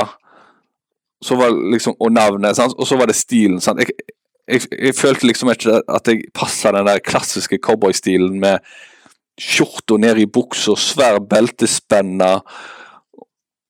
så 1.24 1.38
var 1.38 1.54
liksom, 1.72 1.96
og 1.98 2.12
navnet, 2.14 2.56
sant? 2.56 2.76
og 2.78 2.86
så 2.86 2.98
var 2.98 3.10
det 3.10 3.16
stilen. 3.18 3.60
Sant? 3.60 3.80
Jeg, 3.82 4.14
jeg, 4.48 4.68
jeg 4.72 4.94
følte 4.94 5.26
liksom 5.26 5.50
ikke 5.52 5.80
at 5.88 6.10
jeg 6.10 6.28
passa 6.34 6.72
den 6.74 6.86
der 6.86 7.02
klassiske 7.04 7.58
cowboystilen 7.64 8.38
med 8.40 8.62
skjorta 9.38 9.98
ned 9.98 10.18
i 10.18 10.26
buksa, 10.30 10.74
svær 10.78 11.20
beltespenne 11.30 12.30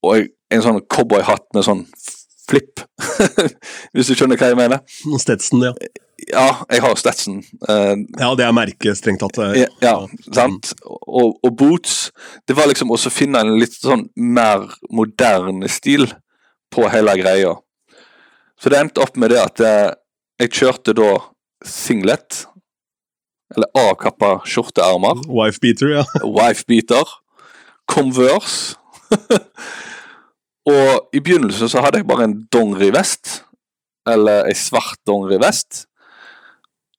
og 0.05 0.29
en 0.49 0.65
sånn 0.65 0.81
cowboyhatt 0.89 1.49
med 1.57 1.67
sånn 1.67 1.83
flipp. 2.49 2.83
Hvis 3.95 4.11
du 4.11 4.15
skjønner 4.19 4.39
hva 4.41 4.51
jeg 4.53 4.59
mener? 4.59 4.85
Stetson, 5.21 5.65
ja. 5.69 5.73
Ja, 6.29 6.49
jeg 6.73 6.83
har 6.83 6.97
Stetson. 6.99 7.39
Uh, 7.69 7.95
Ja, 8.19 8.33
det 8.37 8.45
er 8.45 8.53
merket, 8.57 8.99
strengt 8.99 9.23
tatt. 9.23 9.39
eh. 9.45 9.61
ja, 9.63 9.69
ja, 9.85 9.95
sant? 10.35 10.73
Og, 10.83 11.37
og 11.47 11.53
boots. 11.57 12.11
Det 12.49 12.57
var 12.59 12.69
liksom 12.69 12.91
også 12.93 13.09
å 13.13 13.15
finne 13.15 13.41
en 13.45 13.55
litt 13.61 13.77
sånn 13.79 14.09
mer 14.17 14.67
moderne 14.91 15.71
stil 15.73 16.09
på 16.75 16.89
hele 16.93 17.15
greia. 17.21 17.55
Så 18.59 18.73
det 18.73 18.81
endte 18.83 19.01
opp 19.05 19.17
med 19.17 19.31
det 19.33 19.39
at 19.41 19.63
jeg, 19.63 19.93
jeg 20.43 20.55
kjørte 20.59 20.97
da 20.99 21.13
singlet, 21.65 22.43
eller 23.55 23.71
avkappa 23.87 24.35
skjorteermer, 24.45 25.23
Wife-beater, 25.31 25.95
ja. 26.01 26.03
wifebeater, 26.27 27.15
Converse. 27.89 28.75
og 30.69 31.15
i 31.17 31.21
begynnelsen 31.25 31.71
så 31.71 31.83
hadde 31.85 32.03
jeg 32.03 32.09
bare 32.09 32.29
en 32.29 32.39
dongerivest, 32.53 33.43
eller 34.09 34.49
ei 34.49 34.57
svart 34.57 35.01
dongerivest, 35.09 35.85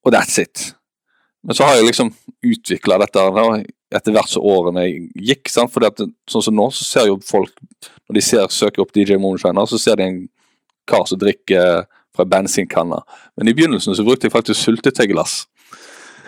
og 0.05 0.13
that's 0.15 0.39
it. 0.41 0.71
Men 1.43 1.55
så 1.55 1.67
har 1.67 1.77
jeg 1.77 1.87
liksom 1.87 2.11
utvikla 2.45 2.99
dette 3.01 3.21
etter 3.95 4.13
hvert 4.13 4.31
som 4.31 4.45
årene 4.45 4.85
gikk. 5.15 5.49
sant? 5.51 5.71
Fordi 5.73 5.87
at 5.89 6.01
sånn 6.29 6.45
som 6.45 6.55
nå, 6.55 6.67
så 6.75 6.85
ser 6.85 7.07
jo 7.09 7.19
folk, 7.25 7.53
når 8.07 8.17
de 8.17 8.23
ser, 8.25 8.51
søker 8.53 8.83
opp 8.83 8.91
DJ 8.95 9.17
Moonshiner, 9.21 9.69
så 9.69 9.79
ser 9.81 9.99
de 9.99 10.07
en 10.07 10.19
kar 10.89 11.05
som 11.07 11.19
drikker 11.21 11.85
fra 12.15 12.25
bensinkanna. 12.27 13.01
Men 13.37 13.49
i 13.49 13.55
begynnelsen 13.55 13.95
så 13.95 14.05
brukte 14.05 14.27
jeg 14.27 14.35
faktisk 14.35 14.59
syltetøyglass. 14.61 15.41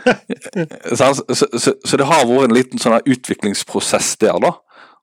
så, 0.97 1.13
så, 1.13 1.45
så, 1.59 1.73
så 1.85 1.97
det 1.99 2.07
har 2.09 2.25
vært 2.25 2.49
en 2.49 2.55
liten 2.55 2.81
sånn 2.81 3.01
utviklingsprosess 3.03 4.15
der, 4.21 4.39
da. 4.41 4.55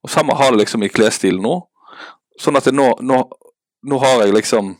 Og 0.02 0.12
samme 0.12 0.36
har 0.38 0.54
det 0.54 0.62
liksom 0.62 0.84
i 0.86 0.90
klesstilen 0.92 1.42
nå. 1.44 1.60
Sånn 2.38 2.58
at 2.58 2.68
nå, 2.70 2.92
nå, 3.02 3.18
nå 3.88 3.98
har 4.02 4.22
jeg 4.22 4.36
liksom 4.36 4.76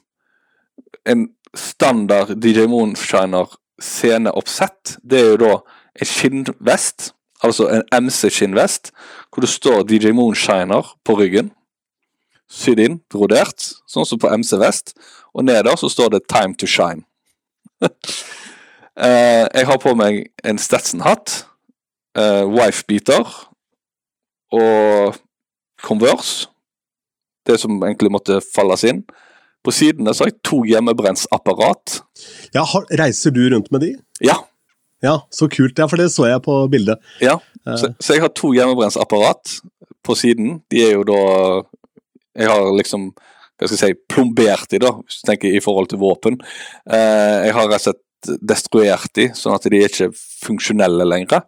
en 1.09 1.27
standard 1.57 2.37
DJ 2.39 2.69
Moonshiner 2.71 3.51
sceneoppsett. 3.83 4.99
Det 5.03 5.21
er 5.21 5.31
jo 5.33 5.39
da 5.43 5.53
en 5.99 6.09
skinnvest, 6.09 7.13
altså 7.43 7.69
en 7.73 7.85
MC-skinnvest, 8.05 8.93
hvor 9.33 9.45
det 9.45 9.51
står 9.53 9.87
DJ 9.89 10.13
Moonshiner 10.17 10.95
på 11.07 11.19
ryggen. 11.19 11.53
Sydd 12.49 12.81
inn, 12.81 13.01
brodert, 13.13 13.61
sånn 13.91 14.07
som 14.09 14.21
på 14.21 14.31
MC-vest. 14.41 14.95
Og 15.37 15.45
neder 15.45 15.77
så 15.77 15.91
står 15.93 16.15
det 16.15 16.27
'Time 16.29 16.55
to 16.55 16.67
Shine'. 16.67 17.05
Eh, 18.99 19.47
jeg 19.55 19.67
har 19.67 19.79
på 19.79 19.95
meg 19.95 20.27
en 20.45 20.59
Stetson-hatt, 20.59 21.47
eh, 22.19 22.43
wife-beater 22.51 23.29
og 24.51 25.15
Converse. 25.83 26.49
Det 27.49 27.57
som 27.61 27.79
egentlig 27.81 28.13
måtte 28.13 28.41
falles 28.45 28.85
inn. 28.89 29.03
På 29.65 29.73
sidene 29.75 30.13
så 30.15 30.25
har 30.25 30.31
jeg 30.33 30.43
to 30.47 30.61
hjemmebrentsapparat. 30.69 32.01
ja 32.55 32.65
reiser 33.01 33.35
du 33.35 33.43
rundt 33.51 33.73
med 33.75 33.87
de? 33.87 33.95
Ja, 34.25 34.39
Ja, 35.03 35.21
så 35.31 35.47
kult. 35.47 35.79
Ja, 35.79 35.87
for 35.87 35.97
det 36.01 36.09
så 36.11 36.27
jeg 36.27 36.43
på 36.43 36.55
bildet. 36.71 36.99
ja. 37.23 37.39
Så, 37.69 37.91
så 38.01 38.15
jeg 38.15 38.23
har 38.23 38.31
to 38.33 38.49
hjemmebrentsapparat 38.57 39.59
på 40.07 40.15
siden. 40.17 40.63
De 40.73 40.81
er 40.87 40.95
jo 40.95 41.03
da 41.05 41.19
Jeg 42.39 42.49
har 42.49 42.71
liksom 42.79 43.11
hva 43.59 43.67
skal 43.67 43.75
jeg 43.75 43.97
si, 43.97 44.03
plombert 44.07 44.69
de, 44.71 44.79
da, 44.79 44.93
hvis 45.03 45.19
du 45.19 45.27
tenker 45.27 45.51
i 45.51 45.61
forhold 45.61 45.89
til 45.91 45.99
våpen. 45.99 46.37
Eh, 46.87 47.49
jeg 47.49 47.55
har 47.57 47.67
rett 47.67 47.81
og 47.83 47.87
slett 47.89 48.39
destruert 48.47 49.11
de, 49.19 49.27
sånn 49.35 49.57
at 49.57 49.67
de 49.67 49.81
er 49.81 49.91
ikke 49.91 50.13
funksjonelle 50.47 51.07
lenger. 51.09 51.43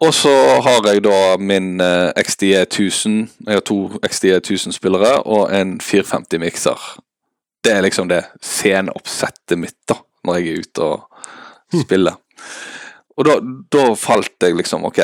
Og 0.00 0.14
så 0.16 0.32
har 0.64 0.86
jeg 0.88 1.02
da 1.04 1.36
min 1.36 1.80
eh, 1.84 2.12
XDE 2.16 2.62
1000. 2.62 3.16
Jeg 3.46 3.58
har 3.58 3.64
to 3.68 3.98
XDE 4.00 4.38
1000-spillere 4.40 5.18
og 5.28 5.50
en 5.52 5.74
450 5.80 6.40
mikser. 6.40 6.86
Det 7.60 7.74
er 7.74 7.84
liksom 7.84 8.08
det 8.08 8.22
sceneoppsettet 8.40 9.60
mitt 9.60 9.76
da, 9.88 9.98
når 10.24 10.38
jeg 10.38 10.48
er 10.48 10.64
ute 10.64 10.86
og 10.86 11.82
spiller. 11.82 12.16
Og 13.20 13.28
da, 13.28 13.36
da 13.68 13.90
falt 14.00 14.40
jeg 14.40 14.56
liksom 14.56 14.86
Ok, 14.88 15.02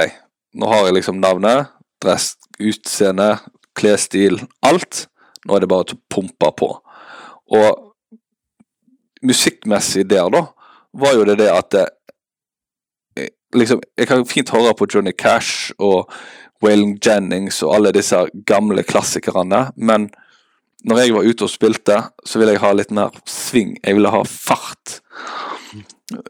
nå 0.56 0.70
har 0.70 0.86
jeg 0.86 0.96
liksom 0.96 1.20
navnet, 1.20 1.68
dress, 2.00 2.32
utseende, 2.56 3.34
klesstil, 3.76 4.40
alt. 4.64 5.04
Nå 5.44 5.56
er 5.58 5.66
det 5.66 5.68
bare 5.68 5.92
å 5.92 6.00
pumpe 6.08 6.52
på. 6.56 6.70
Og 7.52 7.68
musikkmessig 9.26 10.06
der, 10.08 10.32
da, 10.32 10.46
var 10.96 11.12
jo 11.18 11.28
det 11.28 11.36
det 11.42 11.52
at 11.52 11.76
eh, 11.76 11.92
liksom, 13.56 13.80
Jeg 13.96 14.08
kan 14.08 14.26
fint 14.28 14.50
høre 14.54 14.74
på 14.76 14.88
Johnny 14.92 15.12
Cash 15.12 15.72
og 15.78 16.10
Waylon 16.64 16.96
Jennings 17.04 17.62
og 17.62 17.74
alle 17.76 17.92
disse 17.92 18.26
gamle 18.46 18.84
klassikerne, 18.86 19.70
men 19.76 20.08
når 20.86 21.00
jeg 21.02 21.14
var 21.16 21.26
ute 21.26 21.46
og 21.46 21.50
spilte, 21.50 21.96
så 22.24 22.38
ville 22.38 22.54
jeg 22.54 22.62
ha 22.62 22.72
litt 22.76 22.92
mer 22.94 23.14
sving. 23.26 23.74
Jeg 23.82 23.96
ville 23.96 24.12
ha 24.12 24.22
fart. 24.28 25.00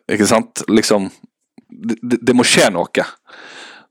Ikke 0.09 0.29
sant? 0.29 0.65
Liksom 0.69 1.11
Det, 1.69 2.19
det, 2.23 2.33
må 2.33 2.45
skje 2.47 2.71
noe. 2.73 3.05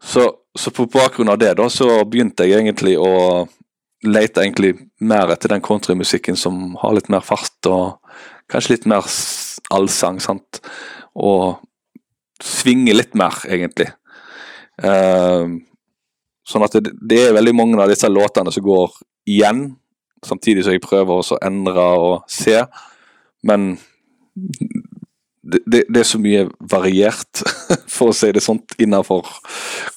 Så, 0.01 0.23
så 0.57 0.71
på 0.73 0.87
bakgrunn 0.89 1.29
av 1.29 1.37
det, 1.37 1.51
da, 1.59 1.67
så 1.69 1.99
begynte 2.07 2.47
jeg 2.47 2.63
egentlig 2.63 2.95
å 2.97 3.45
lete 4.05 4.41
egentlig 4.41 4.71
mer 5.03 5.29
etter 5.33 5.51
den 5.51 5.61
countrymusikken 5.61 6.39
som 6.39 6.77
har 6.81 6.95
litt 6.95 7.11
mer 7.13 7.21
fart 7.21 7.69
og 7.69 7.99
kanskje 8.49 8.77
litt 8.77 8.87
mer 8.89 9.05
allsang, 9.75 10.21
sant. 10.23 10.61
Og 11.13 11.59
svinge 12.43 12.95
litt 12.95 13.15
mer, 13.17 13.37
egentlig. 13.47 13.89
Eh, 14.83 15.55
sånn 16.45 16.65
at 16.65 16.77
det, 16.77 16.93
det 17.01 17.21
er 17.27 17.37
veldig 17.37 17.55
mange 17.57 17.81
av 17.81 17.91
disse 17.91 18.09
låtene 18.11 18.53
som 18.53 18.65
går 18.65 18.97
igjen, 19.29 19.67
samtidig 20.25 20.65
som 20.65 20.75
jeg 20.75 20.83
prøver 20.83 21.21
å 21.21 21.39
endre 21.45 21.85
og 22.01 22.15
se. 22.31 22.59
Men 23.45 23.75
det, 25.45 25.61
det, 25.65 25.83
det 25.89 26.01
er 26.01 26.09
så 26.09 26.19
mye 26.21 26.45
variert, 26.71 27.43
for 27.95 28.11
å 28.11 28.17
si 28.17 28.31
det 28.35 28.43
sånt, 28.43 28.75
innenfor 28.81 29.27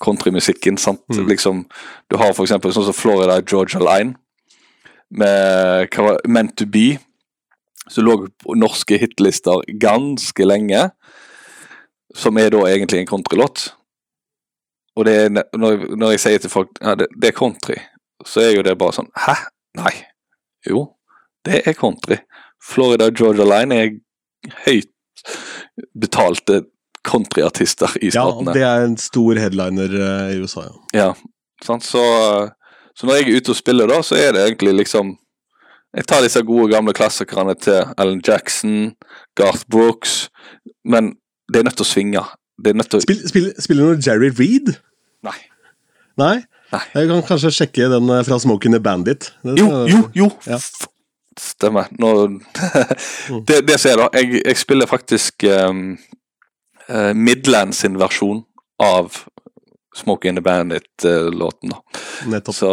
countrymusikken. 0.05 0.79
sant? 0.81 1.05
Liksom, 1.09 1.65
du 2.09 2.19
har 2.21 2.33
eksempel 2.33 2.75
sånn 2.75 2.89
som 2.91 2.97
Florida 2.97 3.41
Georgia 3.43 3.83
Line, 3.83 4.17
med 5.09 5.89
hva 5.95 6.05
var 6.05 6.25
Meant 6.29 6.57
to 6.61 6.67
Be, 6.69 6.99
som 7.89 8.05
lå 8.05 8.19
på 8.45 8.57
norske 8.61 8.99
hitlister 9.01 9.63
ganske 9.81 10.45
lenge. 10.45 10.91
Som 12.17 12.39
er 12.41 12.51
da 12.55 12.63
egentlig 12.69 13.03
en 13.03 13.11
countrylåt. 13.11 13.73
Og 14.99 15.05
det 15.07 15.15
er, 15.15 15.29
når, 15.57 15.85
når 15.97 16.15
jeg 16.17 16.23
sier 16.25 16.43
til 16.43 16.51
folk 16.51 16.71
ja, 16.81 16.97
det, 16.99 17.07
det 17.15 17.31
er 17.31 17.37
country, 17.39 17.77
så 18.27 18.43
er 18.43 18.57
jo 18.57 18.65
det 18.67 18.75
bare 18.81 18.97
sånn 18.97 19.11
Hæ? 19.15 19.37
Nei. 19.79 19.93
Jo, 20.67 20.89
det 21.47 21.61
er 21.69 21.77
country. 21.79 22.19
Florida 22.65 23.07
Georgia 23.15 23.47
Line 23.47 23.77
er 23.79 23.93
høyt 24.65 24.91
betalte 25.99 26.65
countryartister 27.07 27.95
i 28.03 28.11
Ja, 28.15 28.27
det 28.53 28.65
er 28.65 28.87
en 28.87 28.99
stor 29.01 29.39
headliner 29.39 29.95
eh, 29.95 30.35
i 30.35 30.43
USA, 30.43 30.67
ja. 30.67 30.75
Ja, 30.99 31.09
sant? 31.65 31.87
Så, 31.87 32.03
så 32.95 33.07
når 33.07 33.21
jeg 33.21 33.29
er 33.29 33.39
ute 33.39 33.55
og 33.55 33.61
spiller, 33.61 33.91
da, 33.91 34.03
så 34.03 34.19
er 34.19 34.35
det 34.35 34.45
egentlig 34.49 34.75
liksom 34.83 35.15
Jeg 35.97 36.05
tar 36.11 36.21
disse 36.21 36.43
gode, 36.45 36.69
gamle 36.75 36.93
klassikerne 36.93 37.55
til 37.57 37.87
Alan 37.97 38.21
Jackson, 38.21 38.93
Garth 39.39 39.65
Brooks, 39.73 40.27
men 40.85 41.15
det 41.49 41.61
er 41.61 41.69
nødt 41.69 41.79
til 41.81 41.87
å 41.87 41.89
svinge. 41.89 42.25
Det 42.59 42.73
er 42.73 42.79
nødt 42.79 42.91
til 42.93 43.01
å 43.01 43.05
Spill, 43.05 43.25
spill, 43.31 43.49
spiller 43.63 43.87
du 43.87 43.95
noe 43.95 44.05
Jerry 44.05 44.31
Reed? 44.35 44.75
Nei. 45.27 45.39
Nei? 46.19 46.37
Nei. 46.73 46.85
Jeg 46.95 47.09
kan 47.11 47.25
kanskje 47.25 47.55
sjekke 47.55 47.89
den 47.95 48.11
eh, 48.13 48.25
fra 48.27 48.39
Smoking 48.43 48.75
the 48.75 48.83
Bandit. 48.83 49.31
Det 49.47 49.57
Jo, 49.61 49.69
jo, 49.89 50.03
jo! 50.17 50.31
Ja. 50.49 50.59
Stemmer. 51.39 51.87
Nå 52.03 52.11
Det, 53.49 53.63
det 53.69 53.79
ser 53.81 53.95
jeg, 53.95 54.01
da. 54.01 54.09
Jeg, 54.19 54.43
jeg 54.43 54.59
spiller 54.59 54.91
faktisk 54.91 55.47
um, 55.47 55.93
uh, 56.91 57.15
Midland 57.15 57.77
sin 57.79 57.99
versjon 58.01 58.43
av 58.83 59.23
Smoke 59.97 60.29
in 60.29 60.37
the 60.37 60.43
Bandit-låten. 60.45 61.73
da. 61.73 61.79
Nettopp. 62.29 62.55
Så 62.55 62.71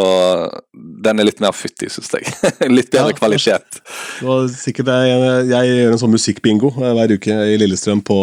den 0.74 1.20
er 1.20 1.28
litt 1.30 1.42
mer 1.44 1.56
fyttig, 1.56 1.90
syns 1.94 2.12
jeg. 2.14 2.28
litt 2.78 2.92
bedre 2.92 3.14
Ja, 3.14 3.18
kvalitet. 3.18 3.80
Det 4.20 4.28
var 4.28 4.48
sikkert 4.52 4.92
jeg, 4.92 5.48
jeg 5.52 5.72
gjør 5.72 5.96
en 5.96 6.02
sånn 6.02 6.16
musikkbingo 6.16 6.74
hver 6.76 7.16
uke 7.16 7.40
i 7.54 7.58
Lillestrøm 7.62 8.04
på, 8.06 8.20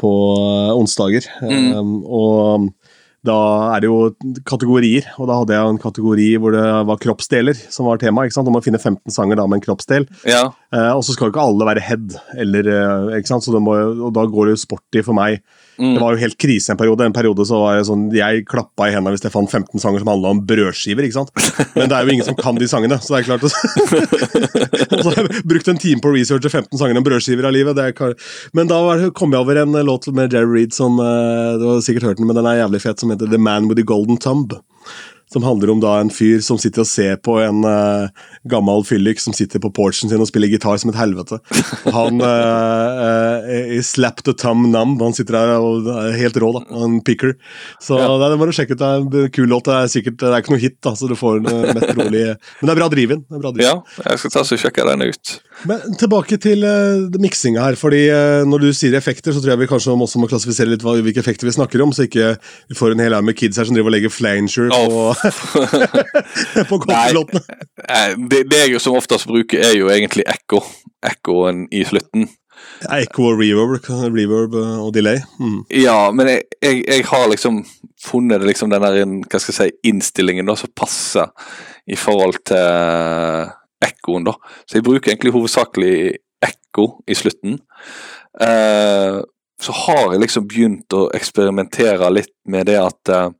på 0.00 0.12
eh, 0.36 0.76
onsdager. 0.76 1.28
Mm. 1.46 1.72
Um, 1.78 1.96
og 2.06 2.70
da 3.22 3.36
er 3.76 3.82
det 3.84 3.86
jo 3.86 3.98
kategorier, 4.48 5.06
og 5.14 5.28
da 5.30 5.36
hadde 5.38 5.54
jeg 5.54 5.72
en 5.72 5.82
kategori 5.82 6.28
hvor 6.42 6.54
det 6.56 6.62
var 6.88 6.98
kroppsdeler 7.04 7.58
som 7.70 7.86
var 7.86 8.00
tema. 8.02 8.24
ikke 8.26 8.34
sant? 8.34 8.50
Om 8.50 8.56
må 8.58 8.62
finne 8.64 8.82
15 8.82 9.14
sanger 9.14 9.38
da 9.38 9.46
med 9.46 9.60
en 9.60 9.66
kroppsdel. 9.68 10.08
Ja. 10.26 10.48
Uh, 10.74 10.90
og 10.96 11.04
så 11.06 11.14
skal 11.14 11.28
jo 11.28 11.34
ikke 11.36 11.44
alle 11.46 11.68
være 11.70 11.84
head, 11.86 12.16
eller, 12.42 12.66
eh, 12.72 13.20
ikke 13.20 13.30
sant? 13.30 13.46
Så 13.46 13.62
må, 13.62 13.76
og 14.08 14.10
da 14.16 14.26
går 14.26 14.50
det 14.50 14.56
jo 14.56 14.64
sporty 14.64 15.04
for 15.06 15.14
meg. 15.18 15.38
Mm. 15.78 15.94
Det 15.94 16.02
var 16.02 16.14
jo 16.14 16.20
helt 16.20 16.38
krise 16.40 16.72
en 16.72 16.78
periode. 16.80 17.06
En 17.06 17.14
periode 17.16 17.46
så 17.48 17.58
var 17.62 17.78
jeg 17.78 17.86
sånn, 17.88 18.04
jeg 18.16 18.44
klappa 18.48 18.88
i 18.88 18.94
hendene 18.94 19.14
hvis 19.14 19.24
jeg 19.24 19.32
fant 19.34 19.50
15 19.50 19.80
sanger 19.82 20.02
som 20.02 20.10
handla 20.12 20.34
om 20.34 20.42
brødskiver. 20.48 21.06
ikke 21.06 21.18
sant? 21.18 21.32
Men 21.76 21.88
det 21.88 21.96
er 21.96 22.04
jo 22.04 22.16
ingen 22.16 22.28
som 22.28 22.36
kan 22.38 22.58
de 22.60 22.68
sangene, 22.70 22.98
så 23.00 23.14
det 23.14 23.22
er 23.22 23.28
klart 23.30 23.46
Og 24.92 25.00
så 25.00 25.14
har 25.14 25.20
jeg 25.22 25.44
brukt 25.48 25.70
en 25.72 25.80
time 25.80 26.02
på 26.02 26.12
å 26.12 26.16
researche 26.16 26.50
15 26.52 26.80
sanger 26.80 27.00
om 27.00 27.06
brødskiver 27.06 27.48
av 27.48 27.56
livet. 27.56 27.78
Det 27.78 27.88
er, 27.88 28.16
men 28.56 28.70
da 28.70 28.82
kom 29.16 29.32
jeg 29.32 29.44
over 29.44 29.62
en 29.62 29.78
eh, 29.78 29.86
låt 29.86 30.10
med 30.14 30.34
Jerry 30.34 30.62
Reed 30.62 30.76
som 30.76 31.00
eh, 31.00 31.56
Du 31.60 31.68
har 31.70 31.80
sikkert 31.84 32.10
hørt 32.10 32.20
den, 32.20 32.28
men 32.28 32.38
den 32.38 32.48
er 32.48 32.60
jævlig 32.62 32.82
fet, 32.84 33.00
som 33.00 33.12
heter 33.14 33.30
The 33.30 33.40
Man 33.40 33.70
With 33.70 33.80
The 33.80 33.88
Golden 33.88 34.20
Tub. 34.20 34.58
Som 35.32 35.44
handler 35.46 35.72
om 35.72 35.80
da 35.82 35.94
en 36.00 36.10
fyr 36.12 36.42
som 36.44 36.58
sitter 36.60 36.84
og 36.84 36.88
ser 36.90 37.16
på 37.24 37.38
en 37.40 37.62
uh, 37.64 38.08
gammel 38.50 38.84
fyllik 38.84 39.20
som 39.22 39.34
sitter 39.36 39.62
på 39.62 39.70
porchen 39.72 40.10
sin 40.10 40.20
og 40.20 40.28
spiller 40.28 40.50
gitar 40.52 40.76
som 40.80 40.92
et 40.92 40.98
helvete. 40.98 41.38
Han 41.94 42.20
uh, 42.20 43.80
slap 43.86 44.22
the 44.26 44.34
thumb 44.36 44.68
numb. 44.72 45.00
Han 45.02 45.16
sitter 45.16 45.38
der 45.38 45.54
og 45.56 45.88
er 45.88 46.18
helt 46.20 46.36
rå, 46.40 46.52
da. 46.58 46.64
Han 46.82 47.00
picker. 47.06 47.34
Så 47.82 47.98
Ja. 48.02 48.10
det 48.20 48.38
må 48.40 48.48
du 48.48 48.52
sjekke 48.52 48.76
ut. 48.76 48.82
Det 48.82 48.88
er 48.88 49.00
en 49.24 49.32
kul 49.32 49.48
låt. 49.48 49.64
Det 49.68 49.78
er 49.78 49.90
sikkert 49.92 50.18
det 50.20 50.28
er 50.28 50.42
ikke 50.42 50.54
noe 50.54 50.62
hit, 50.62 50.76
da, 50.84 50.94
så 50.98 51.08
du 51.08 51.16
får 51.18 51.40
den 51.42 51.76
mest 51.76 51.96
rolig 51.96 52.24
Men 52.32 52.68
det 52.68 52.72
er 52.74 52.80
bra 52.80 52.88
driv 52.92 53.12
Det 53.12 53.40
driven. 53.42 53.62
ja, 53.62 53.74
jeg 54.08 54.18
skal 54.18 54.34
ta 54.36 54.44
så 54.46 54.58
sjekke 54.58 54.84
den 54.88 55.06
ut. 55.08 55.34
Men 55.68 55.96
tilbake 56.00 56.38
til 56.42 56.64
uh, 56.64 57.08
miksinga 57.22 57.62
her. 57.62 57.76
fordi 57.78 58.04
uh, 58.10 58.44
Når 58.48 58.66
du 58.66 58.72
sier 58.76 58.94
effekter, 58.98 59.32
så 59.32 59.40
tror 59.40 59.54
jeg 59.54 59.62
vi 59.64 59.70
kanskje 59.70 59.94
også 59.94 60.20
må 60.22 60.28
klassifisere 60.30 60.72
litt 60.72 60.84
hva, 60.84 60.96
hvilke 61.00 61.22
effekter 61.22 61.48
vi 61.48 61.54
snakker 61.56 61.82
om, 61.84 61.92
så 61.94 62.06
ikke 62.08 62.34
vi 62.68 62.78
får 62.78 62.94
en 62.94 63.04
hel 63.04 63.16
haug 63.16 63.24
med 63.24 63.36
kids 63.38 63.58
her 63.60 63.68
som 63.68 63.76
driver 63.76 63.92
og 63.92 63.96
legger 63.96 64.12
flanger 64.12 64.70
på, 64.72 65.21
på 66.70 66.78
coverlåtene. 66.82 67.42
Eh, 67.88 68.14
Det, 68.30 68.44
det 68.50 68.62
jeg 68.66 68.80
som 68.82 68.96
oftest 68.98 69.28
bruker, 69.30 69.62
er 69.62 69.76
jo 69.78 69.90
egentlig 69.92 70.26
ekko. 70.28 70.62
Ekkoen 71.02 71.66
i 71.74 71.84
slutten. 71.88 72.28
Echo 72.92 73.28
og 73.30 73.40
reverb, 73.40 73.86
reverb 74.14 74.54
eh, 74.58 74.78
og 74.82 74.92
delay. 74.94 75.20
Mm. 75.40 75.60
Ja, 75.82 76.10
men 76.14 76.30
jeg, 76.30 76.46
jeg, 76.62 76.82
jeg 76.88 77.06
har 77.10 77.28
liksom 77.30 77.62
funnet 78.02 78.44
liksom 78.46 78.70
den 78.72 78.82
der 78.82 78.98
hva 79.02 79.40
skal 79.40 79.52
jeg 79.52 79.58
si, 79.58 79.90
innstillingen 79.90 80.48
da, 80.50 80.56
som 80.58 80.72
passer 80.76 81.30
i 81.86 81.98
forhold 81.98 82.40
til 82.48 83.52
ekkoen. 83.82 84.26
da. 84.26 84.36
Så 84.66 84.78
jeg 84.78 84.86
bruker 84.86 85.12
egentlig 85.12 85.34
hovedsakelig 85.34 85.94
ekko 86.42 86.88
i 87.06 87.16
slutten. 87.18 87.60
Eh, 88.42 89.20
så 89.62 89.72
har 89.84 90.12
jeg 90.12 90.24
liksom 90.24 90.46
begynt 90.50 90.94
å 90.98 91.06
eksperimentere 91.14 92.10
litt 92.10 92.34
med 92.50 92.66
det 92.70 92.78
at 92.82 93.12
eh, 93.14 93.30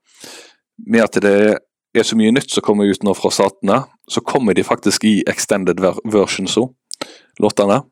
med 0.87 1.05
at 1.05 1.19
det 1.23 1.33
er 1.33 1.59
så 2.01 2.17
mye 2.17 2.33
nytt 2.33 2.51
som 2.51 2.65
kommer 2.65 2.89
ut 2.89 3.03
nå 3.05 3.13
fra 3.17 3.31
statene, 3.35 3.83
så 4.09 4.23
kommer 4.25 4.57
de 4.57 4.65
faktisk 4.65 5.05
i 5.05 5.19
extended 5.29 5.81
ver 5.85 5.99
versions 6.09 6.57
òg, 6.57 6.71
låtene. 7.43 7.83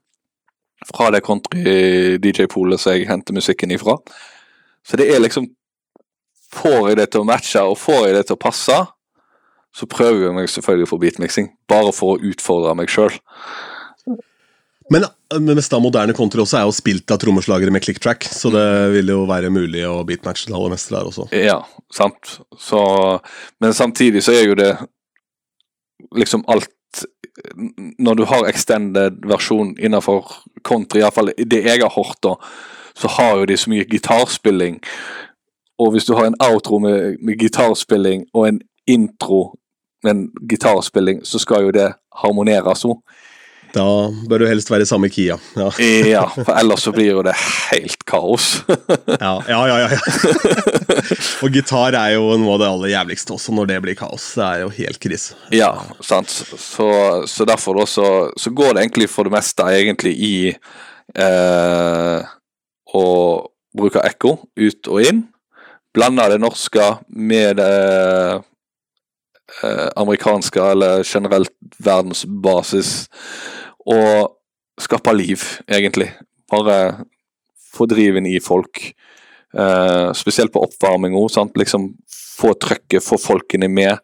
Fra 0.89 1.11
det 1.13 1.21
country-DJ-polet 1.27 2.81
som 2.81 2.95
jeg 2.97 3.09
henter 3.11 3.37
musikken 3.37 3.75
ifra. 3.77 3.99
Så 4.87 4.97
det 4.97 5.11
er 5.13 5.21
liksom 5.21 5.51
Får 6.51 6.89
jeg 6.89 6.97
det 6.99 7.05
til 7.13 7.23
å 7.23 7.27
matche, 7.29 7.61
og 7.63 7.77
får 7.79 8.09
jeg 8.09 8.15
det 8.17 8.25
til 8.27 8.35
å 8.35 8.41
passe, 8.43 8.79
så 9.71 9.87
prøver 9.87 10.25
jeg 10.25 10.35
meg 10.35 10.49
selvfølgelig 10.51 10.89
for 10.91 10.99
beatmixing. 10.99 11.53
Bare 11.71 11.93
for 11.95 12.17
å 12.17 12.31
utfordre 12.33 12.73
meg 12.75 12.91
sjøl. 12.91 13.15
Men 14.91 15.07
mest 15.55 15.73
av 15.73 15.83
moderne 15.85 16.15
country 16.17 16.43
også 16.43 16.59
er 16.59 16.67
jo 16.67 16.75
spilt 16.75 17.13
av 17.15 17.21
trommeslagere 17.23 17.71
med 17.71 17.85
click 17.85 18.01
track, 18.03 18.27
så 18.27 18.51
det 18.51 18.67
vil 18.97 19.13
jo 19.13 19.21
være 19.31 19.53
mulig 19.55 19.85
å 19.87 20.01
beatmatche 20.07 20.49
det 20.51 20.57
aller 20.59 20.73
meste 20.75 20.97
der 20.97 21.07
også. 21.07 21.29
Ja, 21.37 21.61
sant. 21.95 22.41
Så 22.59 22.81
Men 23.63 23.75
samtidig 23.75 24.25
så 24.27 24.35
er 24.35 24.49
jo 24.49 24.59
det 24.59 24.73
liksom 26.17 26.45
alt 26.49 26.69
Når 27.99 28.15
du 28.19 28.25
har 28.27 28.49
extended 28.49 29.23
versjon 29.31 29.77
innenfor 29.79 30.27
country, 30.67 31.01
iallfall 31.01 31.31
det 31.39 31.63
jeg 31.63 31.81
har 31.81 31.93
hørt, 31.95 32.19
da, 32.27 32.35
så 32.99 33.09
har 33.09 33.39
jo 33.39 33.47
de 33.47 33.57
så 33.57 33.71
mye 33.71 33.87
gitarspilling. 33.89 34.81
Og 35.79 35.93
hvis 35.95 36.05
du 36.05 36.17
har 36.19 36.27
en 36.27 36.37
outro 36.43 36.81
med, 36.83 37.17
med 37.23 37.39
gitarspilling 37.39 38.27
og 38.35 38.49
en 38.49 38.61
intro 38.87 39.55
med 40.03 40.11
en 40.11 40.49
gitarspilling, 40.51 41.23
så 41.25 41.39
skal 41.39 41.69
jo 41.69 41.71
det 41.71 41.93
harmoneres 42.23 42.85
òg. 42.85 42.99
Da 43.75 43.87
bør 44.31 44.43
du 44.43 44.47
helst 44.51 44.71
være 44.73 44.83
i 44.87 44.89
samme 44.89 45.11
Kia. 45.13 45.37
Ja, 45.59 45.69
Ja, 46.09 46.25
for 46.35 46.53
ellers 46.59 46.83
så 46.87 46.93
blir 46.95 47.11
jo 47.13 47.23
det 47.27 47.37
helt 47.71 48.03
kaos. 48.09 48.65
ja, 49.25 49.35
ja. 49.47 49.61
ja, 49.71 49.77
ja. 49.85 49.89
Og 51.45 51.55
gitar 51.55 51.95
er 51.99 52.17
jo 52.17 52.35
noe 52.41 52.57
av 52.57 52.63
det 52.63 52.71
aller 52.71 52.93
jævligste 52.95 53.37
også, 53.37 53.55
når 53.57 53.71
det 53.71 53.79
blir 53.85 53.99
kaos. 53.99 54.27
Det 54.39 54.47
er 54.47 54.65
jo 54.65 54.73
helt 54.81 55.01
krise. 55.03 55.39
Ja, 55.55 55.71
sant. 56.03 56.33
Så, 56.33 56.91
så 57.31 57.47
derfor 57.49 57.79
da, 57.81 57.87
så, 57.89 58.09
så 58.37 58.53
går 58.55 58.75
det 58.75 58.85
egentlig 58.87 59.11
for 59.13 59.29
det 59.29 59.37
meste 59.39 59.67
egentlig 59.71 60.17
i 60.19 60.35
eh, 60.51 62.31
å 62.95 63.07
bruke 63.77 64.03
ekko 64.07 64.37
ut 64.59 64.91
og 64.91 65.03
inn. 65.07 65.25
Blande 65.95 66.29
det 66.31 66.39
norske 66.43 66.85
med 67.09 67.59
det 67.59 67.71
eh, 69.63 69.89
amerikanske, 69.99 70.63
eller 70.75 71.03
generelt 71.07 71.55
verdensbasis. 71.83 73.09
Og 73.91 74.81
skape 74.81 75.15
liv, 75.17 75.43
egentlig. 75.69 76.11
Bare 76.51 77.05
få 77.75 77.87
driven 77.91 78.27
i 78.27 78.39
folk. 78.43 78.83
Eh, 79.55 80.13
spesielt 80.15 80.53
på 80.55 80.63
oppvarming 80.67 81.17
òg. 81.19 81.53
Liksom 81.59 81.91
få 82.11 82.55
trøkket, 82.55 83.05
få 83.05 83.19
folkene 83.21 83.69
med. 83.69 83.99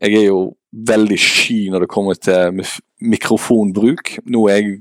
Jeg 0.00 0.14
er 0.20 0.26
jo 0.28 0.40
veldig 0.86 1.18
sky 1.20 1.60
når 1.72 1.84
det 1.84 1.92
kommer 1.92 2.18
til 2.20 2.60
mikrofonbruk, 3.00 4.18
noe 4.32 4.52
jeg 4.52 4.80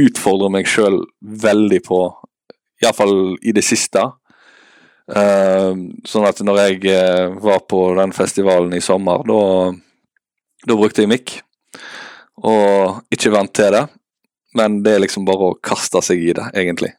utfordrer 0.00 0.52
meg 0.52 0.68
sjøl 0.68 1.02
veldig 1.20 1.80
på, 1.84 2.00
iallfall 2.82 3.38
i 3.40 3.54
det 3.56 3.64
siste. 3.64 4.02
Eh, 5.12 5.72
sånn 6.08 6.28
at 6.28 6.42
når 6.44 6.60
jeg 6.66 6.92
eh, 6.92 7.32
var 7.42 7.64
på 7.68 7.84
den 7.98 8.12
festivalen 8.16 8.76
i 8.76 8.84
sommer, 8.84 9.24
da, 9.28 9.40
da 10.68 10.78
brukte 10.78 11.04
jeg 11.04 11.12
mikk. 11.12 11.38
Og 12.40 13.02
ikke 13.12 13.32
vant 13.34 13.52
til 13.54 13.74
det, 13.74 13.84
men 14.58 14.80
det 14.84 14.96
er 14.96 15.04
liksom 15.04 15.24
bare 15.28 15.52
å 15.52 15.58
kaste 15.64 16.00
seg 16.04 16.22
i 16.22 16.32
det, 16.36 16.48
egentlig. 16.56 16.94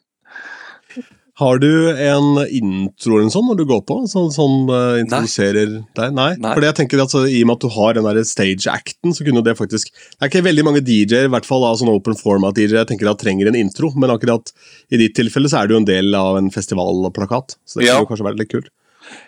Har 1.42 1.58
du 1.58 1.90
en 1.90 2.36
intro 2.54 3.16
eller 3.18 3.32
sånt 3.34 3.48
når 3.50 3.58
du 3.58 3.64
går 3.66 3.80
på? 3.90 3.96
Sånn 4.06 4.28
som 4.32 4.68
uh, 4.70 5.00
introduserer 5.02 5.72
deg? 5.98 6.12
Nei. 6.14 6.28
Nei. 6.38 6.52
Fordi 6.54 6.68
jeg 6.68 6.78
tenker 6.78 7.02
at 7.02 7.10
så, 7.10 7.24
I 7.26 7.40
og 7.42 7.50
med 7.50 7.58
at 7.58 7.64
du 7.66 7.74
har 7.74 7.96
den 7.98 8.06
der 8.06 8.20
stage-acten, 8.30 9.16
så 9.18 9.26
kunne 9.26 9.42
det 9.42 9.56
faktisk 9.58 9.90
Det 9.90 10.20
er 10.22 10.30
ikke 10.30 10.44
veldig 10.46 10.66
mange 10.68 10.84
DJ-er, 10.86 11.26
i 11.26 11.32
hvert 11.34 11.48
fall 11.50 11.66
av 11.66 11.80
sånn 11.82 11.90
open 11.90 12.14
format-DJ, 12.20 12.78
jeg 12.78 12.92
tenker 12.92 13.10
at 13.10 13.22
trenger 13.24 13.50
en 13.50 13.58
intro, 13.58 13.90
men 13.98 14.14
akkurat 14.14 14.54
i 14.94 15.00
ditt 15.02 15.18
tilfelle 15.18 15.50
så 15.50 15.64
er 15.64 15.74
du 15.74 15.80
en 15.80 15.90
del 15.90 16.14
av 16.20 16.38
en 16.38 16.54
festivalplakat. 16.54 17.58
Så 17.66 17.82
det 17.82 17.90
Ja. 17.90 17.98
kunne 17.98 18.14
kanskje 18.14 18.30
være 18.30 18.42
litt 18.44 18.54
kult. 18.54 18.70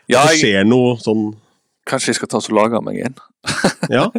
Ja, 0.07 0.27
det 0.29 0.37
skjer 0.37 0.61
noe 0.69 0.99
sånn 1.01 1.31
kanskje 1.85 2.11
jeg 2.11 2.19
skal 2.19 2.31
ta 2.31 2.41
og 2.41 2.57
lage 2.57 2.81
meg 2.85 2.99
en. 3.05 3.17
Ja. 3.93 4.07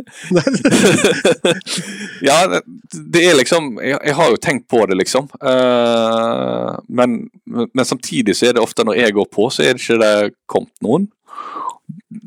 ja, 2.28 2.36
det, 2.54 3.22
er 3.22 3.38
liksom 3.38 3.80
jeg, 3.82 3.98
jeg 3.98 4.14
har 4.18 4.30
jo 4.30 4.40
tenkt 4.42 4.68
på 4.70 4.84
det, 4.86 4.98
liksom. 5.00 5.26
Eh, 5.40 6.72
men, 7.00 7.18
men 7.44 7.88
samtidig 7.88 8.36
så 8.38 8.50
er 8.50 8.56
det 8.56 8.62
ofte 8.62 8.86
når 8.86 9.00
jeg 9.00 9.16
går 9.18 9.28
på, 9.34 9.48
så 9.50 9.66
er 9.66 9.74
det 9.74 9.82
ikke 9.82 10.00
det 10.02 10.14
kommet 10.50 10.86
noen. 10.86 11.10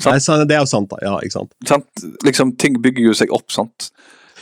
Nei, 0.06 0.20
det 0.20 0.56
er 0.56 0.62
jo 0.62 0.70
sant, 0.70 0.92
da. 0.92 1.00
Ja, 1.04 1.16
ikke 1.24 1.40
sant. 1.40 1.56
Sant? 1.68 2.06
Liksom, 2.28 2.54
ting 2.60 2.78
bygger 2.84 3.10
jo 3.10 3.18
seg 3.18 3.32
opp, 3.36 3.48
sant. 3.54 3.90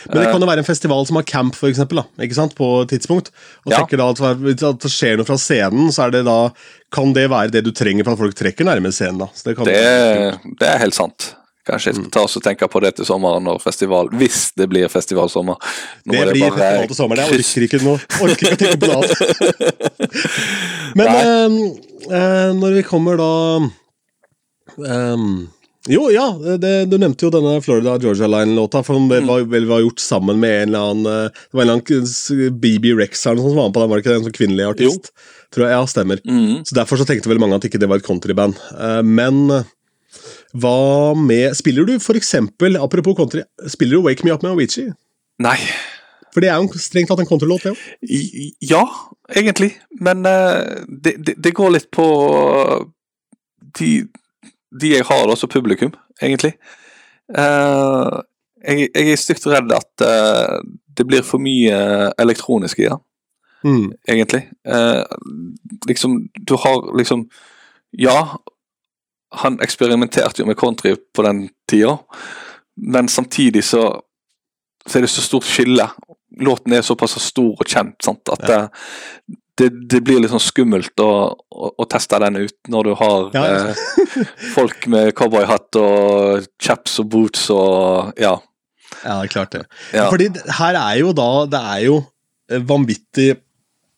Men 0.08 0.18
det 0.22 0.28
Eh. 0.28 0.32
kan 0.32 0.42
jo 0.42 0.48
være 0.48 0.64
en 0.64 0.68
festival 0.68 1.06
som 1.08 1.16
har 1.20 1.24
camp, 1.24 1.56
for 1.56 1.68
eksempel, 1.70 2.02
da, 2.02 2.06
ikke 2.24 2.36
sant, 2.36 2.56
på 2.56 2.82
et 2.84 2.90
tidspunkt. 2.96 3.32
Og 3.66 3.72
Ja. 3.74 3.78
tenker 3.84 3.98
da 3.98 4.10
at, 4.10 4.22
at 4.22 4.80
det 4.80 4.92
skjer 4.92 5.18
noe 5.18 5.26
fra 5.26 5.36
scenen, 5.38 5.90
så 5.92 6.08
er 6.08 6.12
det 6.12 6.26
da 6.26 6.52
kan 6.92 7.12
det 7.14 7.30
være 7.30 7.52
det 7.52 7.64
du 7.66 7.72
trenger 7.72 8.04
for 8.08 8.14
at 8.14 8.18
folk 8.20 8.36
trekker 8.36 8.66
nærmere 8.66 8.94
scenen. 8.96 9.20
da. 9.20 9.28
Så 9.36 9.44
det, 9.50 9.56
kan 9.58 9.66
Det 9.66 10.40
det 10.60 10.68
er 10.68 10.78
helt 10.80 10.94
sant. 10.96 11.34
Kanskje 11.68 11.92
jeg 11.92 11.96
skal 11.96 12.12
ta 12.16 12.22
oss 12.24 12.38
og 12.38 12.44
tenke 12.44 12.64
på 12.72 12.80
det 12.80 12.96
til 12.96 13.04
sommeren 13.04 13.44
når 13.44 13.60
festival 13.60 14.08
Hvis 14.16 14.54
det 14.56 14.70
blir 14.70 14.88
festivalsommer. 14.88 15.58
Nå 16.08 16.14
det 16.14 16.32
blir 16.32 16.32
blir 16.32 16.50
bare 16.50 16.60
festival 16.60 16.88
til 16.88 16.96
sommeren. 16.96 17.18
Jeg 17.18 17.28
orker 17.44 17.62
ikke, 17.68 17.84
noe, 17.84 18.00
orker 18.24 18.46
ikke 18.48 18.56
å 18.56 18.62
tenke 18.64 18.80
på 18.80 18.88
det. 19.04 19.08
Men 20.96 21.08
eh, 21.08 21.50
eh, 22.08 22.54
når 22.56 22.74
vi 22.78 22.84
kommer 22.88 23.18
da 23.20 23.32
ehm, 24.88 25.48
Jo, 25.88 26.08
ja, 26.12 26.26
det, 26.60 26.72
du 26.92 26.98
nevnte 27.00 27.28
jo 27.28 27.32
denne 27.34 27.58
Florida 27.64 27.96
Georgia 28.02 28.28
Line-låta. 28.32 28.82
For 28.86 29.00
det 29.12 29.22
var, 29.28 29.46
vel 29.52 29.68
var 29.70 29.84
gjort 29.86 30.04
sammen 30.04 30.40
med 30.42 30.64
en 30.64 30.74
eller 30.76 30.92
annen 30.92 31.10
eh, 31.12 31.40
Det 31.48 31.58
var 31.58 31.64
en 31.64 31.72
eller 31.72 31.80
annen 31.80 32.60
BB 32.62 32.92
Rex 33.00 33.26
eller 33.26 33.40
noe 33.40 33.48
sånt 33.48 33.56
som 33.56 33.62
var 33.62 33.70
med 33.70 33.78
på 33.78 33.84
den, 33.84 33.90
var 33.92 34.00
det 34.00 34.06
ikke 34.06 34.14
det? 34.14 34.20
En 34.22 34.28
sånn 34.28 34.38
kvinnelig 34.38 34.68
artist? 34.68 35.12
Tror 35.56 35.68
jeg, 35.68 35.76
Ja, 35.78 35.88
stemmer. 35.88 36.22
Mm. 36.28 36.62
Så 36.68 36.76
Derfor 36.78 37.00
så 37.00 37.08
tenkte 37.08 37.32
vel 37.32 37.40
mange 37.44 37.60
at 37.60 37.68
ikke 37.70 37.80
det 37.82 37.90
var 37.92 38.02
et 38.02 38.08
countryband. 38.08 38.60
Eh, 38.76 39.02
Men 39.08 39.44
eh, 39.62 39.74
hva 40.58 41.14
med 41.20 41.56
Spiller 41.60 41.86
du 41.88 41.98
for 42.04 42.18
eksempel, 42.20 42.78
apropos 42.82 43.16
country, 43.18 43.44
spiller 43.70 44.00
du 44.00 44.08
Wake 44.08 44.26
Me 44.26 44.34
Up 44.34 44.44
med 44.46 44.56
Avicii? 44.56 44.90
Nei. 45.44 45.58
For 46.34 46.44
det 46.44 46.50
er 46.52 46.60
jo 46.62 46.80
strengt 46.82 47.10
tatt 47.10 47.22
en 47.24 47.30
countrylåt, 47.30 47.64
det 47.66 47.72
òg. 47.74 47.82
Ja, 48.66 48.84
egentlig. 49.34 49.72
Men 50.04 50.26
eh, 50.28 50.84
det, 50.88 51.16
det, 51.26 51.38
det 51.42 51.54
går 51.58 51.74
litt 51.78 51.88
på 51.94 52.06
de, 53.80 53.92
de 54.80 54.94
jeg 54.96 55.06
har 55.08 55.28
da 55.28 55.36
som 55.36 55.50
publikum, 55.52 55.94
egentlig. 56.22 56.54
Uh, 57.32 58.22
jeg, 58.64 58.90
jeg 58.94 59.12
er 59.12 59.20
stygt 59.20 59.48
redd 59.50 59.74
at 59.76 60.06
uh, 60.06 60.58
det 60.98 61.06
blir 61.08 61.26
for 61.26 61.42
mye 61.44 62.12
elektronisk 62.20 62.80
i 62.84 62.90
det, 62.90 63.02
Mm. 63.66 63.90
egentlig. 64.08 64.44
Uh, 64.70 65.02
liksom, 65.88 66.28
du 66.48 66.54
har 66.62 66.98
liksom 66.98 67.30
Ja, 67.98 68.38
han 69.32 69.58
eksperimenterte 69.60 70.44
jo 70.44 70.46
med 70.46 70.58
country 70.60 70.94
på 71.16 71.24
den 71.26 71.50
tida, 71.70 71.98
men 72.78 73.08
samtidig 73.08 73.64
så 73.64 74.02
så 74.88 74.98
er 74.98 75.02
det 75.02 75.10
så 75.12 75.22
stort 75.22 75.44
skille. 75.48 75.90
Låten 76.40 76.74
er 76.74 76.82
såpass 76.86 77.18
stor 77.20 77.56
og 77.60 77.68
kjent 77.68 78.04
sant? 78.04 78.30
at 78.32 78.48
det, 78.48 78.60
det, 79.58 79.70
det 79.90 80.02
blir 80.06 80.22
litt 80.22 80.32
sånn 80.34 80.44
skummelt 80.44 81.02
å, 81.04 81.12
å, 81.34 81.70
å 81.82 81.88
teste 81.90 82.20
den 82.24 82.38
ut 82.44 82.70
når 82.72 82.90
du 82.90 82.94
har 83.00 83.30
Ja, 83.36 83.46
eh, 83.72 83.82
folk 84.56 84.88
med 84.92 85.14
cowboyhatt 85.18 85.80
og 85.82 86.46
chaps 86.62 87.00
og 87.04 87.10
boots 87.14 87.48
og 87.54 88.14
ja. 88.22 88.36
Ja, 89.04 89.18
det 89.20 89.28
er 89.28 89.34
klart 89.34 89.54
det. 89.56 89.64
ja. 89.94 90.08
Fordi 90.12 90.30
her 90.58 90.78
er 90.80 90.96
jo 91.02 91.12
da 91.16 91.30
Det 91.52 91.60
er 91.76 91.82
jo 91.90 91.98
eh, 92.52 92.62
vanvittig 92.64 93.34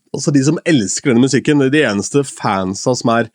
Altså, 0.10 0.32
de 0.34 0.41
som 0.41 0.57
elsker 0.66 1.12
denne 1.12 1.22
musikken, 1.22 1.60
de 1.70 1.84
eneste 1.86 2.24
fansa 2.26 2.95
som 2.97 3.12
er 3.14 3.28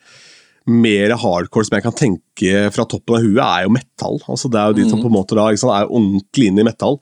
mer 0.66 1.12
hardcore 1.22 1.68
som 1.68 1.76
jeg 1.76 1.84
kan 1.84 1.94
tenke 1.94 2.64
fra 2.74 2.82
toppen 2.90 3.14
av 3.14 3.22
huet, 3.22 3.38
er 3.44 3.68
jo 3.68 3.70
metal. 3.76 4.18
Altså, 4.26 4.50
det 4.50 4.58
er 4.58 4.72
jo 4.72 4.78
de 4.80 4.86
som 4.90 4.98
på 4.98 5.06
en 5.06 5.14
måte 5.14 5.36
da 5.38 5.44
sant, 5.54 5.70
er 5.70 5.86
ordentlig 5.86 6.48
inn 6.50 6.58
i 6.58 6.64
metal. 6.66 6.98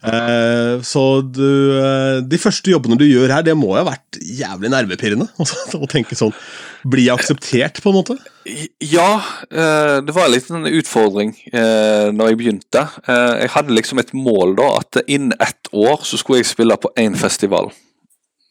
Eh, 0.00 0.80
så 0.80 1.20
du, 1.20 1.76
eh, 1.76 2.22
de 2.24 2.38
første 2.40 2.72
jobbene 2.72 2.96
du 2.96 3.04
gjør 3.04 3.34
her, 3.34 3.44
det 3.44 3.52
må 3.58 3.74
jo 3.74 3.82
ha 3.82 3.90
vært 3.90 4.20
jævlig 4.20 4.72
nervepirrende. 4.72 5.28
Altså, 5.40 5.80
å 5.80 5.88
tenke 5.90 6.16
sånn 6.16 6.32
Bli 6.88 7.06
akseptert, 7.12 7.82
på 7.84 7.90
en 7.90 7.98
måte. 7.98 8.16
Ja, 8.80 9.20
eh, 9.52 9.98
det 10.00 10.14
var 10.16 10.26
en 10.26 10.32
liten 10.32 10.64
utfordring 10.64 11.34
når 11.52 12.30
jeg 12.30 12.38
begynte. 12.40 12.86
Jeg 13.04 13.50
hadde 13.52 13.76
liksom 13.76 14.00
et 14.00 14.14
mål 14.16 14.54
da, 14.56 14.70
at 14.80 15.02
innen 15.04 15.34
ett 15.36 15.68
år 15.76 16.00
så 16.08 16.16
skulle 16.16 16.40
jeg 16.40 16.48
spille 16.48 16.78
på 16.80 16.92
én 17.00 17.18
festival. 17.20 17.68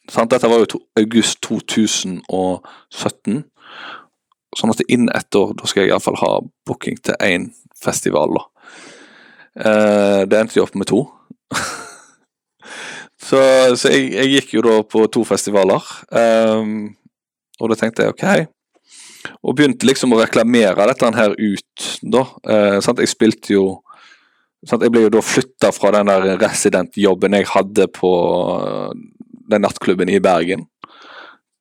Dette 0.06 0.50
var 0.50 0.62
jo 0.62 0.84
august 1.02 1.42
2017. 1.46 3.42
Sånn 4.62 4.74
at 4.74 4.86
innen 4.86 5.10
ett 5.18 5.38
år 5.38 5.56
da 5.58 5.70
skal 5.70 5.88
jeg 5.88 5.94
iallfall 5.94 6.22
ha 6.22 6.34
booking 6.70 7.02
til 7.02 7.18
én 7.26 7.50
festival. 7.82 8.38
da. 8.38 8.46
Det 10.30 10.38
endte 10.38 10.60
jeg 10.60 10.70
opp 10.70 10.78
med 10.78 10.90
to. 10.94 11.08
Så 13.30 13.42
så 13.78 13.92
jeg, 13.94 14.10
jeg 14.16 14.32
gikk 14.36 14.56
jo 14.58 14.64
da 14.66 14.80
på 14.86 15.04
to 15.14 15.26
festivaler. 15.28 15.86
Um, 16.10 16.96
og 17.60 17.72
da 17.72 17.78
tenkte 17.78 18.06
jeg 18.06 18.16
ok, 18.16 18.26
og 19.44 19.56
begynte 19.58 19.88
liksom 19.88 20.14
å 20.16 20.20
reklamere 20.22 20.88
dette 20.90 21.12
her 21.16 21.36
ut, 21.36 21.88
da. 22.02 22.24
Eh, 22.48 22.78
sant? 22.84 23.02
Jeg 23.04 23.12
spilte 23.12 23.56
jo 23.56 23.64
sant? 24.68 24.84
Jeg 24.84 24.94
ble 24.94 25.06
jo 25.06 25.14
da 25.14 25.24
flytta 25.24 25.72
fra 25.76 25.92
den 25.98 26.12
der 26.12 26.40
resident-jobben 26.40 27.36
jeg 27.38 27.50
hadde 27.52 27.90
på 27.96 28.12
eh, 28.56 28.94
den 29.52 29.66
nattklubben 29.66 30.12
i 30.12 30.22
Bergen, 30.24 30.68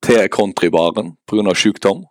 til 0.05 0.29
countrybaren 0.31 1.17
pga. 1.27 1.55
sykdom. 1.59 2.05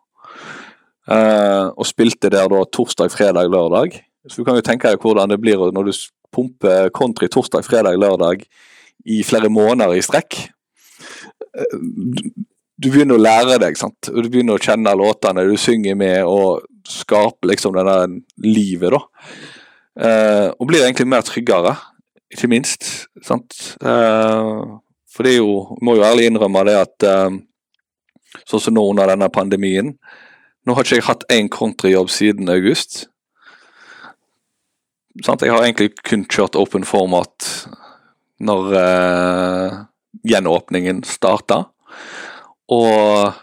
Eh, 1.07 1.67
og 1.71 1.87
spilte 1.87 2.31
der 2.33 2.49
da 2.51 2.63
torsdag, 2.67 3.11
fredag, 3.13 3.47
lørdag. 3.47 4.01
Så 4.27 4.41
du 4.41 4.47
kan 4.47 4.57
jo 4.59 4.65
tenke 4.65 4.91
deg 4.91 4.99
hvordan 4.99 5.31
det 5.31 5.39
blir 5.39 5.61
når 5.71 5.87
du 5.87 5.93
pumper 6.35 6.89
country 6.91 7.29
torsdag, 7.31 7.63
fredag, 7.63 7.95
lørdag 7.95 8.43
i 9.05 9.21
flere 9.23 9.49
måneder 9.49 9.97
i 9.97 10.05
strekk. 10.05 10.39
Du- 12.77 12.91
begynner 12.91 13.17
å 13.17 13.21
lære 13.21 13.59
deg, 13.59 13.77
sant? 13.77 14.09
du 14.13 14.29
begynner 14.29 14.57
å 14.57 14.61
kjenne 14.61 14.93
låtene 14.93 15.45
du 15.47 15.55
synger 15.57 15.95
med, 15.97 16.23
og 16.25 16.61
skape 16.87 17.49
liksom 17.49 17.73
det 17.73 17.85
der 17.87 18.07
livet, 18.45 18.93
da. 18.93 18.99
Eh, 19.97 20.49
og 20.59 20.67
blir 20.69 20.83
egentlig 20.85 21.07
mer 21.09 21.25
tryggere, 21.25 21.73
ikke 22.31 22.49
minst. 22.51 23.07
sant? 23.23 23.77
Eh, 23.81 24.61
for 25.09 25.23
det 25.25 25.33
er 25.33 25.37
jo, 25.39 25.77
må 25.81 25.95
jo 25.97 26.05
ærlig 26.05 26.27
innrømme 26.29 26.65
det 26.67 26.75
at 26.77 27.03
eh, 27.07 27.37
sånn 28.45 28.61
som 28.61 28.75
nå 28.77 28.83
under 28.91 29.09
denne 29.09 29.29
pandemien 29.33 29.95
Nå 30.67 30.73
har 30.75 30.83
ikke 30.83 30.97
jeg 30.97 31.03
hatt 31.07 31.21
én 31.31 31.47
countryjobb 31.47 32.09
siden 32.11 32.49
august. 32.51 33.05
Sant? 35.23 35.39
Jeg 35.39 35.53
har 35.53 35.63
egentlig 35.63 35.93
kun 36.03 36.25
kjørt 36.27 36.57
open 36.59 36.83
format 36.83 37.47
når 38.39 38.75
eh, 38.79 39.77
gjenåpningen 40.27 41.03
starta. 41.07 41.63
Og 42.73 43.33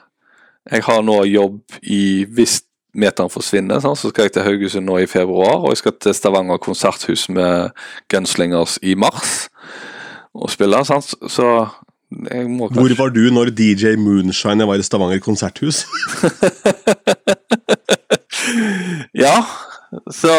jeg 0.71 0.85
har 0.85 1.03
nå 1.05 1.19
jobb 1.29 1.61
i 1.83 2.25
Hvis 2.25 2.63
meteren 2.95 3.31
forsvinner, 3.33 3.81
så 3.83 3.95
skal 3.97 4.29
jeg 4.29 4.37
til 4.37 4.45
Haugesund 4.47 4.87
nå 4.87 5.01
i 5.03 5.09
februar. 5.11 5.65
Og 5.65 5.73
jeg 5.73 5.83
skal 5.83 5.97
til 6.01 6.15
Stavanger 6.15 6.61
konserthus 6.63 7.29
med 7.29 7.75
Gunslingers 8.09 8.79
i 8.83 8.95
mars 8.95 9.49
og 10.35 10.51
spille. 10.51 10.85
Sant? 10.87 11.15
Så 11.31 11.67
jeg 12.31 12.47
må 12.51 12.69
Hvor 12.69 12.97
var 12.99 13.11
du 13.11 13.25
når 13.35 13.51
DJ 13.51 13.97
Moonshine 13.99 14.67
var 14.67 14.79
i 14.79 14.87
Stavanger 14.87 15.19
konserthus? 15.19 15.85
Ja, 19.15 19.45
så, 20.11 20.33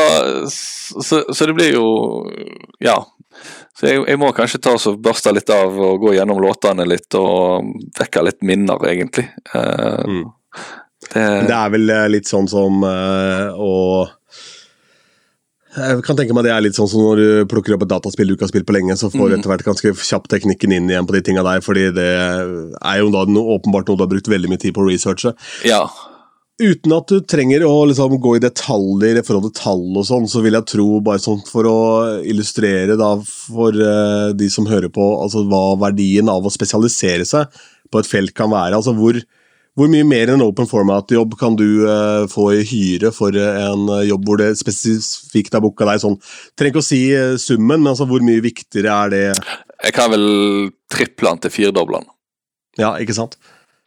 så, 1.02 1.24
så 1.34 1.46
det 1.46 1.56
blir 1.56 1.74
jo 1.74 1.88
Ja. 2.84 3.00
Så 3.76 3.90
jeg, 3.90 4.04
jeg 4.08 4.20
må 4.22 4.30
kanskje 4.32 4.62
ta 4.64 4.74
og 4.78 5.00
børste 5.04 5.34
litt 5.36 5.50
av 5.52 5.76
og 5.76 6.00
gå 6.06 6.14
gjennom 6.16 6.40
låtene 6.40 6.86
litt 6.88 7.16
og 7.20 7.66
vekke 8.00 8.24
litt 8.24 8.42
minner, 8.48 8.80
egentlig. 8.92 9.28
Uh, 9.52 10.04
Mm. 10.06 10.26
det, 11.12 11.24
Det 11.50 11.56
er 11.56 11.70
vel 11.74 11.90
eh, 11.92 12.06
litt 12.10 12.30
sånn 12.30 12.48
som 12.48 12.80
uh, 12.88 13.52
å 13.60 14.08
Jeg 15.76 16.06
kan 16.08 16.16
tenke 16.16 16.32
meg 16.34 16.46
det 16.48 16.54
er 16.56 16.64
litt 16.64 16.78
sånn 16.78 16.88
som 16.88 17.02
når 17.04 17.20
du 17.20 17.28
plukker 17.52 17.76
opp 17.76 17.84
et 17.84 17.92
dataspill 17.92 18.30
du 18.32 18.38
ikke 18.38 18.46
har 18.48 18.54
spilt 18.54 18.68
på 18.70 18.76
lenge, 18.78 18.96
så 18.96 19.10
får 19.12 19.28
du 19.28 19.34
Mm. 19.36 19.40
etter 19.42 19.52
hvert 19.52 19.66
ganske 19.68 19.92
kjapt 20.08 20.30
teknikken 20.32 20.72
inn 20.72 20.88
igjen 20.88 21.06
på 21.06 21.18
de 21.18 21.22
tinga 21.28 21.44
der, 21.44 21.60
fordi 21.60 21.90
det 21.92 22.08
er 22.16 22.98
jo 23.02 23.10
da 23.12 23.26
no, 23.28 23.44
åpenbart 23.58 23.90
noe 23.92 23.98
du 24.00 24.04
har 24.06 24.12
brukt 24.14 24.32
veldig 24.32 24.50
mye 24.54 24.62
tid 24.62 24.74
på 24.74 24.86
å 24.86 24.88
researche. 24.88 25.36
ja. 25.68 25.84
Uten 26.56 26.94
at 26.96 27.12
du 27.12 27.18
trenger 27.28 27.66
å 27.68 27.84
liksom 27.90 28.14
gå 28.24 28.38
i 28.38 28.42
detaljer 28.44 29.18
i 29.20 29.24
forhold 29.28 29.50
til 29.50 29.58
tall 29.58 29.98
og 30.00 30.06
sånn, 30.08 30.28
så 30.32 30.40
vil 30.44 30.56
jeg 30.56 30.68
tro, 30.72 30.86
bare 31.04 31.20
sånn 31.20 31.42
for 31.50 31.68
å 31.68 31.80
illustrere 32.24 32.96
da 32.96 33.10
for 33.28 33.76
uh, 33.76 34.32
de 34.32 34.48
som 34.52 34.68
hører 34.70 34.88
på, 34.94 35.04
altså 35.20 35.44
hva 35.52 35.74
verdien 35.82 36.32
av 36.32 36.48
å 36.48 36.54
spesialisere 36.54 37.28
seg 37.28 37.52
på 37.92 38.00
et 38.00 38.08
felt 38.08 38.32
kan 38.38 38.54
være. 38.54 38.80
Altså 38.80 38.96
hvor, 38.96 39.20
Hvor 39.76 39.90
mye 39.92 40.08
mer 40.08 40.30
enn 40.32 40.40
en 40.40 40.46
open 40.46 40.70
format-jobb 40.72 41.36
kan 41.36 41.58
du 41.60 41.84
uh, 41.84 42.24
få 42.32 42.48
i 42.56 42.64
hyre 42.64 43.12
for 43.12 43.36
en 43.36 43.92
jobb 44.08 44.24
hvor 44.24 44.40
det 44.40 44.54
spesifikt 44.56 45.58
er 45.58 45.64
booka 45.66 45.84
deg 45.90 46.00
sånn 46.00 46.16
Trenger 46.56 46.72
ikke 46.72 46.86
å 46.86 46.88
si 46.88 47.02
uh, 47.12 47.36
summen, 47.36 47.84
men 47.84 47.92
altså 47.92 48.08
hvor 48.08 48.24
mye 48.24 48.40
viktigere 48.40 48.96
er 48.96 49.12
det? 49.12 49.26
Jeg 49.84 49.98
kan 50.00 50.08
vel 50.16 50.72
triple 50.88 51.36
den 51.36 51.44
til 51.44 51.56
firedoble 51.58 52.00
den. 52.00 52.10
Ja, 52.80 52.96
ikke 52.96 53.20
sant? 53.20 53.36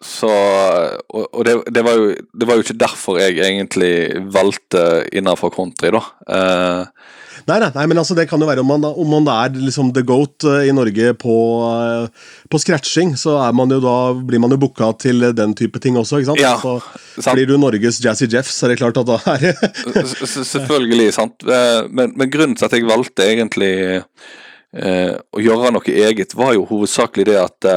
Så 0.05 0.29
Og, 0.29 1.25
og 1.35 1.45
det, 1.47 1.57
det, 1.75 1.83
var 1.83 1.97
jo, 1.99 2.11
det, 2.15 2.47
var 2.47 2.59
jo, 2.59 2.63
ikke 2.67 2.79
derfor 2.79 3.19
jeg 3.19 3.39
egentlig 3.43 3.95
valgte 4.31 5.09
innenfor 5.13 5.51
country, 5.55 5.91
da. 5.95 6.05
Uh, 6.29 7.17
Nei, 7.49 7.57
nei, 7.63 7.69
nei, 7.73 7.85
men 7.89 7.97
altså 7.97 8.13
det 8.17 8.27
kan 8.29 8.43
jo 8.43 8.49
være 8.49 8.61
om 8.61 8.69
man, 8.69 8.83
om 8.85 9.09
man 9.09 9.29
er 9.33 9.55
liksom 9.57 9.95
the 9.97 10.03
goat 10.05 10.45
uh, 10.45 10.67
i 10.69 10.73
Norge 10.75 11.15
på, 11.17 11.37
uh, 11.65 12.33
på 12.53 12.61
scratching, 12.61 13.15
så 13.17 13.39
man 13.57 13.73
da, 13.73 13.95
blir 14.13 14.43
man 14.43 14.53
jo 14.53 14.59
booka 14.61 14.91
til 15.01 15.31
den 15.37 15.55
type 15.57 15.81
ting 15.81 15.97
også, 15.97 16.21
ikke 16.21 16.33
sant? 16.35 16.43
Ja, 16.43 16.57
så 16.61 16.77
sant. 17.17 17.39
Blir 17.39 17.49
du 17.49 17.57
Norges 17.61 18.03
Jazzy 18.05 18.29
Jeff, 18.29 18.51
så 18.53 18.67
er 18.67 18.75
det 18.75 18.81
klart 18.83 19.01
at 19.01 19.09
da 19.09 19.17
er 19.33 19.47
det 19.47 20.05
Selvfølgelig, 20.45 21.09
sant. 21.17 21.47
Men, 21.89 22.13
men, 22.13 22.29
grunnen 22.29 22.59
til 22.59 22.69
at 22.69 22.77
jeg 22.77 22.85
valgte 22.89 23.25
egentlig 23.25 23.73
uh, 24.03 25.15
å 25.17 25.41
gjøre 25.41 25.73
noe 25.79 25.97
eget, 26.05 26.37
var 26.37 26.53
jo 26.59 26.69
hovedsakelig 26.69 27.31
det 27.31 27.41
at 27.47 27.71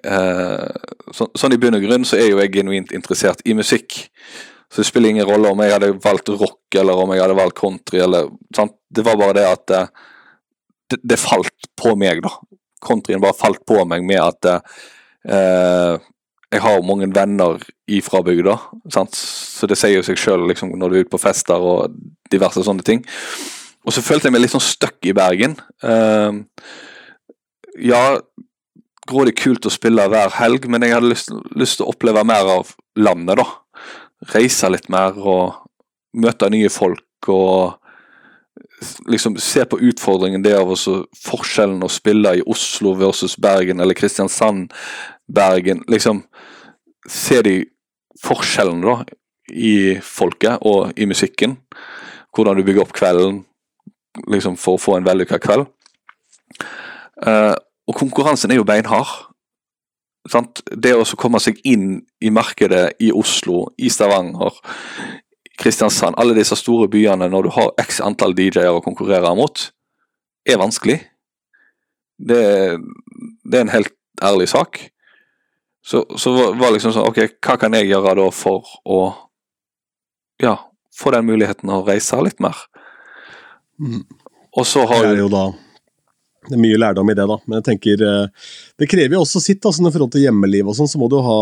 så, 0.00 1.26
sånn 1.36 1.52
i 1.52 1.58
bunn 1.60 1.76
og 1.76 1.82
grunn 1.84 2.06
så 2.08 2.16
er 2.16 2.30
jo 2.30 2.38
jeg 2.40 2.54
genuint 2.54 2.94
interessert 2.96 3.42
i 3.44 3.56
musikk. 3.58 3.98
Så 4.70 4.80
det 4.80 4.86
spiller 4.88 5.12
ingen 5.12 5.28
rolle 5.28 5.50
om 5.50 5.60
jeg 5.60 5.74
hadde 5.74 5.90
valgt 6.00 6.30
rock 6.30 6.78
eller 6.78 7.00
om 7.02 7.10
jeg 7.12 7.20
hadde 7.24 7.36
valgt 7.36 7.58
country. 7.58 7.98
eller 8.00 8.30
sant? 8.56 8.76
Det 8.88 9.04
var 9.04 9.18
bare 9.20 9.36
det 9.36 9.46
at 9.48 9.74
uh, 9.76 10.08
det, 10.90 11.00
det, 11.02 11.18
falt 11.20 11.70
på 11.78 11.94
meg, 11.98 12.22
da. 12.24 12.32
Countryen 12.84 13.22
bare 13.22 13.38
falt 13.38 13.62
på 13.68 13.82
meg 13.88 14.04
med 14.08 14.20
at 14.22 14.48
eh, 14.50 15.96
jeg 16.50 16.62
har 16.64 16.86
mange 16.86 17.10
venner 17.14 17.60
ifra 17.90 18.22
bygda, 18.26 18.56
sant? 18.90 19.14
så 19.14 19.68
det 19.70 19.76
sier 19.78 19.98
jo 19.98 20.06
seg 20.06 20.18
sjøl 20.18 20.46
liksom, 20.48 20.72
når 20.78 20.90
du 20.90 20.96
er 20.96 21.04
ute 21.04 21.12
på 21.12 21.20
fester 21.20 21.60
og 21.60 21.98
diverse 22.32 22.64
sånne 22.66 22.86
ting. 22.86 23.04
Og 23.86 23.94
så 23.94 24.04
følte 24.04 24.28
jeg 24.28 24.34
meg 24.34 24.44
litt 24.44 24.54
sånn 24.54 24.64
stuck 24.64 24.98
i 25.08 25.14
Bergen. 25.16 25.58
Eh, 25.84 26.40
ja, 27.90 28.02
grådig 29.10 29.34
kult 29.40 29.66
å 29.66 29.72
spille 29.74 30.06
hver 30.10 30.32
helg, 30.38 30.68
men 30.70 30.86
jeg 30.86 30.96
hadde 30.96 31.10
lyst, 31.10 31.32
lyst 31.58 31.80
til 31.80 31.88
å 31.88 31.94
oppleve 31.94 32.22
mer 32.26 32.48
av 32.58 32.72
landet, 32.98 33.42
da 33.42 33.48
reise 34.28 34.68
litt 34.70 34.88
mer 34.92 35.16
og 35.16 35.60
møte 36.20 36.50
nye 36.52 36.70
folk 36.72 37.30
og 37.30 37.76
liksom 39.08 39.36
se 39.40 39.64
på 39.68 39.78
utfordringen 39.90 40.44
det 40.44 40.54
av 40.56 40.72
forskjellen 40.72 41.82
å 41.84 41.92
spille 41.92 42.38
i 42.38 42.44
Oslo 42.48 42.94
versus 42.98 43.36
Bergen 43.40 43.80
eller 43.80 43.96
Kristiansand, 43.96 44.72
Bergen. 45.28 45.84
Liksom 45.88 46.22
se 47.08 47.40
de 47.44 47.56
forskjellene 48.24 48.86
da 48.86 48.96
i 49.52 49.98
folket 50.04 50.64
og 50.66 50.96
i 50.96 51.08
musikken. 51.08 51.58
Hvordan 52.32 52.56
du 52.56 52.64
bygger 52.64 52.86
opp 52.86 52.96
kvelden 52.96 53.42
liksom 54.30 54.56
for 54.60 54.76
å 54.76 54.80
få 54.80 54.96
en 54.96 55.06
vellykka 55.06 55.38
kveld. 55.42 55.68
Uh, 57.20 57.54
og 57.88 57.96
konkurransen 57.96 58.52
er 58.52 58.60
jo 58.60 58.66
beinhard. 58.68 59.10
Sant? 60.28 60.60
Det 60.68 60.92
å 60.94 61.06
komme 61.18 61.40
seg 61.40 61.60
inn 61.64 62.00
i 62.20 62.30
markedet 62.34 63.00
i 63.00 63.10
Oslo, 63.16 63.70
i 63.80 63.88
Stavanger, 63.92 64.56
Kristiansand, 65.60 66.16
alle 66.20 66.36
disse 66.36 66.56
store 66.56 66.88
byene 66.92 67.28
når 67.28 67.46
du 67.46 67.50
har 67.56 67.72
x 67.80 68.00
antall 68.04 68.36
DJ-er 68.36 68.72
å 68.72 68.84
konkurrere 68.84 69.32
mot, 69.36 69.66
er 70.48 70.60
vanskelig. 70.60 70.98
Det, 72.20 72.40
det, 73.44 73.56
er 73.56 73.64
en 73.64 73.74
helt 73.74 73.94
ærlig 74.24 74.48
sak. 74.52 74.80
Så, 75.84 76.04
så 76.20 76.32
var 76.60 76.74
liksom 76.74 76.92
sånn 76.92 77.06
Ok, 77.08 77.22
hva 77.40 77.54
kan 77.60 77.72
jeg 77.72 77.88
gjøre 77.88 78.12
da 78.18 78.26
for 78.36 78.68
å 78.84 78.98
ja, 80.40 80.58
få 80.92 81.12
den 81.14 81.24
muligheten 81.28 81.72
å 81.72 81.80
reise 81.86 82.20
litt 82.24 82.40
mer? 82.44 82.56
Mm. 83.80 84.04
Og 84.52 84.68
så 84.68 84.84
har 84.88 85.06
det 85.06 85.16
er 85.16 85.22
jo 85.22 85.32
da 85.32 85.46
det 86.48 86.56
er 86.56 86.62
mye 86.62 86.78
lærdom 86.80 87.10
i 87.12 87.16
det, 87.16 87.26
da. 87.28 87.36
Men 87.44 87.58
jeg 87.58 87.66
tenker 87.66 88.04
eh, 88.06 88.46
det 88.80 88.88
krever 88.88 89.18
jo 89.18 89.24
også 89.26 89.42
sitt. 89.44 89.60
altså 89.60 89.84
I 89.84 89.92
forhold 89.92 90.14
til 90.14 90.24
hjemmeliv 90.24 90.70
og 90.70 90.78
sånn, 90.78 90.88
så 90.88 91.00
må 91.00 91.10
du 91.12 91.18
ha 91.24 91.40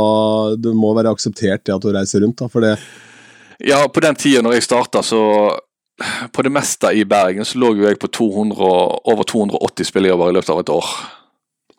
Det 0.59 0.74
må 0.74 0.90
være 0.96 1.12
akseptert 1.14 1.64
det 1.66 1.76
at 1.76 1.84
du 1.84 1.92
reiser 1.94 2.24
rundt. 2.24 2.40
da, 2.42 2.51
for 2.51 2.66
det 2.66 2.74
Ja, 3.62 3.84
på 3.86 4.03
den 4.03 4.18
tida 4.18 4.42
når 4.42 4.59
jeg 4.59 4.66
starta, 4.66 5.03
så 5.03 5.20
På 6.34 6.42
det 6.42 6.55
meste 6.55 6.92
i 6.94 7.05
Bergen 7.09 7.46
så 7.46 7.59
lå 7.59 7.72
jo 7.78 7.86
jeg 7.86 7.99
på 7.99 8.11
200, 8.11 8.59
over 9.11 9.24
280 9.26 9.86
spillejobber 9.86 10.30
i 10.30 10.36
løpet 10.36 10.53
av 10.55 10.61
et 10.62 10.70
år. 10.70 10.90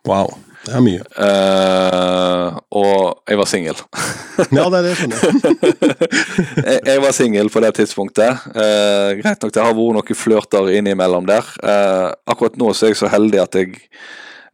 Wow. 0.07 0.33
Det 0.65 0.73
er 0.75 0.83
mye. 0.83 1.03
Uh, 1.15 2.57
og 2.75 3.29
jeg 3.29 3.39
var 3.39 3.47
singel. 3.49 3.79
ja, 4.57 4.65
det 4.67 4.79
er 4.79 4.87
det, 4.87 4.95
jeg. 4.99 5.11
jeg, 6.69 6.79
jeg 6.91 7.03
var 7.03 7.15
singel 7.15 7.51
på 7.53 7.63
det 7.63 7.71
tidspunktet. 7.79 8.47
Uh, 8.51 9.15
greit 9.21 9.39
nok, 9.39 9.53
det 9.55 9.63
har 9.63 9.77
vært 9.77 9.99
noen 9.99 10.19
flørter 10.19 10.71
innimellom 10.75 11.29
der. 11.29 11.47
Uh, 11.63 12.09
akkurat 12.29 12.59
nå 12.59 12.73
så 12.73 12.89
er 12.89 12.93
jeg 12.93 13.01
så 13.01 13.11
heldig 13.11 13.43
at 13.45 13.59
jeg, 13.59 13.79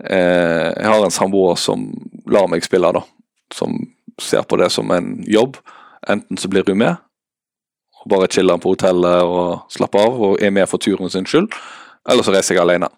jeg 0.06 0.88
har 0.92 1.02
en 1.02 1.14
samboer 1.14 1.58
som 1.60 1.88
lar 2.30 2.50
meg 2.52 2.66
spille, 2.66 2.92
da. 2.96 3.02
Som 3.56 3.80
ser 4.22 4.46
på 4.48 4.60
det 4.62 4.70
som 4.74 4.92
en 4.92 5.18
jobb. 5.28 5.58
Enten 6.08 6.38
så 6.38 6.50
blir 6.52 6.68
hun 6.68 6.78
med, 6.78 7.02
og 8.04 8.12
bare 8.12 8.30
chiller 8.32 8.60
på 8.62 8.76
hotellet 8.76 9.26
og 9.26 9.72
slapper 9.74 10.06
av, 10.06 10.20
og 10.22 10.44
er 10.44 10.54
med 10.54 10.70
for 10.70 10.82
turen 10.82 11.10
sin 11.10 11.26
skyld, 11.26 11.50
eller 12.06 12.26
så 12.26 12.36
reiser 12.36 12.56
jeg 12.56 12.62
alene. 12.62 12.92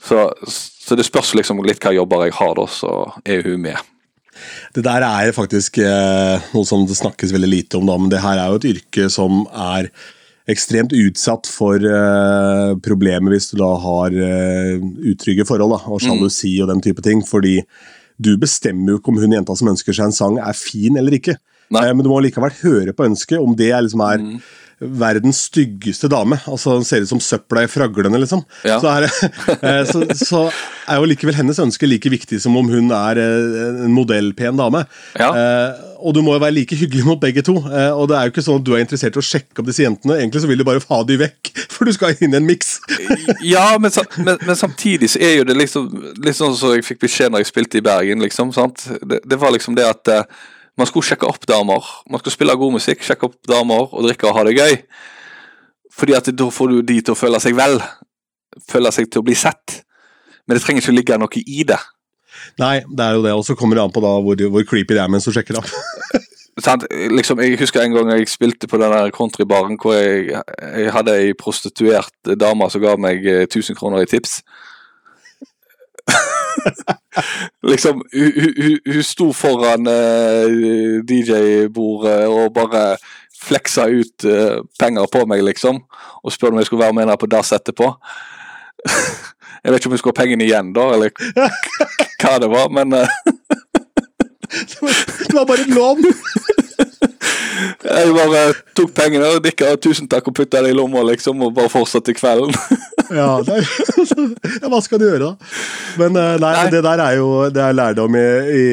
Så, 0.00 0.26
så, 0.48 0.96
det 0.96 1.06
spørs 1.06 1.34
liksom 1.36 1.60
litt 1.66 1.82
hva 1.84 1.92
jobber 1.94 2.26
jeg 2.26 2.36
har, 2.38 2.54
da, 2.56 2.66
så 2.72 2.92
er 3.24 3.44
hun 3.46 3.60
med. 3.66 3.90
Det 4.72 4.84
der 4.86 5.04
er 5.04 5.34
faktisk 5.36 5.80
eh, 5.82 6.48
noe 6.54 6.66
som 6.68 6.86
det 6.88 6.96
snakkes 6.96 7.34
veldig 7.34 7.50
lite 7.50 7.80
om, 7.80 7.84
da, 7.90 7.98
men 8.00 8.12
det 8.12 8.22
her 8.24 8.40
er 8.40 8.48
jo 8.52 8.60
et 8.62 8.70
yrke 8.72 9.10
som 9.12 9.44
er 9.52 9.90
ekstremt 10.50 10.94
utsatt 10.96 11.46
for 11.50 11.84
eh, 11.84 12.72
problemer 12.82 13.34
hvis 13.34 13.50
du 13.52 13.58
da 13.60 13.68
har 13.82 14.16
eh, 14.16 14.80
utrygge 15.12 15.46
forhold 15.46 15.76
da, 15.76 15.80
og 15.92 16.00
sjalusi 16.02 16.56
mm. 16.56 16.62
og 16.64 16.72
den 16.72 16.82
type 16.86 17.04
ting. 17.04 17.20
Fordi 17.26 17.60
du 18.20 18.32
bestemmer 18.40 18.94
jo 18.94 19.00
ikke 19.00 19.12
om 19.12 19.20
hun 19.20 19.36
jenta 19.36 19.54
som 19.56 19.70
ønsker 19.70 19.96
seg 19.96 20.08
en 20.08 20.16
sang 20.16 20.40
er 20.40 20.56
fin 20.56 20.96
eller 20.98 21.20
ikke. 21.20 21.36
Eh, 21.70 21.92
men 21.92 22.02
du 22.02 22.10
må 22.10 22.22
likevel 22.24 22.56
høre 22.64 22.96
på 22.96 23.06
ønsket, 23.06 23.38
om 23.38 23.54
det 23.58 23.70
liksom 23.76 24.08
er 24.08 24.24
mm 24.24 24.40
verdens 24.80 25.44
styggeste 25.50 26.08
dame. 26.08 26.38
altså 26.48 26.78
Hun 26.78 26.86
ser 26.88 27.04
ut 27.04 27.10
som 27.10 27.20
søpla 27.20 27.64
i 27.66 27.70
fraglene, 27.70 28.20
liksom. 28.22 28.42
Ja. 28.64 28.78
Så, 28.80 28.88
er, 28.88 29.06
eh, 29.68 29.84
så, 29.88 30.04
så, 30.16 30.42
er 30.90 30.98
jo 30.98 31.08
likevel 31.10 31.36
hennes 31.36 31.60
ønske 31.62 31.86
like 31.86 32.10
viktig 32.10 32.40
som 32.42 32.56
om 32.56 32.68
hun 32.72 32.90
er 32.96 33.20
eh, 33.20 33.84
en 33.84 33.94
modellpen 33.94 34.58
dame. 34.58 34.84
Ja. 35.20 35.30
Eh, 35.30 35.86
og 36.00 36.14
du 36.16 36.22
må 36.24 36.32
jo 36.32 36.40
være 36.40 36.56
like 36.56 36.78
hyggelig 36.80 37.04
mot 37.04 37.20
begge 37.20 37.42
to. 37.44 37.58
og 37.60 38.06
det 38.08 38.16
er 38.16 38.24
jo 38.24 38.32
ikke 38.32 38.44
sånn 38.46 38.62
at 38.62 38.64
du 38.64 38.70
er 38.72 38.80
interessert 38.80 39.18
i 39.18 39.20
å 39.20 39.24
sjekke 39.26 39.60
opp 39.60 39.66
disse 39.68 39.84
jentene. 39.84 40.16
Egentlig 40.16 40.40
så 40.40 40.48
vil 40.48 40.62
du 40.62 40.64
bare 40.64 40.80
ha 40.80 41.00
de 41.04 41.18
vekk, 41.20 41.50
for 41.74 41.84
du 41.84 41.92
skal 41.92 42.16
inn 42.16 42.32
i 42.32 42.38
en 42.40 42.48
miks. 42.48 42.78
ja, 43.54 43.66
men, 43.76 43.92
men, 44.16 44.38
men, 44.38 44.56
samtidig 44.56 45.12
så 45.12 45.20
er 45.20 45.42
jo 45.42 45.50
det 45.50 45.58
liksom 45.60 45.90
litt 46.24 46.38
sånn 46.38 46.56
som 46.56 46.72
jeg 46.72 46.86
fikk 46.88 47.04
beskjed 47.04 47.34
når 47.34 47.44
jeg 47.44 47.50
spilte 47.52 47.82
i 47.82 47.84
Bergen. 47.84 48.24
liksom, 48.24 48.54
sant? 48.56 48.86
Det, 49.04 49.20
det 49.28 49.40
var 49.40 49.52
liksom 49.52 49.76
det 49.76 49.84
at 49.90 50.14
man 50.80 50.88
skulle 50.88 51.06
sjekke 51.06 51.28
opp 51.28 51.46
damer. 51.48 51.86
Man 52.10 52.22
skulle 52.22 52.34
spille 52.34 52.56
god 52.58 52.74
musikk, 52.78 53.04
sjekke 53.04 53.28
opp 53.28 53.38
damer 53.48 53.86
og 53.88 54.06
drikke 54.06 54.28
og 54.30 54.36
ha 54.38 54.46
det 54.48 54.56
gøy. 54.56 54.76
Fordi 56.00 56.16
at 56.16 56.30
da 56.32 56.48
får 56.54 56.72
du 56.72 56.82
de 56.86 57.00
til 57.04 57.14
å 57.14 57.18
føle 57.18 57.40
seg 57.42 57.56
vel. 57.58 57.78
Føle 58.70 58.92
seg 58.94 59.10
til 59.10 59.22
å 59.22 59.26
bli 59.26 59.36
sett. 59.38 59.82
Men 60.46 60.56
det 60.56 60.64
trenger 60.64 60.82
ikke 60.82 60.94
å 60.94 60.96
ligge 60.96 61.18
noe 61.20 61.42
i 61.44 61.64
det. 61.68 61.78
Nei, 62.60 62.80
det 62.88 63.04
er 63.04 63.18
jo 63.18 63.24
det. 63.26 63.36
Og 63.36 63.44
så 63.46 63.56
kommer 63.58 63.76
det 63.76 63.84
an 63.84 63.94
på 63.94 64.02
da 64.04 64.14
hvor, 64.24 64.44
hvor 64.54 64.66
creepy 64.66 64.96
det 64.96 65.04
er 65.04 65.12
mens 65.12 65.28
du 65.28 65.34
sjekker 65.34 65.60
opp. 65.60 65.68
liksom, 67.18 67.40
jeg 67.44 67.58
husker 67.60 67.82
en 67.82 67.94
gang 67.94 68.12
jeg 68.14 68.30
spilte 68.30 68.68
på 68.70 68.80
den 68.80 69.12
countrybaren 69.16 69.78
hvor 69.80 69.96
jeg, 69.96 70.32
jeg 70.32 70.94
hadde 70.94 71.16
ei 71.22 71.36
prostituert 71.38 72.34
dame 72.40 72.68
som 72.70 72.82
ga 72.82 72.96
meg 73.00 73.24
1000 73.24 73.60
eh, 73.60 73.78
kroner 73.78 74.04
i 74.04 74.10
tips. 74.10 74.40
liksom, 77.70 78.02
hun, 78.12 78.32
hun, 78.56 78.78
hun 78.86 79.02
sto 79.06 79.30
foran 79.36 79.88
uh, 79.88 79.94
eh, 80.46 81.00
DJ-bordet 81.06 82.26
og 82.28 82.52
bare 82.54 82.84
fleksa 83.40 83.86
ut 83.88 84.26
uh, 84.28 84.60
penger 84.80 85.08
på 85.12 85.24
meg, 85.30 85.44
liksom. 85.44 85.82
Og 86.24 86.34
spurte 86.34 86.54
om 86.54 86.60
jeg 86.60 86.70
skulle 86.70 86.84
være 86.84 86.96
med 86.96 87.06
henne 87.06 87.18
på 87.20 87.30
dass 87.30 87.52
etterpå. 87.56 87.92
jeg 89.62 89.72
vet 89.72 89.80
ikke 89.80 89.90
om 89.90 89.96
hun 89.96 90.02
skulle 90.02 90.16
ha 90.16 90.22
pengene 90.22 90.46
igjen 90.46 90.74
da, 90.76 90.90
eller 90.94 91.10
hva 92.20 92.36
det 92.40 92.50
var, 92.52 92.68
men 92.72 92.94
uh, 93.00 93.06
Det 94.50 95.34
var 95.34 95.46
bare 95.46 95.60
et 95.60 95.74
lån! 95.74 96.04
Jeg 97.84 98.12
bare 98.14 98.40
tok 98.76 98.92
pengene 98.94 99.28
og 99.36 99.44
dikka 99.44 99.74
'tusen 99.76 100.08
takk' 100.08 100.28
og 100.30 100.34
putta 100.36 100.62
det 100.62 100.72
i 100.72 100.76
lomma, 100.76 101.02
liksom, 101.10 101.42
og 101.42 101.54
bare 101.54 101.72
fortsatte 101.72 102.14
kvelden. 102.14 102.54
Ja, 103.14 103.28
er, 103.42 103.66
ja, 104.62 104.70
hva 104.70 104.80
skal 104.84 105.00
du 105.00 105.06
gjøre, 105.06 105.30
da? 105.30 105.50
Men 106.00 106.18
eh, 106.20 106.36
nei, 106.42 106.52
det 106.72 106.82
der 106.86 107.02
er 107.04 107.16
jo 107.18 107.28
det 107.52 107.62
er 107.64 107.76
lærdom 107.76 108.16
i, 108.18 108.24
i 108.54 108.64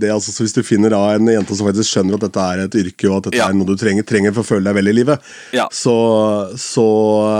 det. 0.00 0.10
altså 0.12 0.34
Hvis 0.44 0.56
du 0.56 0.62
finner 0.66 0.92
da 0.94 1.02
en 1.14 1.30
jente 1.30 1.56
som 1.56 1.68
faktisk 1.68 1.90
skjønner 1.90 2.18
at 2.18 2.26
dette 2.26 2.46
er 2.52 2.64
et 2.66 2.78
yrke, 2.82 3.08
og 3.10 3.18
at 3.18 3.28
dette 3.28 3.40
ja. 3.40 3.48
er 3.48 3.58
noe 3.58 3.68
du 3.68 3.76
trenger, 3.80 4.06
trenger 4.08 4.36
for 4.36 4.44
å 4.44 4.50
føle 4.50 4.68
deg 4.68 4.78
vel 4.78 4.92
i 4.92 4.96
livet, 5.00 5.30
ja. 5.56 5.68
så, 5.72 5.96
så, 6.60 6.86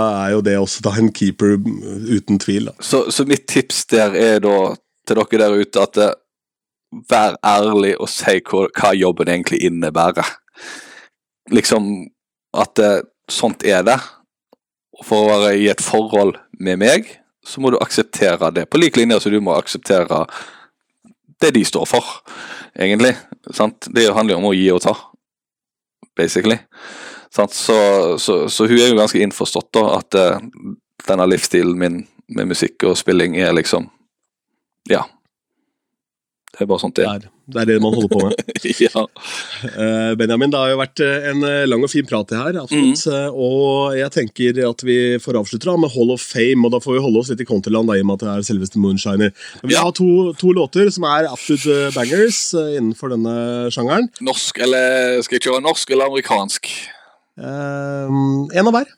er 0.07 0.35
jo 0.35 0.43
det 0.45 0.57
også 0.59 0.85
da 0.87 0.95
en 0.99 1.11
keeper 1.13 1.57
uten 1.57 2.41
tvil. 2.41 2.71
Så, 2.79 3.07
så, 3.13 3.27
mitt 3.29 3.47
tips 3.49 3.85
der 3.93 4.17
er 4.17 4.41
da 4.43 4.57
til 5.07 5.21
dere 5.21 5.43
der 5.45 5.61
ute 5.61 5.83
at 5.83 6.01
vær 7.11 7.37
ærlig 7.45 7.95
og 7.99 8.09
si 8.11 8.39
hva, 8.47 8.67
hva 8.75 8.93
jobben 8.95 9.31
egentlig 9.31 9.61
innebærer. 9.67 10.35
Liksom 11.53 12.07
at 12.57 12.75
det, 12.79 12.91
sånt 13.31 13.65
er 13.67 13.83
det. 13.87 13.97
For 15.05 15.27
å 15.27 15.41
være 15.43 15.57
i 15.61 15.67
et 15.69 15.83
forhold 15.83 16.37
med 16.59 16.79
meg, 16.81 17.09
så 17.45 17.61
må 17.63 17.71
du 17.71 17.79
akseptere 17.79 18.51
det. 18.51 18.67
På 18.69 18.79
lik 18.81 18.97
linje 18.99 19.19
som 19.23 19.33
du 19.33 19.39
må 19.43 19.55
akseptere 19.55 20.25
det 21.41 21.53
de 21.53 21.63
står 21.65 21.85
for, 21.85 22.05
egentlig. 22.75 23.13
Sant? 23.53 23.89
Det 23.93 24.07
handler 24.09 24.35
jo 24.35 24.41
om 24.41 24.49
å 24.49 24.55
gi 24.57 24.67
og 24.73 24.81
ta, 24.83 24.95
basically. 26.17 26.57
Så, 27.31 27.47
så, 28.17 28.37
så 28.49 28.65
hun 28.65 28.79
er 28.79 28.89
jo 28.89 28.97
ganske 28.97 29.21
innforstått 29.21 29.69
da, 29.77 29.83
at 29.99 30.17
uh, 30.17 30.73
denne 31.07 31.27
livsstilen 31.29 31.77
min 31.77 32.05
med 32.27 32.49
musikk 32.49 32.83
og 32.83 32.97
spilling 32.99 33.37
er 33.39 33.53
liksom 33.55 33.89
Ja. 34.89 35.05
Det 36.51 36.63
er 36.63 36.69
bare 36.69 36.79
sånt 36.79 36.95
det 36.95 37.05
er. 37.05 37.27
Det 37.47 37.61
er, 37.61 37.67
det 37.69 37.77
man 37.79 37.93
holder 37.95 38.11
på 38.11 38.19
med. 38.25 38.41
ja. 38.85 39.03
Eh, 39.71 40.13
Benjamin, 40.19 40.51
det 40.51 40.59
har 40.59 40.71
jo 40.73 40.79
vært 40.81 41.01
eh, 41.03 41.27
en 41.29 41.45
eh, 41.47 41.67
lang 41.69 41.85
og 41.85 41.91
fin 41.93 42.07
prat 42.07 42.33
her. 42.35 42.57
absolutt. 42.59 43.05
Mm. 43.07 43.37
Og 43.39 43.95
jeg 43.95 44.13
tenker 44.15 44.59
at 44.67 44.83
vi 44.83 44.97
får 45.23 45.39
avslutte 45.39 45.69
da 45.69 45.77
med 45.79 45.93
Hall 45.93 46.11
of 46.11 46.23
Fame, 46.23 46.65
og 46.67 46.75
da 46.75 46.81
får 46.83 46.97
vi 46.97 47.03
holde 47.05 47.21
oss 47.21 47.31
litt 47.31 47.45
i 47.45 47.47
Counterland 47.47 47.87
da, 47.87 47.95
i 47.95 48.03
og 48.03 48.09
med 48.09 48.19
at 48.19 48.25
det 48.25 48.33
er 48.33 48.49
selveste 48.49 48.81
Moonshiner. 48.83 49.31
Men 49.61 49.71
vi 49.71 49.79
har 49.79 49.95
to, 49.95 50.09
to 50.39 50.51
låter 50.57 50.91
som 50.91 51.07
er 51.07 51.29
absolutt 51.31 51.95
bangers 51.95 52.41
innenfor 52.57 53.15
denne 53.15 53.37
sjangeren. 53.71 54.11
Norsk, 54.27 54.59
eller 54.67 55.23
skal 55.23 55.39
jeg 55.39 55.47
kjøre 55.47 55.63
norsk 55.63 55.95
eller 55.95 56.11
amerikansk? 56.11 56.67
Eh, 57.39 58.19
en 58.59 58.67
av 58.67 58.75
hver. 58.75 58.93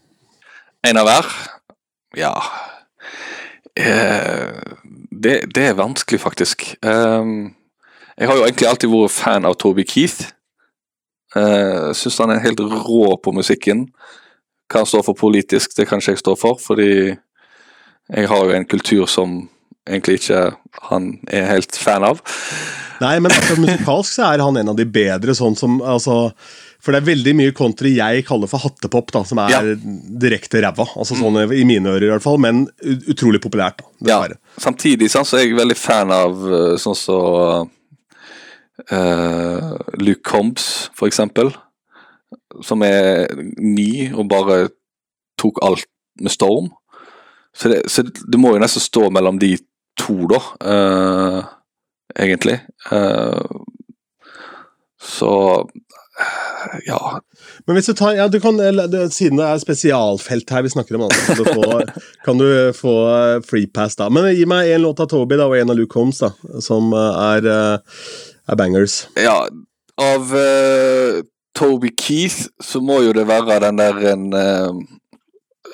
En 0.89 0.97
av 0.97 1.06
hver? 1.06 1.32
Ja 2.18 2.34
eh, 3.80 4.50
det, 5.12 5.36
det 5.56 5.66
er 5.70 5.78
vanskelig, 5.80 6.20
faktisk. 6.24 6.66
Um, 6.86 7.52
jeg 8.20 8.28
har 8.30 8.36
jo 8.39 8.43
egentlig 8.45 8.67
alltid 8.70 8.91
vært 8.93 9.15
fan 9.15 9.45
av 9.47 9.55
Toby 9.61 9.86
Keith. 9.88 10.30
Uh, 11.36 11.91
Syns 11.93 12.17
han 12.24 12.34
er 12.34 12.41
helt 12.43 12.59
rå 12.59 13.15
på 13.24 13.34
musikken. 13.36 13.88
Hva 14.70 14.84
han 14.84 14.89
står 14.89 15.05
for 15.07 15.17
politisk, 15.17 15.76
det 15.78 15.88
kan 15.89 16.01
ikke 16.01 16.15
jeg 16.17 16.22
stå 16.24 16.36
for, 16.38 16.59
fordi 16.61 16.89
jeg 18.09 18.28
har 18.30 18.45
jo 18.45 18.53
en 18.57 18.65
kultur 18.70 19.05
som 19.09 19.39
egentlig 19.89 20.20
ikke 20.20 20.43
han 20.91 21.11
er 21.34 21.47
helt 21.49 21.78
fan 21.78 22.05
av. 22.05 22.20
Nei, 23.01 23.15
men 23.24 23.32
akkurat 23.32 23.61
musikalsk 23.65 24.17
så 24.17 24.26
er 24.34 24.43
han 24.43 24.57
en 24.59 24.72
av 24.74 24.78
de 24.78 24.86
bedre, 24.86 25.34
sånn 25.38 25.55
som 25.57 25.78
altså 25.80 26.34
For 26.84 26.91
det 26.95 26.99
er 27.01 27.07
veldig 27.09 27.34
mye 27.36 27.53
country 27.55 27.93
jeg 27.97 28.26
kaller 28.28 28.47
for 28.51 28.61
hattepop, 28.63 29.09
da, 29.15 29.22
som 29.28 29.39
er 29.43 29.51
Ja. 29.53 29.61
direkte 30.24 30.61
ræva. 30.63 30.86
Altså 30.99 31.17
sånn 31.20 31.39
i 31.55 31.63
mine 31.67 31.91
ører, 31.91 32.05
i 32.07 32.11
hvert 32.13 32.24
fall, 32.26 32.38
men 32.39 32.65
utrolig 32.84 33.41
populært. 33.43 33.82
da, 33.99 34.20
Ja, 34.28 34.38
samtidig 34.59 35.09
sånn, 35.11 35.26
så 35.28 35.38
er 35.39 35.45
jeg 35.47 35.57
veldig 35.59 35.78
fan 35.80 36.11
av 36.15 36.39
eh, 36.47 36.78
sånn 36.80 36.95
som 36.95 37.26
eh, 37.39 37.65
Luke 38.90 40.24
Combs, 40.24 40.90
for 40.96 41.10
eksempel. 41.10 41.52
Som 42.66 42.84
er 42.86 43.28
ny 43.60 44.10
og 44.14 44.30
bare 44.32 44.70
tok 45.40 45.60
alt 45.66 45.88
med 46.20 46.32
storm. 46.32 46.70
Så 47.56 47.70
det, 47.70 47.82
så 47.92 48.04
det 48.04 48.40
må 48.40 48.54
jo 48.54 48.62
nesten 48.62 48.84
stå 48.84 49.10
mellom 49.14 49.40
de 49.42 49.56
to, 50.00 50.16
da. 50.32 50.40
uh, 50.64 51.42
egentlig. 52.16 52.60
Uh, 52.92 53.66
så 55.02 55.70
eh, 56.20 56.80
ja. 56.88 57.22
Men 57.66 57.78
hvis 57.78 57.86
du 57.86 57.94
tar, 57.94 58.14
ja, 58.18 58.28
du 58.28 58.40
kan, 58.44 58.58
Siden 59.12 59.40
det 59.40 59.46
er 59.48 59.62
spesialfelt 59.62 60.52
her 60.52 60.66
vi 60.66 60.72
snakker 60.74 60.98
om, 60.98 61.06
altså, 61.08 61.26
kan, 61.28 61.38
du 61.38 61.54
få, 61.54 62.02
kan 62.26 62.42
du 62.42 62.50
få 62.76 62.96
eh, 63.14 63.36
free 63.48 63.70
pass 63.72 63.96
da. 64.00 64.10
Men 64.12 64.28
gi 64.34 64.48
meg 64.50 64.74
en 64.74 64.84
låt 64.88 65.00
av 65.04 65.10
Toby 65.12 65.40
da, 65.40 65.48
og 65.48 65.58
en 65.60 65.72
av 65.72 65.80
Luke 65.80 66.00
Holmes, 66.00 66.20
da, 66.20 66.34
som 66.64 66.92
eh, 66.92 67.22
er, 67.30 67.50
eh, 67.54 68.04
er 68.50 68.58
bangers. 68.60 69.04
Ja, 69.20 69.47
av 70.00 70.34
uh, 70.34 71.22
Toby 71.58 71.91
Keith 71.97 72.47
så 72.64 72.82
må 72.84 73.02
jo 73.06 73.14
det 73.16 73.28
være 73.30 73.60
den 73.66 73.80
der 73.82 74.00
en 74.14 74.30
uh, 74.34 74.72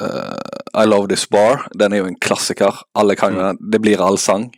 uh, 0.01 0.55
I 0.76 0.86
Love 0.88 1.09
This 1.11 1.28
Bar. 1.32 1.67
Den 1.78 1.93
er 1.93 2.03
jo 2.03 2.09
en 2.09 2.19
klassiker. 2.19 2.84
Alle 2.97 3.17
kan 3.19 3.36
jo 3.36 3.43
den. 3.43 3.61
Det 3.71 3.82
blir 3.84 4.03
allsang. 4.03 4.49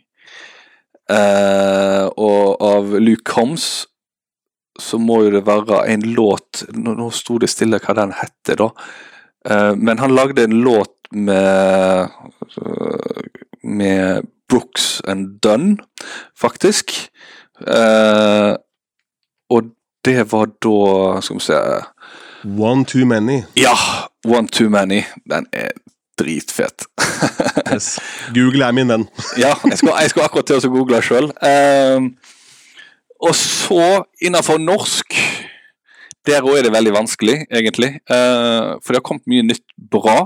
Uh, 1.08 2.08
og 2.20 2.58
av 2.64 2.98
Luke 3.00 3.32
Holmes 3.36 3.86
så 4.78 4.98
må 5.00 5.22
jo 5.24 5.30
det 5.34 5.40
være 5.46 5.80
en 5.90 6.04
låt 6.14 6.60
Nå, 6.76 6.92
nå 6.94 7.08
sto 7.10 7.38
det 7.42 7.48
stille 7.50 7.80
hva 7.82 7.94
den 7.98 8.12
heter, 8.14 8.60
da. 8.60 8.68
Men 9.74 9.98
han 9.98 10.14
lagde 10.14 10.44
en 10.44 10.54
låt 10.62 11.08
med 11.10 12.12
Med 13.64 14.28
Brooks 14.48 15.00
and 15.04 15.40
Dunn, 15.42 15.80
faktisk. 16.38 17.10
Eh, 17.66 18.54
og 19.50 19.70
det 20.04 20.32
var 20.32 20.46
da 20.62 21.20
Skal 21.20 21.36
vi 21.36 21.42
se 21.42 21.56
One 22.44 22.84
Too 22.84 23.06
Many. 23.06 23.42
Ja! 23.56 23.74
One 24.26 24.48
Too 24.48 24.68
Many. 24.70 25.02
Den 25.30 25.46
er 25.52 25.68
dritfet. 26.18 26.86
Yes. 27.68 27.98
Google 28.32 28.64
er 28.64 28.72
min 28.72 28.88
venn. 28.88 29.02
ja, 29.44 29.50
jeg 29.68 29.78
skal 30.10 30.22
akkurat 30.24 30.46
til 30.48 30.56
å 30.56 30.70
google 30.72 31.02
sjøl. 31.04 31.26
og 33.20 33.34
så, 33.36 34.04
innenfor 34.24 34.56
norsk 34.62 35.12
Der 36.26 36.46
òg 36.46 36.58
er 36.58 36.64
det 36.64 36.72
veldig 36.72 36.94
vanskelig, 36.94 37.34
egentlig. 37.50 37.98
Uh, 38.08 38.78
for 38.80 38.94
det 38.94 39.02
har 39.02 39.04
kommet 39.04 39.28
mye 39.28 39.44
nytt 39.50 39.64
bra. 39.90 40.16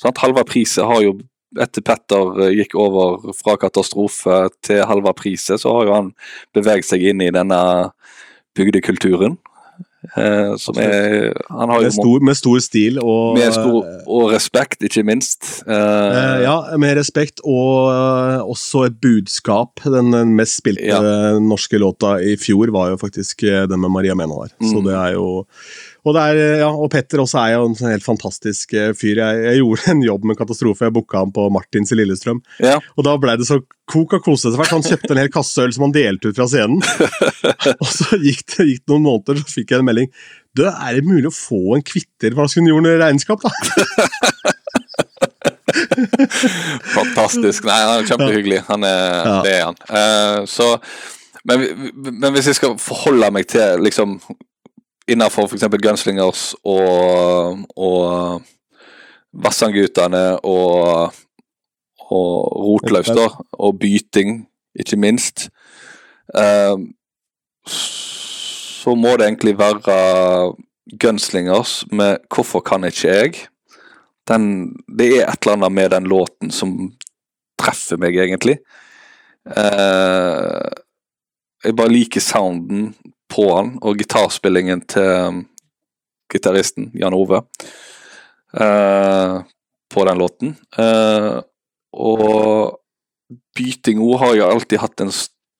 Sant? 0.00 0.22
Halvard 0.22 0.48
Prise 0.48 0.86
har 0.88 1.02
jo 1.04 1.18
etter 1.60 1.82
Petter 1.82 2.40
eh, 2.46 2.54
gikk 2.62 2.74
over 2.80 3.32
fra 3.36 3.56
katastrofe 3.60 4.48
til 4.62 4.84
halva 4.88 5.12
Prise, 5.12 5.58
så 5.58 5.72
har 5.78 5.84
jo 5.88 5.92
han 5.98 6.12
beveget 6.54 6.84
seg 6.88 7.02
inn 7.12 7.20
i 7.20 7.30
denne 7.34 7.90
bygdekulturen. 8.56 9.38
Eh, 10.18 10.56
som 10.58 10.74
er 10.82 11.30
Han 11.46 11.70
har 11.70 11.78
jo 11.78 11.86
Med 11.86 11.92
stor, 11.94 12.22
med 12.26 12.34
stor 12.36 12.58
stil 12.58 12.96
og 12.98 13.36
med 13.38 13.52
stor, 13.54 13.84
og 14.10 14.32
respekt, 14.32 14.82
ikke 14.82 15.04
minst. 15.06 15.62
Eh, 15.62 15.76
Eh, 15.76 16.42
ja, 16.42 16.56
med 16.76 16.96
respekt, 16.98 17.38
og 17.46 17.92
eh, 17.92 18.40
også 18.42 18.86
et 18.88 18.96
budskap. 19.00 19.78
Den, 19.84 20.10
den 20.12 20.34
mest 20.34 20.58
spilte 20.58 20.82
Ja. 20.90 21.38
norske 21.38 21.78
låta 21.78 22.16
i 22.20 22.34
fjor 22.36 22.72
var 22.74 22.90
jo 22.90 22.96
faktisk 22.98 23.44
eh, 23.44 23.66
den 23.70 23.78
med 23.80 23.90
Maria 23.94 24.14
Mena 24.18 24.34
der. 24.42 24.50
Så 24.60 24.80
Mm. 24.82 24.84
det 24.90 24.94
er 24.94 25.12
jo 25.14 25.46
og, 26.02 26.16
er, 26.18 26.34
eh, 26.34 26.60
ja, 26.62 26.68
og 26.70 26.88
Petter 26.90 27.20
også 27.22 27.38
er 27.38 27.52
jo 27.54 27.66
en 27.68 27.76
sånn 27.78 27.92
helt 27.92 28.06
fantastisk 28.06 28.72
eh, 28.74 28.90
fyr. 28.98 29.20
Jeg, 29.20 29.42
jeg 29.46 29.60
gjorde 29.60 29.92
en 29.92 30.02
jobb 30.02 30.26
med 30.26 30.38
katastrofe. 30.40 30.88
Jeg 30.88 30.94
booka 30.96 31.22
han 31.22 31.34
på 31.34 31.46
Martins 31.54 31.94
i 31.94 31.98
Lillestrøm. 32.00 32.40
ja. 32.64 32.80
Og 32.98 33.06
da 33.06 33.14
ble 33.22 33.36
det 33.38 33.46
så 33.46 33.60
kok 33.92 34.16
og 34.18 34.24
kose 34.24 34.50
seg 34.50 34.58
fælt. 34.58 34.74
Han 34.74 34.86
kjøpte 34.86 35.14
en 35.14 35.22
hel 35.22 35.32
kasse 35.32 35.62
øl 35.62 35.74
som 35.76 35.86
han 35.86 35.94
delte 35.94 36.32
ut 36.32 36.40
fra 36.40 36.48
scenen. 36.50 36.82
og 37.82 37.88
så 37.90 38.18
gikk 38.18 38.44
det 38.56 38.68
gikk 38.72 38.84
noen 38.90 39.06
måneder, 39.06 39.42
så 39.42 39.60
fikk 39.60 39.74
jeg 39.74 39.84
en 39.84 39.88
melding. 39.92 40.10
Du, 40.58 40.66
er 40.68 40.98
det 40.98 41.06
mulig 41.06 41.30
å 41.30 41.34
få 41.34 41.76
en 41.78 41.86
kvitter 41.86 42.34
fra 42.36 42.50
Junioren-regnskap, 42.50 43.46
da? 43.46 43.50
Fantastisk. 46.98 47.64
Nei, 47.68 47.78
han 47.78 48.02
er 48.02 48.08
kjempehyggelig. 48.10 48.62
Han 48.68 48.86
er, 48.86 49.02
Ja. 49.22 49.42
Det 49.46 49.52
er 49.54 49.66
han. 49.70 49.78
Uh, 49.88 50.38
så, 50.50 50.72
men, 51.48 51.68
men 51.94 52.32
hvis 52.34 52.50
jeg 52.50 52.58
skal 52.58 52.74
forholde 52.80 53.30
meg 53.34 53.48
til 53.50 53.82
liksom 53.86 54.18
innenfor 55.08 55.48
f.eks. 55.48 55.66
Gunslingers 55.82 56.54
og, 56.64 57.62
og 57.76 58.42
Vassandgutane 59.32 60.24
og, 60.44 61.12
og 62.10 62.32
Rotlaus, 62.64 63.12
da, 63.16 63.28
og 63.52 63.78
Byting, 63.78 64.42
ikke 64.78 64.96
minst, 64.96 65.48
eh, 66.36 66.76
så 67.66 68.94
må 68.98 69.16
det 69.16 69.28
egentlig 69.28 69.58
være 69.58 70.52
Gunslingers 71.00 71.84
med 71.92 72.18
'Hvorfor 72.28 72.60
kan 72.60 72.84
ikke 72.84 73.08
jeg'? 73.08 73.48
den, 74.28 74.76
det 74.98 75.08
er 75.18 75.26
et 75.26 75.42
eller 75.42 75.56
annet 75.56 75.72
med 75.72 75.90
den 75.90 76.08
låten 76.10 76.50
som 76.54 76.76
treffer 77.60 77.98
meg, 78.00 78.16
egentlig. 78.16 78.58
Eh, 79.46 80.70
jeg 81.64 81.76
bare 81.78 81.92
liker 81.92 82.22
sounden 82.22 82.92
på 83.32 83.48
han, 83.56 83.74
og 83.80 83.98
gitarspillingen 84.00 84.84
til 84.92 85.08
um, 85.32 85.40
gitaristen 86.32 86.90
Jan 86.98 87.16
Ove 87.16 87.42
uh, 88.60 89.40
på 89.92 90.06
den 90.08 90.22
låten. 90.22 90.54
Uh, 90.76 91.40
og 91.92 92.78
Byting 93.56 94.00
ord 94.00 94.20
har 94.22 94.34
jeg 94.36 94.48
alltid 94.48 94.80
hatt 94.80 95.04
en 95.04 95.12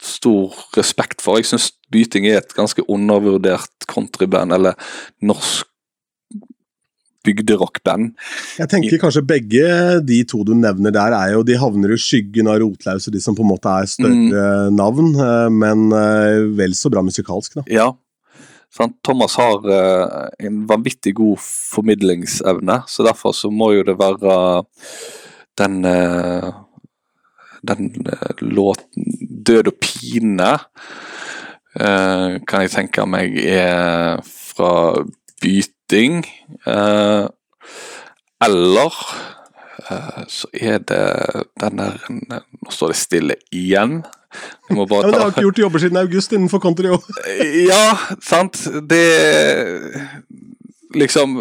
stor 0.03 0.57
respekt 0.77 1.23
for. 1.25 1.41
Jeg 1.41 1.51
syns 1.51 1.73
Byting 1.93 2.27
er 2.29 2.41
et 2.41 2.57
ganske 2.57 2.85
undervurdert 2.91 3.87
countryband, 3.89 4.55
eller 4.57 4.77
norsk 5.25 5.69
bygderockband. 7.27 8.13
Jeg 8.59 8.71
tenker 8.71 9.01
kanskje 9.03 9.25
begge 9.27 9.67
de 10.07 10.21
to 10.29 10.43
du 10.47 10.55
nevner 10.59 10.95
der, 10.95 11.15
er 11.17 11.35
jo, 11.37 11.43
de 11.47 11.59
havner 11.59 11.95
i 11.95 11.99
skyggen 12.01 12.51
av 12.51 12.61
Rotlaus 12.63 13.09
og 13.09 13.15
de 13.15 13.23
som 13.23 13.37
på 13.39 13.45
en 13.45 13.53
måte 13.53 13.73
er 13.73 13.91
større 13.91 14.71
navn, 14.75 15.13
eh, 15.15 15.49
men 15.53 15.89
eh, 15.97 16.43
vel 16.59 16.77
så 16.79 16.93
bra 16.93 17.05
musikalsk, 17.07 17.61
da. 17.61 17.67
Ja. 17.71 17.91
Sant? 18.73 18.97
Thomas 19.05 19.37
har 19.37 19.67
eh, 19.69 20.47
en 20.49 20.63
vanvittig 20.69 21.15
god 21.19 21.41
formidlingsevne, 21.43 22.83
så 22.89 23.07
derfor 23.07 23.37
så 23.37 23.53
må 23.53 23.73
jo 23.77 23.87
det 23.87 23.99
være 24.01 24.37
den 25.61 25.83
den 27.63 27.91
låten 28.41 29.05
Død 29.47 29.69
og 29.71 29.77
pine 29.83 30.49
kan 31.73 32.65
jeg 32.65 32.73
tenke 32.73 33.05
meg 33.07 33.37
er 33.39 34.19
fra 34.25 34.73
byting. 35.93 36.25
Eh, 36.67 37.27
eller 38.45 38.93
eh, 39.91 40.25
så 40.29 40.49
er 40.53 40.79
det 40.79 41.45
den 41.61 41.79
der 41.79 42.01
Nå 42.09 42.71
står 42.71 42.93
det 42.93 42.97
stille 42.97 43.35
igjen. 43.53 44.03
Jeg 44.69 44.77
må 44.77 44.87
Ja, 44.91 45.03
men 45.03 45.13
Det 45.13 45.21
har 45.21 45.31
ikke 45.31 45.41
gjort 45.41 45.59
jobber 45.59 45.79
siden 45.79 45.97
august 45.97 46.33
innenfor 46.33 46.59
country 46.59 46.89
òg. 46.89 47.05
Ja, 47.69 47.97
sant. 48.21 48.69
Det 48.89 49.05
Liksom 50.95 51.39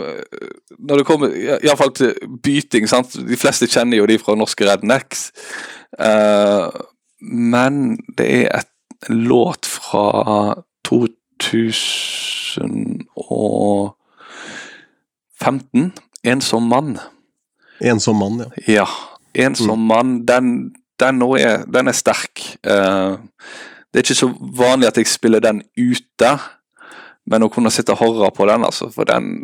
Når 0.79 0.97
det 0.97 1.05
kommer 1.05 1.27
iallfall 1.35 1.93
til 1.93 2.13
byting, 2.43 2.89
sant. 2.89 3.15
De 3.29 3.37
fleste 3.37 3.67
kjenner 3.67 3.97
jo 3.97 4.05
de 4.05 4.17
fra 4.19 4.35
norske 4.35 4.65
Rednecks. 4.65 5.31
Eh, 5.99 6.69
men 7.21 7.97
det 8.17 8.27
er 8.41 8.59
et, 8.59 8.67
låt 9.09 9.65
fra 9.65 10.63
2015. 15.41 15.91
'Ensom 16.23 16.69
mann'. 16.69 16.99
Ensom 17.81 18.15
mann, 18.21 18.45
ja. 18.67 18.73
Ja. 18.73 18.87
'Ensom 19.33 19.87
mann', 19.87 20.25
den, 20.25 20.75
den, 20.99 21.21
er, 21.21 21.65
den 21.65 21.87
er 21.87 21.97
sterk. 21.97 22.57
Uh, 22.61 23.17
det 23.91 23.99
er 23.99 24.05
ikke 24.05 24.15
så 24.15 24.31
vanlig 24.57 24.87
at 24.87 24.97
jeg 24.97 25.07
spiller 25.07 25.41
den 25.43 25.63
ute, 25.77 26.31
men 27.27 27.43
å 27.43 27.49
kunne 27.51 27.71
sitte 27.73 27.95
og 27.95 28.03
høre 28.03 28.31
på 28.35 28.47
den, 28.49 28.67
altså, 28.67 28.91
for 28.93 29.09
den 29.09 29.43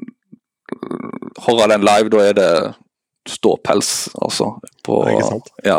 Høre 1.45 1.67
den 1.71 1.85
live, 1.85 2.09
da 2.11 2.23
er 2.27 2.33
det 2.35 2.51
ståpels, 3.31 4.09
altså. 4.19 4.49
På, 4.83 4.97
Det 5.05 5.11
er 5.11 5.15
ikke 5.15 5.27
sant. 5.29 5.51
Ja. 5.63 5.77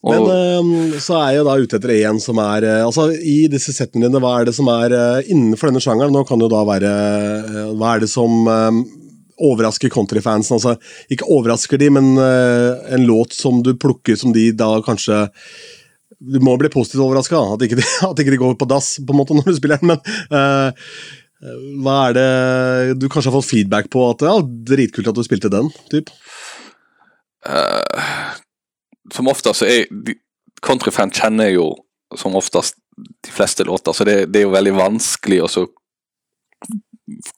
Og, 0.00 0.28
Men 0.28 0.70
eh, 0.94 1.00
så 1.02 1.18
er 1.20 1.34
jeg 1.36 1.46
da 1.48 1.56
ute 1.60 1.76
etter 1.76 1.92
en 1.96 2.20
som 2.22 2.40
er 2.40 2.64
eh, 2.64 2.84
Altså, 2.84 3.10
I 3.12 3.48
disse 3.52 3.74
settene 3.76 4.06
dine, 4.06 4.22
hva 4.22 4.38
er 4.38 4.48
det 4.48 4.54
som 4.56 4.70
er 4.72 4.94
eh, 4.96 5.28
innenfor 5.32 5.68
denne 5.68 5.82
sjangeren? 5.84 6.14
Nå 6.16 6.24
kan 6.28 6.40
det 6.40 6.48
jo 6.48 6.54
da 6.54 6.62
være 6.68 6.92
Hva 7.76 7.94
er 7.94 8.04
det 8.04 8.10
som 8.12 8.48
overrasker 9.42 9.92
countryfansen? 9.92 10.56
Altså, 10.56 10.76
ikke 11.12 11.28
overrasker 11.32 11.80
de, 11.80 11.90
men 11.92 12.14
eh, 12.20 12.94
en 12.96 13.06
låt 13.08 13.36
som 13.36 13.62
du 13.64 13.74
plukker 13.78 14.18
som 14.18 14.34
de 14.36 14.50
da 14.56 14.76
kanskje 14.86 15.26
Du 16.16 16.38
må 16.40 16.54
bli 16.56 16.70
positivt 16.72 17.02
overraska, 17.04 17.38
at, 17.54 17.62
ikke 17.66 17.78
de, 17.80 17.84
at 18.10 18.22
ikke 18.22 18.34
de 18.34 18.40
går 18.40 18.56
på 18.58 18.68
dass 18.70 18.96
på 19.04 19.14
en 19.14 19.20
måte 19.20 19.34
når 19.36 19.50
du 19.50 19.56
spiller 19.58 19.82
den, 19.82 19.94
men 19.94 20.00
uh, 20.32 20.72
hva 21.84 21.96
er 22.08 22.14
det 22.16 22.94
du 22.96 23.10
kanskje 23.12 23.28
har 23.28 23.36
fått 23.36 23.50
feedback 23.50 23.90
på 23.92 24.00
at 24.08 24.24
ja, 24.24 24.38
dritkult 24.40 25.10
at 25.10 25.18
du 25.18 25.24
spilte 25.26 25.52
den? 25.52 25.68
typ? 25.92 26.08
Uh, 27.46 28.32
som 29.12 29.28
oftest 29.30 29.60
så 29.60 29.68
er 29.68 29.84
Countryfan 30.64 31.12
kjenner 31.14 31.52
jo 31.52 31.68
som 32.16 32.34
oftest 32.38 32.78
de 32.96 33.30
fleste 33.30 33.66
låter, 33.68 33.92
så 33.92 34.06
det, 34.08 34.16
det 34.32 34.40
er 34.40 34.46
jo 34.46 34.54
veldig 34.54 34.72
vanskelig 34.78 35.42
å 35.44 35.66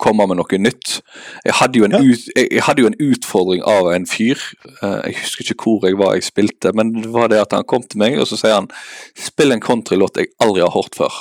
komme 0.01 0.25
med 0.27 0.39
noe 0.41 0.59
nytt. 0.59 1.01
Jeg 1.45 1.53
hadde 1.59 1.79
Ja. 1.79 1.99
ut, 2.01 2.29
jeg, 2.37 2.63
hadde 2.65 2.81
jo 2.83 2.87
en 2.89 3.01
utfordring 3.13 3.63
av 3.63 3.91
en 3.93 4.07
fyr. 4.07 4.39
eh, 4.83 5.01
jeg 5.11 5.17
husker 5.23 5.45
ikke 5.45 5.63
hvor 5.65 5.85
jeg 5.89 5.99
var 5.99 6.15
jeg 6.15 6.23
spilte, 6.25 6.73
men 6.75 6.93
det 7.03 7.11
var 7.13 7.29
det 7.29 7.41
at 7.43 7.53
han 7.53 7.65
kom 7.65 7.83
til 7.83 7.99
meg 7.99 8.19
og 8.19 8.27
så 8.27 8.37
sier 8.41 8.55
han 8.55 8.69
spill 9.15 9.53
en 9.53 9.61
countrylåt 9.61 10.17
jeg 10.17 10.33
aldri 10.41 10.63
har 10.65 10.71
hørt 10.73 10.95
før. 10.97 11.13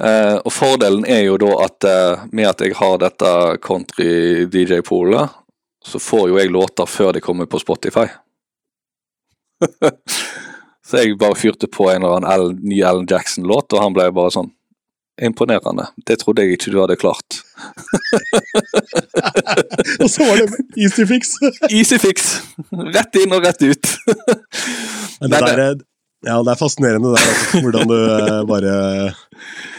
uh, 0.00 0.36
og 0.46 0.52
fordelen 0.52 1.04
er 1.06 1.24
jo 1.26 1.36
da 1.42 1.50
at 1.66 1.84
uh, 1.84 2.24
med 2.32 2.46
at 2.48 2.60
jeg 2.64 2.74
har 2.78 2.98
dette 3.02 3.32
country-DJ-polet, 3.66 5.28
så 5.84 5.98
får 5.98 6.28
jo 6.28 6.38
jeg 6.38 6.50
låter 6.52 6.86
før 6.86 7.12
de 7.16 7.20
kommer 7.24 7.46
på 7.46 7.58
Spotify. 7.58 8.06
så 10.86 11.02
jeg 11.02 11.18
bare 11.20 11.36
fyrte 11.36 11.66
på 11.68 11.90
en 11.90 12.02
eller 12.02 12.16
annen 12.20 12.30
Al- 12.30 12.56
ny 12.62 12.82
Alan 12.84 13.06
Jackson-låt, 13.10 13.72
og 13.72 13.82
han 13.82 13.92
ble 13.96 14.10
bare 14.12 14.30
sånn 14.34 14.52
Imponerende. 15.20 15.84
Det 16.08 16.16
trodde 16.22 16.40
jeg 16.46 16.56
ikke 16.56 16.70
du 16.72 16.78
hadde 16.80 16.96
klart. 16.96 17.42
Og 20.00 20.08
så 20.10 20.24
var 20.24 20.40
det 20.40 20.48
easy 20.80 21.04
fix! 21.08 21.34
Easy 21.70 21.98
fix! 22.00 22.40
Rett 22.72 23.16
inn 23.20 23.32
og 23.36 23.44
rett 23.44 23.60
ut. 23.66 23.90
Men 25.20 25.30
det 25.34 25.40
der, 25.44 25.60
er- 25.66 25.82
ja, 26.26 26.34
det 26.44 26.52
er 26.52 26.58
fascinerende 26.60 27.12
der, 27.14 27.22
altså, 27.32 27.60
hvordan 27.64 27.88
du 27.88 27.94
eh, 27.96 28.40
bare 28.48 28.72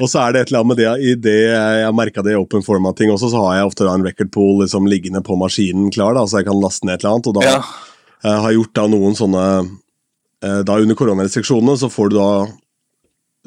Og 0.01 0.07
så 0.09 0.17
er 0.23 0.33
det 0.33 0.39
et 0.41 0.47
eller 0.49 0.59
annet 0.63 0.71
med 0.71 0.79
det 0.81 0.89
i 1.05 1.11
det 1.21 1.35
jeg 1.53 1.93
merka 1.97 2.23
det 2.25 2.33
i 2.33 2.39
open 2.39 2.63
formatting 2.65 3.11
også, 3.13 3.29
så 3.33 3.39
har 3.45 3.53
jeg 3.59 3.67
ofte 3.69 3.85
da 3.85 3.93
en 3.97 4.05
record 4.07 4.31
pool 4.33 4.55
liksom, 4.63 4.87
liggende 4.89 5.21
på 5.25 5.37
maskinen 5.37 5.91
klar, 5.93 6.13
da, 6.17 6.23
så 6.25 6.39
jeg 6.41 6.47
kan 6.49 6.61
laste 6.63 6.85
ned 6.89 6.95
et 6.97 7.03
eller 7.05 7.13
annet. 7.17 7.29
Og 7.29 7.35
da 7.37 7.41
Ja. 7.45 7.59
eh, 8.25 8.37
har 8.41 8.47
jeg 8.49 8.57
gjort 8.61 8.75
da 8.79 8.83
noen 8.93 9.15
sånne 9.17 9.43
eh, 10.41 10.61
Da 10.65 10.73
under 10.81 10.95
koronarestriksjonene 10.97 11.75
så 11.81 11.87
får 11.93 12.05
du 12.09 12.15
da 12.17 12.29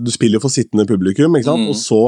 Du 0.01 0.11
spiller 0.11 0.39
jo 0.41 0.41
for 0.47 0.51
sittende 0.51 0.87
publikum, 0.89 1.37
ikke 1.39 1.45
sant? 1.51 1.65
Mm. 1.67 1.69
og 1.71 1.77
så 1.77 2.01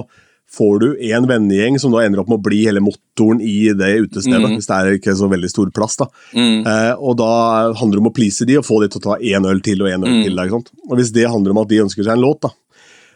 får 0.56 0.78
du 0.78 0.86
en 1.12 1.24
vennegjeng 1.26 1.74
som 1.82 1.90
da 1.90 2.04
ender 2.06 2.20
opp 2.22 2.28
med 2.30 2.38
å 2.38 2.42
bli 2.46 2.60
hele 2.68 2.78
motoren 2.80 3.40
i 3.42 3.72
det 3.74 3.88
utestedet, 4.06 4.46
Mm. 4.46 4.54
hvis 4.54 4.66
det 4.70 4.76
er 4.76 4.98
ikke 4.98 5.14
så 5.18 5.28
veldig 5.28 5.50
stor 5.50 5.70
plass. 5.74 5.96
da. 5.96 6.06
Mm. 6.34 6.66
Eh, 6.66 6.94
og 7.02 7.16
da 7.18 7.72
handler 7.74 7.98
det 7.98 8.04
om 8.04 8.10
å 8.10 8.14
please 8.14 8.46
de 8.46 8.56
og 8.56 8.64
få 8.64 8.80
de 8.82 8.88
til 8.88 9.00
å 9.00 9.02
ta 9.02 9.16
én 9.18 9.44
øl 9.44 9.60
til 9.60 9.82
og 9.82 9.88
én 9.90 10.04
øl 10.06 10.12
Mm. 10.14 10.22
til. 10.24 10.36
Da? 10.36 10.44
Og 10.90 10.96
hvis 10.98 11.10
det 11.12 11.26
handler 11.28 11.50
om 11.50 11.58
at 11.58 11.68
de 11.68 11.80
ønsker 11.82 12.04
seg 12.04 12.12
en 12.14 12.22
låt, 12.22 12.40
da, 12.42 12.50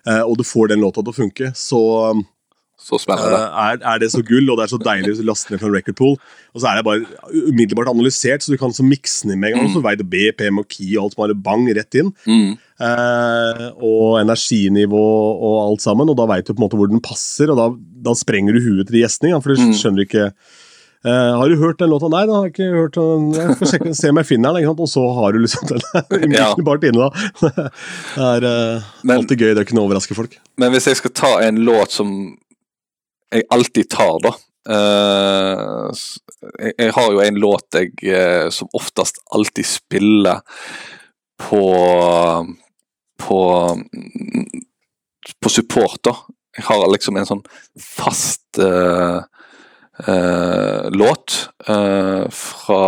eh, 0.07 0.23
og 0.23 0.37
du 0.39 0.43
får 0.43 0.69
den 0.69 0.81
låta 0.81 1.05
til 1.05 1.13
å 1.13 1.15
funke, 1.15 1.53
så 1.55 2.25
Så 2.81 2.99
spennende. 2.99 3.37
eh, 3.37 3.59
er, 3.71 3.81
er 3.95 3.99
det 4.01 4.09
så 4.11 4.23
gull, 4.25 4.49
og 4.51 4.57
det 4.59 4.65
er 4.65 4.71
så 4.73 4.79
deilig 4.83 5.13
å 5.21 5.27
laste 5.29 5.53
ned 5.53 5.61
fra 5.61 5.69
en 5.69 5.75
record 5.77 5.97
pool. 5.99 6.15
Og 6.55 6.63
så 6.63 6.71
er 6.71 6.81
det 6.81 6.87
bare 6.87 7.05
umiddelbart 7.53 7.91
analysert, 7.93 8.43
så 8.43 8.55
du 8.55 8.57
kan 8.59 8.73
så 8.75 8.83
mikse 8.87 9.29
den 9.29 9.39
med 9.39 9.53
en 9.53 9.61
gang. 9.61 9.69
Så 9.75 9.83
veide 9.85 10.07
BPM 10.09 10.59
og 10.63 10.67
key 10.73 10.95
og 10.97 11.05
alt 11.11 11.19
bare 11.21 11.37
bang 11.37 11.69
rett 11.77 11.95
inn. 12.01 12.11
Mm. 12.27 12.57
Eh, 12.81 13.67
og 13.85 14.17
energinivå 14.23 15.05
og 15.37 15.59
alt 15.69 15.85
sammen, 15.85 16.09
og 16.11 16.17
da 16.19 16.27
veit 16.33 16.49
du 16.49 16.55
på 16.55 16.59
en 16.63 16.67
måte 16.67 16.81
hvor 16.81 16.91
den 16.91 17.05
passer, 17.05 17.53
og 17.53 17.61
da, 17.61 17.69
da 18.11 18.17
sprenger 18.17 18.57
du 18.57 18.65
huet 18.65 18.89
til 18.89 18.97
de 18.97 19.05
gjestene, 19.05 19.35
ja, 19.35 19.41
for 19.45 19.55
du 19.55 19.61
Mm. 19.69 19.77
skjønner 19.77 20.07
ikke 20.09 20.33
Uh, 21.03 21.33
Har 21.41 21.49
du 21.49 21.57
hørt 21.57 21.79
den 21.81 21.89
låta? 21.89 22.11
Nei, 22.13 22.27
da 22.29 22.35
har 22.35 22.43
jeg 22.45 22.53
ikke 22.53 22.67
hørt 22.77 22.93
den. 22.99 23.31
Jeg 23.33 23.55
får 23.57 23.69
sjekke, 23.71 23.93
se 23.97 24.11
om 24.13 24.19
jeg 24.21 24.27
finner 24.29 24.53
den, 24.53 24.67
og 24.69 24.85
så 24.93 25.01
har 25.17 25.33
du 25.33 25.39
liksom 25.41 25.63
den 25.71 25.81
Ja. 26.37 26.51
umiddelbart 26.53 26.85
inne, 26.85 27.07
da. 27.07 27.31
Det 28.19 28.27
er 28.27 28.45
uh, 28.77 28.83
Men- 29.09 29.23
alltid 29.23 29.41
gøy 29.41 29.55
det 29.55 29.63
er 29.63 29.65
ikke 29.65 29.79
noe 29.79 29.87
å 29.87 29.89
overraske 29.89 30.13
folk. 30.19 30.37
Men 30.61 30.75
hvis 30.75 30.91
jeg 30.91 30.99
skal 31.01 31.15
ta 31.17 31.31
en 31.47 31.63
låt 31.65 31.97
som 31.97 32.37
jeg 33.31 33.47
alltid 33.55 33.91
tar, 33.91 34.19
da 34.25 34.33
eh, 34.75 35.89
jeg, 36.79 36.91
har 36.97 37.09
jo 37.15 37.23
en 37.25 37.39
låt 37.43 37.79
jeg 37.79 37.95
eh, 38.11 38.49
som 38.55 38.71
oftest 38.77 39.23
alltid 39.35 39.67
spiller 39.67 40.43
på 41.41 41.65
på 43.21 43.41
på 45.41 45.53
support, 45.53 46.01
da. 46.05 46.15
Jeg 46.57 46.65
har 46.67 46.89
liksom 46.91 47.17
en 47.17 47.29
sånn 47.29 47.43
fast 47.79 48.59
uh, 48.59 49.21
låt 50.91 51.37
fra 52.35 52.81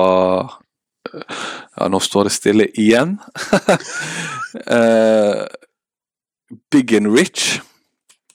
Ja, 1.76 1.88
nå 1.92 2.00
står 2.00 2.24
det 2.26 2.32
stille 2.34 2.66
igjen. 2.80 3.18
Big 6.72 6.94
and 6.96 7.12
Rich. 7.12 7.60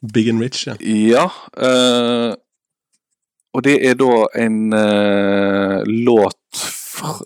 Big 0.01 0.29
and 0.29 0.41
rich, 0.41 0.67
ja. 0.67 0.75
Ja. 0.81 1.25
uh, 1.57 2.35
og 3.53 3.63
det 3.65 3.79
er 3.89 3.95
da 3.97 4.27
en 4.37 4.73
uh, 4.73 5.81
låt 5.85 6.63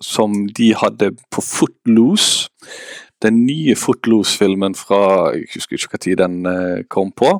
som 0.02 0.48
de 0.48 0.74
hadde 0.76 1.12
på 1.32 1.42
Footloose. 1.44 2.50
Den 3.22 3.46
nye 3.46 3.76
Footloose-filmen 3.76 4.76
fra 4.76 5.32
Jeg 5.36 5.50
husker 5.54 5.78
ikke 5.78 5.92
hva 5.92 6.00
tid 6.02 6.22
den 6.24 6.46
uh, 6.48 6.84
kom 6.90 7.12
på. 7.12 7.40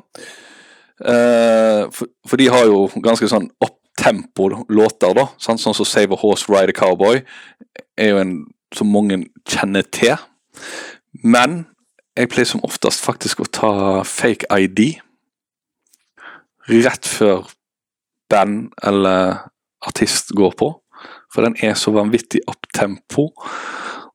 For, 1.02 2.06
for 2.28 2.38
de 2.38 2.46
har 2.52 2.68
jo 2.68 2.84
ganske 3.02 3.26
sånn 3.26 3.48
opptempo-låter, 3.64 5.16
da. 5.18 5.24
Sant? 5.42 5.58
Sånn 5.58 5.74
som 5.74 5.88
Save 5.88 6.14
a 6.14 6.18
Horse, 6.20 6.46
Ride 6.46 6.70
a 6.70 6.76
Cowboy. 6.76 7.24
Er 7.98 8.12
jo 8.12 8.20
en 8.20 8.36
som 8.76 8.92
mange 8.92 9.18
kjenner 9.48 9.82
til. 9.90 10.14
Men 11.24 11.64
jeg 12.14 12.30
pleier 12.30 12.52
som 12.52 12.62
oftest 12.62 13.02
faktisk 13.02 13.42
å 13.42 13.48
ta 13.50 13.72
fake 14.06 14.46
ID 14.52 15.00
rett 16.70 17.08
før 17.08 17.48
band 18.30 18.70
eller 18.82 19.48
artist 19.86 20.34
går 20.36 20.54
på. 20.58 20.70
For 21.32 21.46
den 21.46 21.56
er 21.64 21.74
så 21.78 21.92
vanvittig 21.94 22.42
opptempo. 22.50 23.30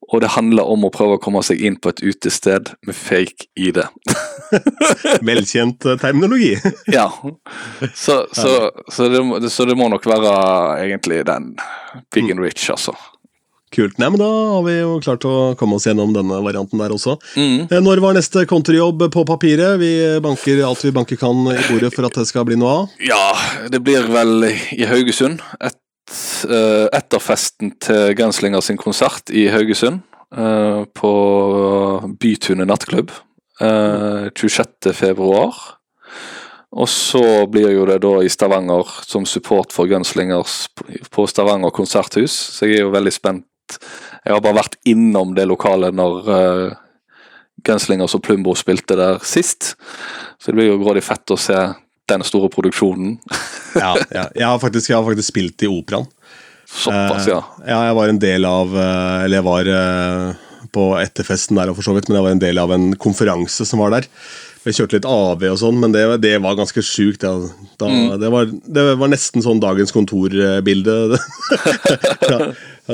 Og 0.08 0.22
det 0.24 0.30
handler 0.38 0.70
om 0.72 0.86
å 0.88 0.92
prøve 0.94 1.18
å 1.18 1.22
komme 1.22 1.42
seg 1.44 1.60
inn 1.68 1.76
på 1.84 1.92
et 1.92 2.00
utested 2.06 2.72
med 2.88 2.96
fake 2.96 3.50
ID. 3.60 3.82
Velkjent 5.30 5.84
eh, 5.84 6.00
terminologi. 6.00 6.54
Ja. 6.98 7.10
Så, 7.92 8.22
så, 8.32 8.54
så, 8.88 9.10
det, 9.12 9.52
så 9.52 9.68
det 9.68 9.76
må 9.76 9.90
nok 9.92 10.08
være 10.08 10.32
egentlig 10.86 11.26
den 11.28 11.56
Big 12.16 12.32
and 12.32 12.40
Rich, 12.40 12.70
altså. 12.72 12.96
Kult. 13.78 14.00
Nei, 14.02 14.10
men 14.10 14.18
Da 14.22 14.28
har 14.56 14.64
vi 14.66 14.76
jo 14.80 14.96
klart 15.06 15.26
å 15.30 15.34
komme 15.60 15.78
oss 15.78 15.86
gjennom 15.86 16.12
denne 16.16 16.40
varianten 16.42 16.82
der 16.82 16.94
også. 16.96 17.18
Mm. 17.38 17.68
Eh, 17.70 17.82
Når 17.86 18.02
var 18.02 18.18
neste 18.18 18.44
kontorjobb 18.50 19.06
på 19.14 19.26
papiret? 19.30 19.78
Vi 19.82 19.92
banker 20.26 20.64
alt 20.66 20.82
vi 20.88 20.94
banker 20.96 21.20
kan 21.22 21.44
i 21.54 21.58
bordet 21.70 21.94
for 21.94 22.08
at 22.10 22.18
det 22.18 22.26
skal 22.30 22.48
bli 22.50 22.58
noe 22.58 22.74
av. 22.82 22.96
Ja, 23.06 23.24
det 23.70 23.84
blir 23.86 24.08
vel 24.10 24.50
i 24.50 24.88
Haugesund. 24.90 25.44
Et, 25.62 25.78
etter 26.98 27.20
festen 27.22 27.74
til 27.84 28.14
Gunslinger 28.18 28.64
sin 28.66 28.78
konsert 28.82 29.30
i 29.30 29.48
Haugesund. 29.54 30.02
eh, 30.36 30.84
på 30.98 31.12
Bytunet 32.20 32.68
nattklubb 32.68 33.12
eh, 33.62 34.28
26. 34.36 34.92
februar. 34.94 35.54
Og 36.78 36.90
så 36.92 37.22
blir 37.50 37.72
jo 37.72 37.86
det 37.88 38.02
da 38.04 38.10
i 38.22 38.30
Stavanger 38.30 38.90
som 39.08 39.24
support 39.26 39.72
for 39.74 39.88
Gunslingers 39.88 40.66
på 41.14 41.28
Stavanger 41.32 41.72
konserthus. 41.74 42.34
Så 42.58 42.68
jeg 42.68 42.82
er 42.82 42.84
jo 42.88 42.92
veldig 42.96 43.14
spent. 43.16 43.46
Jeg 43.76 44.36
har 44.36 44.44
bare 44.44 44.60
vært 44.60 44.78
innom 44.88 45.34
det 45.38 45.48
lokalet 45.50 45.96
når 45.96 46.30
uh, 46.30 46.78
Gunslingers 47.68 48.16
og 48.18 48.24
Plumbo 48.26 48.56
spilte 48.58 48.98
der 49.00 49.20
sist. 49.26 49.76
Så 50.38 50.52
det 50.52 50.60
blir 50.60 50.72
jo 50.72 50.82
grådig 50.82 51.04
fett 51.06 51.34
å 51.34 51.40
se 51.40 51.58
den 52.08 52.26
store 52.28 52.52
produksjonen. 52.54 53.18
Ja, 53.78 53.92
ja. 54.10 54.24
Jeg, 54.34 54.46
har 54.48 54.58
faktisk, 54.58 54.90
jeg 54.90 54.96
har 54.96 55.04
faktisk 55.06 55.28
spilt 55.28 55.62
i 55.62 55.68
operaen. 55.70 56.08
Såpass, 56.66 57.28
ja. 57.30 57.44
Uh, 57.60 57.68
ja, 57.68 57.76
jeg 57.86 57.98
var 58.00 58.10
en 58.10 58.20
del 58.24 58.48
av 58.50 58.72
uh, 58.74 59.22
Eller 59.22 59.38
jeg 59.38 59.46
var 59.46 59.70
uh, 59.70 60.48
på 60.74 60.86
etterfesten 60.98 61.60
der, 61.60 61.70
for 61.78 61.86
så 61.86 61.94
vidt, 61.94 62.10
men 62.10 62.18
jeg 62.18 62.26
var 62.26 62.34
en 62.34 62.42
del 62.42 62.62
av 62.64 62.74
en 62.74 62.88
konferanse 62.98 63.68
som 63.70 63.84
var 63.84 63.94
der. 63.94 64.08
Vi 64.66 64.74
kjørte 64.76 64.98
litt 64.98 65.08
AV 65.08 65.46
og 65.52 65.60
sånn, 65.62 65.78
men 65.80 65.94
det, 65.94 66.04
det 66.24 66.34
var 66.44 66.58
ganske 66.58 66.82
sjukt. 66.84 67.24
Ja. 67.24 67.36
Da, 67.80 67.92
det, 68.20 68.32
var, 68.34 68.50
det 68.50 68.88
var 69.00 69.12
nesten 69.14 69.46
sånn 69.46 69.62
dagens 69.64 69.94
kontorbilde. 69.96 71.20
ja, 72.32 72.40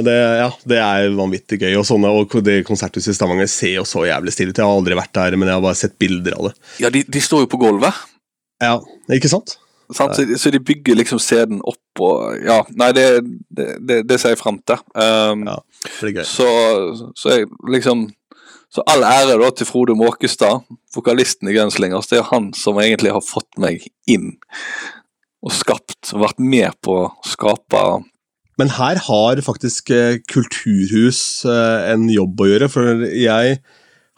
det, 0.02 0.14
ja, 0.40 0.48
det 0.66 0.78
er 0.82 1.10
vanvittig 1.14 1.60
gøy. 1.62 1.76
Og, 1.78 1.86
sånne, 1.86 2.10
og 2.10 2.34
det 2.46 2.64
konserthuset 2.66 3.14
i 3.14 3.18
Stavanger 3.18 3.50
ser 3.52 3.76
jo 3.78 3.84
så 3.86 4.08
jævlig 4.08 4.34
stilig 4.34 4.56
ut. 4.56 4.62
Jeg 4.62 4.66
har 4.66 4.78
aldri 4.80 4.98
vært 4.98 5.14
der, 5.14 5.38
men 5.38 5.52
jeg 5.52 5.60
har 5.60 5.66
bare 5.66 5.78
sett 5.78 6.00
bilder 6.02 6.38
av 6.40 6.48
det. 6.50 6.54
Ja, 6.82 6.90
de, 6.94 7.04
de 7.06 7.22
står 7.22 7.46
jo 7.46 7.52
på 7.52 7.60
gulvet. 7.62 8.00
Ja, 8.64 8.80
Ikke 9.14 9.30
sant? 9.30 9.58
Sant? 9.94 10.16
Så, 10.16 10.24
så 10.40 10.50
de 10.50 10.62
bygger 10.64 10.96
liksom 10.98 11.20
scenen 11.22 11.60
opp 11.68 12.02
og 12.02 12.40
Ja, 12.42 12.62
nei, 12.80 12.88
det, 12.96 13.06
det, 13.54 13.66
det, 13.86 13.98
det 14.10 14.18
ser 14.22 14.34
jeg 14.34 14.40
fram 14.42 14.58
til. 14.66 14.80
Um, 14.96 15.44
Ja, 15.46 15.58
det 15.84 15.92
blir 16.00 16.16
gøy. 16.16 16.24
så, 16.26 16.48
så 17.20 17.36
jeg 17.36 17.50
liksom 17.76 18.08
Så 18.74 18.82
all 18.90 19.04
ære 19.06 19.36
da 19.38 19.52
til 19.54 19.68
Frode 19.70 19.94
Måkestad, 20.00 20.64
vokalisten 20.96 21.52
i 21.52 21.54
Gunslingers. 21.54 22.08
Det 22.10 22.24
er 22.24 22.30
han 22.32 22.48
som 22.58 22.80
egentlig 22.82 23.12
har 23.14 23.22
fått 23.22 23.60
meg 23.62 23.84
inn 24.10 24.32
og 25.44 25.52
skapt, 25.54 26.16
vært 26.16 26.40
med 26.42 26.72
på 26.82 26.96
å 27.04 27.12
skape 27.28 27.84
Men 28.62 28.76
her 28.78 29.00
har 29.08 29.42
faktisk 29.42 29.90
eh, 29.94 30.20
Kulturhus 30.30 31.46
eh, 31.50 31.92
en 31.94 32.06
jobb 32.14 32.44
å 32.44 32.50
gjøre, 32.52 32.70
for 32.70 33.06
jeg 33.10 33.58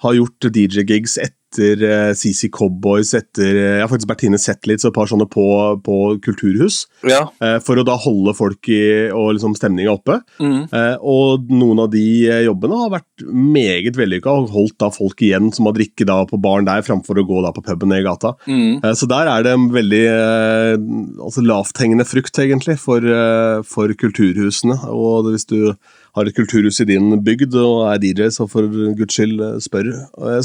har 0.04 0.18
gjort 0.18 0.50
DJ-gigs 0.52 1.18
etter 1.24 1.45
eh, 1.64 2.12
CC 2.18 2.49
Cowboys, 2.51 3.14
etter 3.18 3.51
eh, 3.56 3.76
Jeg 3.78 3.82
har 3.86 3.89
faktisk 3.91 4.10
Bertine 4.10 4.39
Zetlitz 4.41 4.86
og 4.86 4.91
et 4.91 4.95
par 4.97 5.08
sånne 5.12 5.28
på, 5.32 5.45
på 5.86 5.95
Kulturhus, 6.26 6.86
Ja. 7.08 7.30
eh, 7.41 7.58
for 7.64 7.76
å 7.78 7.86
da 7.88 7.95
holde 7.95 8.34
folk 8.36 8.68
i 8.70 8.82
og 9.12 9.34
liksom 9.38 9.56
stemninga 9.56 9.93
oppe. 9.95 10.20
Mm. 10.39 10.68
Eh, 10.74 10.95
og 11.01 11.47
noen 11.49 11.80
av 11.86 11.89
de 11.93 12.03
eh, 12.28 12.43
jobbene 12.47 12.80
har 12.84 12.93
vært 12.97 13.26
meget 13.32 13.95
vellykka 13.99 14.32
og 14.41 14.49
holdt 14.56 14.78
da 14.84 14.89
folk 14.93 15.22
igjen 15.26 15.51
som 15.56 15.66
har 15.70 15.74
drikke 15.78 16.06
da 16.08 16.22
på 16.30 16.39
baren 16.41 16.66
der, 16.68 16.82
framfor 16.86 17.20
å 17.22 17.28
gå 17.28 17.41
da 17.45 17.51
på 17.56 17.64
puben 17.66 17.93
i 17.95 18.01
gata. 18.06 18.36
Mm. 18.47 18.84
Eh, 18.84 18.93
Så 18.97 19.08
der 19.12 19.28
er 19.32 19.43
det 19.45 19.53
en 19.56 19.70
veldig 19.74 20.03
eh, 20.12 20.76
altså 21.24 21.43
lavthengende 21.45 22.06
frukt, 22.08 22.38
egentlig, 22.41 22.78
for, 22.82 22.99
eh, 23.06 23.62
for 23.68 23.88
kulturhusene. 23.95 24.78
Og 24.91 25.32
hvis 25.32 25.45
du 25.49 25.76
har 26.16 26.26
et 26.32 26.36
kulturhus 26.38 26.80
i 26.82 26.89
din 26.89 27.11
bygd 27.26 27.55
og 27.61 27.86
er 27.93 28.01
DJ, 28.03 28.30
så 28.34 28.47
for 28.49 28.68
guds 28.97 29.16
skyld 29.20 29.39
eh, 29.43 29.59
spør. 29.63 29.91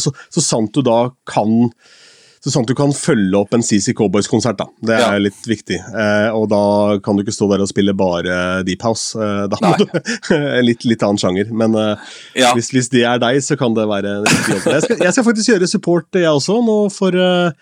Så, 0.00 0.12
så 0.34 0.42
sant 0.44 0.74
du 0.76 0.82
da 0.86 1.08
kan 1.30 1.72
så 2.40 2.48
sant 2.48 2.70
du 2.70 2.72
kan 2.72 2.88
følge 2.96 3.36
opp 3.36 3.52
en 3.52 3.60
CC 3.60 3.92
Cowboys-konsert, 3.92 4.56
da. 4.56 4.64
Det 4.80 4.94
er 4.96 5.02
Ja. 5.12 5.18
litt 5.20 5.42
viktig. 5.44 5.76
Eh, 5.76 6.28
og 6.32 6.46
da 6.48 6.60
kan 7.04 7.18
du 7.18 7.20
ikke 7.20 7.34
stå 7.36 7.50
der 7.50 7.60
og 7.60 7.68
spille 7.68 7.92
bare 7.92 8.62
Deep 8.64 8.80
House. 8.86 9.10
Eh, 9.12 9.42
da 9.52 9.58
må 9.60 9.74
Nei. 9.74 9.84
du 10.30 10.62
litt, 10.64 10.86
litt 10.88 11.04
annen 11.04 11.20
sjanger. 11.20 11.50
Men 11.52 11.76
eh, 11.76 12.14
Ja. 12.40 12.54
hvis, 12.56 12.70
hvis 12.72 12.88
det 12.94 13.02
er 13.04 13.20
deg, 13.20 13.42
så 13.44 13.58
kan 13.60 13.76
det 13.76 13.84
være 13.90 14.14
en. 14.22 14.24
Jeg 14.24 14.80
skal, 14.86 14.96
jeg 15.04 15.12
skal 15.18 15.26
faktisk 15.28 15.52
gjøre 15.52 15.68
support, 15.68 16.08
jeg 16.16 16.32
også, 16.32 16.56
nå 16.64 16.78
for 16.96 17.12
eh, 17.12 17.52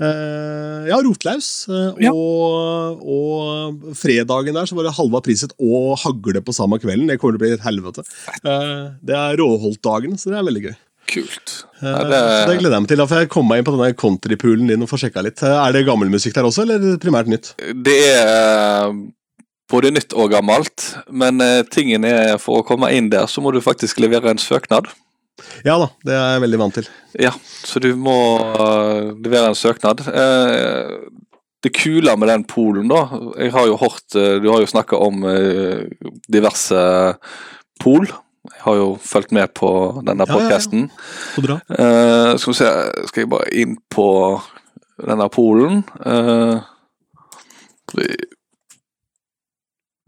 ja, 0.00 0.96
Rotlaus. 1.04 1.68
eh, 1.68 2.04
Ja. 2.06 2.12
Og, 2.12 3.02
og 3.06 3.92
fredagen 3.98 4.54
der 4.56 4.66
så 4.66 4.74
var 4.78 4.88
det 4.88 4.94
halva 4.96 5.20
priset 5.24 5.52
og 5.60 5.98
hagle 6.02 6.40
på 6.42 6.54
samme 6.56 6.78
kvelden. 6.82 7.06
Det 7.10 7.18
kommer 7.20 7.36
til 7.36 7.42
å 7.42 7.44
bli 7.44 7.52
et 7.58 7.66
helvete. 7.66 8.04
Eh, 8.42 8.88
det 9.04 9.14
er 9.18 9.36
Råholt-dagen, 9.38 10.16
så 10.18 10.32
det 10.32 10.40
er 10.40 10.48
veldig 10.48 10.64
gøy. 10.68 10.74
Kult. 11.12 11.54
Eh, 11.82 11.88
Ja, 11.88 12.02
det 12.08 12.20
det, 12.48 12.58
gleder 12.60 12.76
jeg 12.78 12.82
meg 12.86 12.88
til. 12.92 13.00
Da 13.02 13.06
får 13.10 13.20
jeg 13.24 13.32
komme 13.34 13.48
meg 13.52 13.58
inn 13.62 13.66
på 13.68 13.74
denne 13.76 13.94
countrypoolen 13.98 14.68
din 14.70 14.82
og 14.86 14.88
få 14.90 14.98
sjekka 15.02 15.22
litt. 15.26 15.42
Eh, 15.42 15.58
Er 15.68 15.72
det 15.76 15.84
gammelmusikk 15.86 16.34
der 16.38 16.48
også, 16.48 16.62
eller 16.66 16.96
primært 17.02 17.28
nytt? 17.30 17.52
det 17.84 17.98
er 18.16 18.88
eh, 18.88 18.92
både 19.72 19.90
nytt 19.94 20.12
og 20.14 20.30
gammelt, 20.34 20.88
men 21.10 21.40
eh, 21.40 21.62
tingen 21.72 22.04
er 22.04 22.38
for 22.42 22.60
å 22.62 22.66
komme 22.66 22.90
inn 22.94 23.08
der, 23.12 23.26
så 23.26 23.40
må 23.44 23.52
du 23.54 23.60
faktisk 23.64 24.00
levere 24.04 24.30
en 24.30 24.38
søknad. 24.42 24.88
Ja 25.66 25.78
da, 25.80 25.88
det 26.06 26.14
er 26.16 26.34
jeg 26.34 26.42
veldig 26.44 26.60
vant 26.60 26.76
til. 26.78 26.88
Ja, 27.20 27.32
så 27.64 27.80
du 27.82 27.92
må 27.98 28.16
uh, 28.58 29.12
levere 29.22 29.52
en 29.52 29.58
søknad. 29.58 30.02
Uh, 30.06 31.08
det 31.62 31.72
kule 31.76 32.14
med 32.18 32.26
den 32.26 32.42
polen, 32.50 32.88
da 32.90 33.04
Jeg 33.38 33.52
har 33.54 33.68
jo 33.68 33.76
hørt 33.78 34.16
uh, 34.18 34.40
Du 34.42 34.48
har 34.50 34.64
jo 34.64 34.66
snakka 34.66 34.98
om 34.98 35.22
diverse 36.26 36.80
pol. 37.82 38.08
Jeg 38.50 38.62
har 38.64 38.74
jo 38.80 38.88
fulgt 38.98 39.32
med 39.32 39.52
på 39.54 39.70
denne 40.02 40.26
Ja, 40.26 40.26
ja, 40.26 40.32
ja. 40.32 40.38
podkasten. 40.38 40.90
Eh, 41.38 42.38
skal 42.38 42.50
vi 42.50 42.56
se 42.58 42.70
Skal 43.06 43.22
jeg 43.22 43.30
bare 43.30 43.52
inn 43.54 43.76
på 43.90 44.06
denne 44.98 45.28
polen. 45.30 45.84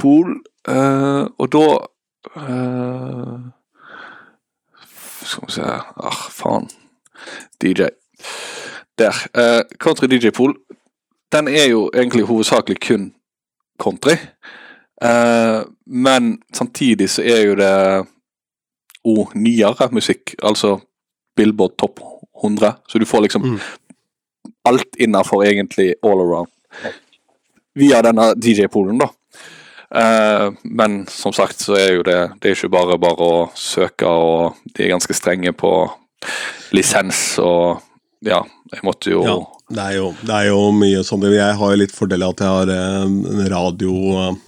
Pol 0.03 0.35
Og 1.39 1.53
da 1.55 1.67
Skal 5.25 5.47
vi 5.49 5.53
se 5.53 5.63
Ah, 5.63 6.19
faen. 6.31 6.69
DJ. 7.63 7.89
Der. 8.99 9.15
Uh, 9.35 9.63
country 9.81 10.07
DJ 10.07 10.31
Pool. 10.31 10.55
Den 11.33 11.49
er 11.49 11.65
jo 11.71 11.91
egentlig 11.95 12.25
hovedsakelig 12.29 12.77
kun 12.81 13.09
country. 13.83 14.17
Uh, 15.05 15.65
men 15.87 16.39
samtidig 16.55 17.09
så 17.11 17.23
er 17.27 17.41
jo 17.49 17.55
det 17.59 18.07
òg 19.05 19.35
nyere 19.35 19.89
musikk. 19.93 20.35
Altså 20.43 20.79
Billboard 21.37 21.77
Top 21.79 22.01
100. 22.45 22.73
Så 22.89 22.99
du 22.99 23.05
får 23.05 23.21
liksom 23.27 23.43
Mm. 23.43 23.59
alt 24.65 24.97
innafor 24.99 25.43
egentlig 25.45 25.95
all 26.03 26.21
around. 26.21 26.49
Via 27.75 28.03
denne 28.03 28.35
DJ-polen, 28.35 28.99
da. 29.01 29.07
Eh, 29.91 30.47
men 30.65 31.03
som 31.11 31.35
sagt 31.37 31.61
så 31.61 31.77
er 31.79 31.91
jo 31.99 32.05
det 32.07 32.21
Det 32.41 32.51
er 32.51 32.57
ikke 32.57 32.73
bare 32.73 32.99
bare 32.99 33.27
å 33.27 33.43
søke, 33.55 34.09
og 34.09 34.57
de 34.75 34.87
er 34.87 34.95
ganske 34.95 35.17
strenge 35.17 35.53
på 35.53 35.73
lisens 36.73 37.39
og 37.43 37.83
Ja, 38.25 38.41
jeg 38.73 38.87
måtte 38.87 39.13
jo 39.13 39.25
Ja, 39.27 39.37
det 39.75 39.85
er 39.85 39.99
jo, 39.99 40.09
det 40.25 40.35
er 40.35 40.49
jo 40.51 40.59
mye 40.77 41.05
sånn. 41.05 41.25
Jeg 41.33 41.57
har 41.61 41.71
jo 41.73 41.81
litt 41.81 41.93
fordel 41.93 42.25
av 42.25 42.35
at 42.35 42.43
jeg 42.45 42.53
har 42.53 42.73
radio 42.73 43.49
radiobiten. 43.55 44.43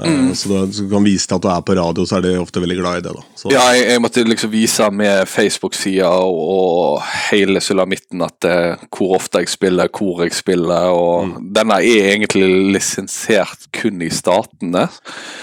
Eh, 0.00 0.32
Så 0.36 0.48
da- 0.52 0.66
så 0.72 0.84
du 0.84 0.90
kan 0.92 1.04
vise 1.04 1.26
til 1.26 1.34
at 1.38 1.42
du 1.42 1.48
er 1.48 1.62
på 1.64 1.74
radio, 1.78 2.04
så 2.04 2.18
er 2.18 2.22
de 2.26 2.34
ofte 2.38 2.60
veldig 2.60 2.76
glad 2.78 2.98
i 3.00 3.04
det. 3.08 3.14
Ja, 3.50 3.62
jeg, 3.72 3.86
jeg 3.88 4.00
måtte 4.04 4.24
liksom 4.28 4.50
vise 4.52 4.90
med 4.92 5.26
Facebook-sida 5.28 6.10
og 6.10 7.00
hele 7.30 7.60
sulamitten 7.64 8.22
at 8.22 8.44
eh, 8.44 8.76
hvor 8.92 9.16
ofte 9.16 9.38
jeg 9.42 9.48
spiller, 9.48 9.88
hvor 9.88 10.22
jeg 10.22 10.34
spiller, 10.36 10.90
og 10.92 11.38
denne 11.56 11.78
er 11.80 12.12
egentlig 12.18 12.50
lisensiert 12.76 13.66
kun 13.72 14.02
i 14.02 14.10
statene. 14.12 14.88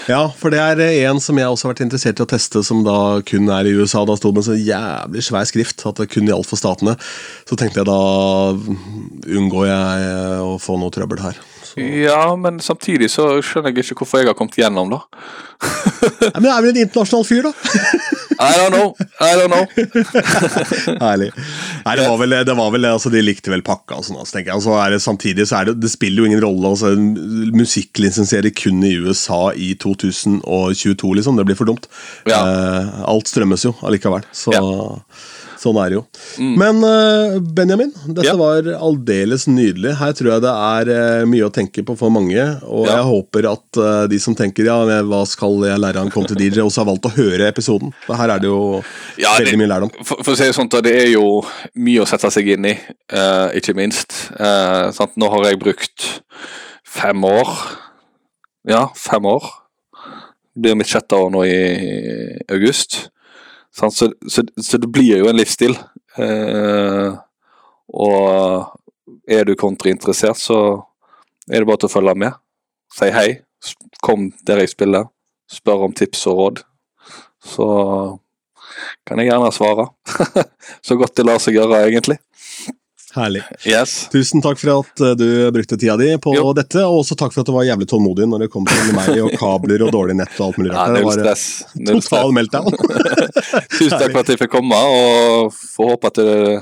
Ja, 0.08 0.28
for 0.28 0.50
det 0.54 0.60
er 0.62 0.80
eh, 0.86 1.02
en 1.10 1.20
som 1.20 1.36
jeg 1.38 1.46
også 1.50 1.66
har 1.68 1.74
vært 1.74 1.84
interessert 1.88 2.20
i 2.22 2.26
å 2.26 2.30
teste, 2.30 2.62
som 2.64 2.84
da 2.86 3.20
kun 3.26 3.50
er 3.50 3.66
i 3.66 3.74
USA. 3.76 4.04
Da 4.08 4.14
sto 4.16 4.30
det 4.30 4.38
med 4.40 4.48
så 4.48 4.56
jævlig 4.56 5.22
svær 5.26 5.44
skrift 5.50 5.84
at 5.90 5.96
det 6.00 6.08
kun 6.14 6.26
gjaldt 6.30 6.46
for 6.48 6.56
statene. 6.60 6.94
Så 7.48 7.58
tenkte 7.58 7.82
jeg 7.82 7.90
da 7.90 7.98
unngår 9.38 9.68
jeg 9.68 10.08
eh, 10.08 10.40
å 10.44 10.56
få 10.62 10.78
noe 10.80 10.94
trøbbel 10.94 11.20
her. 11.26 11.38
Ja, 11.78 12.36
men 12.36 12.60
samtidig 12.64 13.10
så 13.12 13.38
skjønner 13.44 13.72
jeg 13.72 13.84
ikke 13.88 14.02
hvorfor 14.02 14.22
jeg 14.22 14.30
har 14.30 14.36
kommet 14.38 14.58
gjennom, 14.58 14.90
da. 14.92 15.02
Nei, 15.58 16.38
men 16.38 16.44
det 16.46 16.52
er 16.52 16.62
vel 16.62 16.70
en 16.70 16.80
internasjonal 16.84 17.24
fyr, 17.26 17.48
da? 17.48 17.52
I 18.38 18.52
don't 18.54 18.70
know. 18.70 18.92
I 19.18 19.32
don't 19.34 19.50
know. 19.50 19.64
Herlig. 21.02 21.32
Nei, 21.82 21.94
det 21.98 22.04
var 22.06 22.20
vel, 22.20 22.36
det 22.46 22.54
var 22.54 22.68
vel 22.70 22.86
altså, 22.86 23.10
De 23.10 23.22
likte 23.24 23.50
vel 23.50 23.64
pakka 23.66 23.98
og 23.98 24.06
sånn. 24.06 24.20
Altså, 24.20 24.36
tenker 24.36 24.52
jeg. 24.52 24.60
Altså, 24.60 24.76
det 24.94 25.00
samtidig 25.02 25.48
så 25.50 25.58
er 25.58 25.70
det, 25.70 25.74
det 25.82 25.90
spiller 25.90 26.22
jo 26.22 26.28
ingen 26.30 26.44
rolle. 26.44 26.70
altså 26.70 26.92
Musikklisensiere 27.58 28.52
kun 28.54 28.84
i 28.86 28.94
USA 29.02 29.40
i 29.58 29.72
2022, 29.82 31.10
liksom. 31.18 31.40
Det 31.40 31.48
blir 31.48 31.58
for 31.58 31.70
dumt. 31.70 31.90
Ja. 32.30 32.38
Eh, 32.44 33.02
alt 33.10 33.30
strømmes 33.30 33.66
jo 33.66 33.74
allikevel. 33.82 34.26
Så 34.30 34.54
Ja. 34.54 34.62
Sånn 35.58 35.78
er 35.82 35.90
det 35.90 35.96
jo. 35.98 36.02
Men 36.58 36.78
eh, 36.86 37.38
Benjamin, 37.42 37.90
dette 38.06 38.26
Ja. 38.28 38.36
var 38.38 38.62
aldeles 38.78 39.46
nydelig. 39.50 39.96
Her 39.98 40.12
tror 40.14 40.30
jeg 40.32 40.44
det 40.44 40.52
er 40.54 40.90
eh, 40.94 41.24
mye 41.26 41.48
å 41.48 41.52
tenke 41.54 41.82
på 41.86 41.96
for 41.98 42.10
mange. 42.14 42.44
Og 42.62 42.86
Ja. 42.86 42.98
jeg 43.00 43.08
håper 43.10 43.48
at 43.52 43.80
eh, 43.82 44.06
de 44.12 44.18
som 44.22 44.36
tenker 44.38 44.64
ja, 44.70 44.78
hva 45.02 45.22
skal 45.26 45.58
jeg 45.66 45.82
lære 45.82 45.98
han 46.04 46.12
en 46.14 46.26
til 46.30 46.36
DJ, 46.38 46.62
også 46.62 46.84
har 46.84 46.90
valgt 46.92 47.10
å 47.10 47.14
høre 47.16 47.48
episoden. 47.50 47.92
For 48.06 48.16
her 48.16 48.30
er 48.36 48.38
det 48.38 48.48
jo 48.50 48.82
Ja, 49.18 49.34
det- 49.36 49.46
veldig 49.48 49.58
mye 49.58 49.72
lærdom. 49.74 49.90
For, 50.04 50.22
for 50.22 50.32
å 50.32 50.36
si 50.36 50.44
det 50.44 50.54
sånn, 50.54 50.70
det 50.70 50.94
er 50.94 51.10
jo 51.12 51.42
mye 51.74 52.00
å 52.02 52.08
sette 52.08 52.30
seg 52.30 52.48
inn 52.54 52.64
i, 52.70 52.78
uh, 53.12 53.48
ikke 53.58 53.74
minst. 53.74 54.30
Uh? 54.38 54.92
Nå 55.18 55.28
har 55.30 55.44
jeg 55.50 55.58
brukt 55.58 56.22
fem 56.86 57.24
år. 57.24 57.48
Ja, 58.68 58.86
fem 58.94 59.24
år. 59.26 59.42
Det 60.54 60.62
blir 60.62 60.76
mitt 60.76 60.90
sjette 60.90 61.14
år 61.18 61.30
nå 61.30 61.44
i 61.46 61.58
august. 62.50 63.08
Så, 63.78 64.10
så, 64.28 64.42
så 64.56 64.78
det 64.78 64.90
blir 64.90 65.20
jo 65.20 65.28
en 65.30 65.38
livsstil. 65.38 65.76
Eh, 66.18 67.14
og 67.94 69.28
er 69.30 69.44
du 69.46 69.54
kontrainteressert, 69.58 70.40
så 70.40 70.58
er 71.48 71.62
det 71.62 71.68
bare 71.68 71.84
til 71.84 71.90
å 71.90 71.94
følge 71.94 72.16
med. 72.24 72.40
Si 72.94 73.10
hei. 73.14 73.28
Kom 74.04 74.30
der 74.46 74.62
jeg 74.62 74.72
spiller. 74.74 75.08
Spør 75.50 75.86
om 75.88 75.94
tips 75.96 76.26
og 76.30 76.40
råd. 76.40 76.64
Så 77.44 77.68
kan 79.06 79.20
jeg 79.20 79.30
gjerne 79.30 79.52
svare. 79.54 79.88
så 80.86 80.98
godt 80.98 81.16
det 81.16 81.26
lar 81.26 81.40
seg 81.42 81.56
gjøre, 81.58 81.84
egentlig. 81.86 82.18
Herlig. 83.14 83.42
Yes. 83.64 84.08
Tusen 84.12 84.42
takk 84.44 84.58
for 84.60 84.82
at 84.82 85.00
eh, 85.00 85.14
du 85.16 85.26
brukte 85.54 85.78
tida 85.80 85.96
di 85.96 86.10
på 86.20 86.34
Jo. 86.36 86.50
dette, 86.56 86.82
og 86.84 87.00
også 87.02 87.16
takk 87.18 87.32
for 87.32 87.40
at 87.44 87.48
du 87.48 87.54
var 87.56 87.64
jævlig 87.68 87.88
tålmodig 87.88 88.28
når 88.28 88.44
det 88.44 88.50
kom 88.52 88.66
til 88.68 88.92
meg 88.96 89.14
og 89.24 89.32
kabler 89.40 89.84
og 89.86 89.92
dårlig 89.94 90.18
nett 90.20 90.34
og 90.38 90.50
alt 90.50 90.58
mulig 90.60 90.74
rart. 90.74 90.92
Det 90.94 91.02
null 91.04 91.12
eh, 91.12 91.20
stress. 91.22 91.44
Null 91.80 92.02
stress. 92.02 92.10
total 92.10 92.34
meltdown. 92.36 92.72
Tusen 93.78 93.94
takk 93.96 94.12
for 94.12 94.20
at 94.24 94.32
jeg 94.34 94.42
fikk 94.44 94.52
komme, 94.58 94.76
og 94.76 95.54
får 95.56 95.94
håpe 95.94 96.12
at 96.12 96.20
det- 96.20 96.58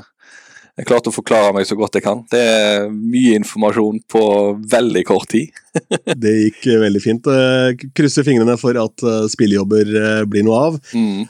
jeg 0.77 0.85
klarte 0.90 1.09
å 1.09 1.15
forklare 1.15 1.55
meg 1.57 1.65
så 1.65 1.77
godt 1.78 1.97
jeg 1.97 2.05
kan. 2.05 2.19
Det 2.28 2.36
er 2.36 2.90
mye 2.93 3.39
informasjon 3.39 4.03
på 4.12 4.24
veldig 4.69 5.03
kort 5.09 5.31
tid. 5.32 5.55
Det 6.23 6.32
gikk 6.35 6.66
veldig 6.82 7.01
fint. 7.01 7.28
Eh, 7.32 7.85
Krysser 7.97 8.27
fingrene 8.27 8.59
for 8.61 8.77
at 8.81 9.05
eh, 9.05 9.24
spillejobber 9.32 9.93
eh, 10.01 10.20
blir 10.28 10.44
noe 10.44 10.59
av. 10.66 10.77
Mm. 10.93 11.23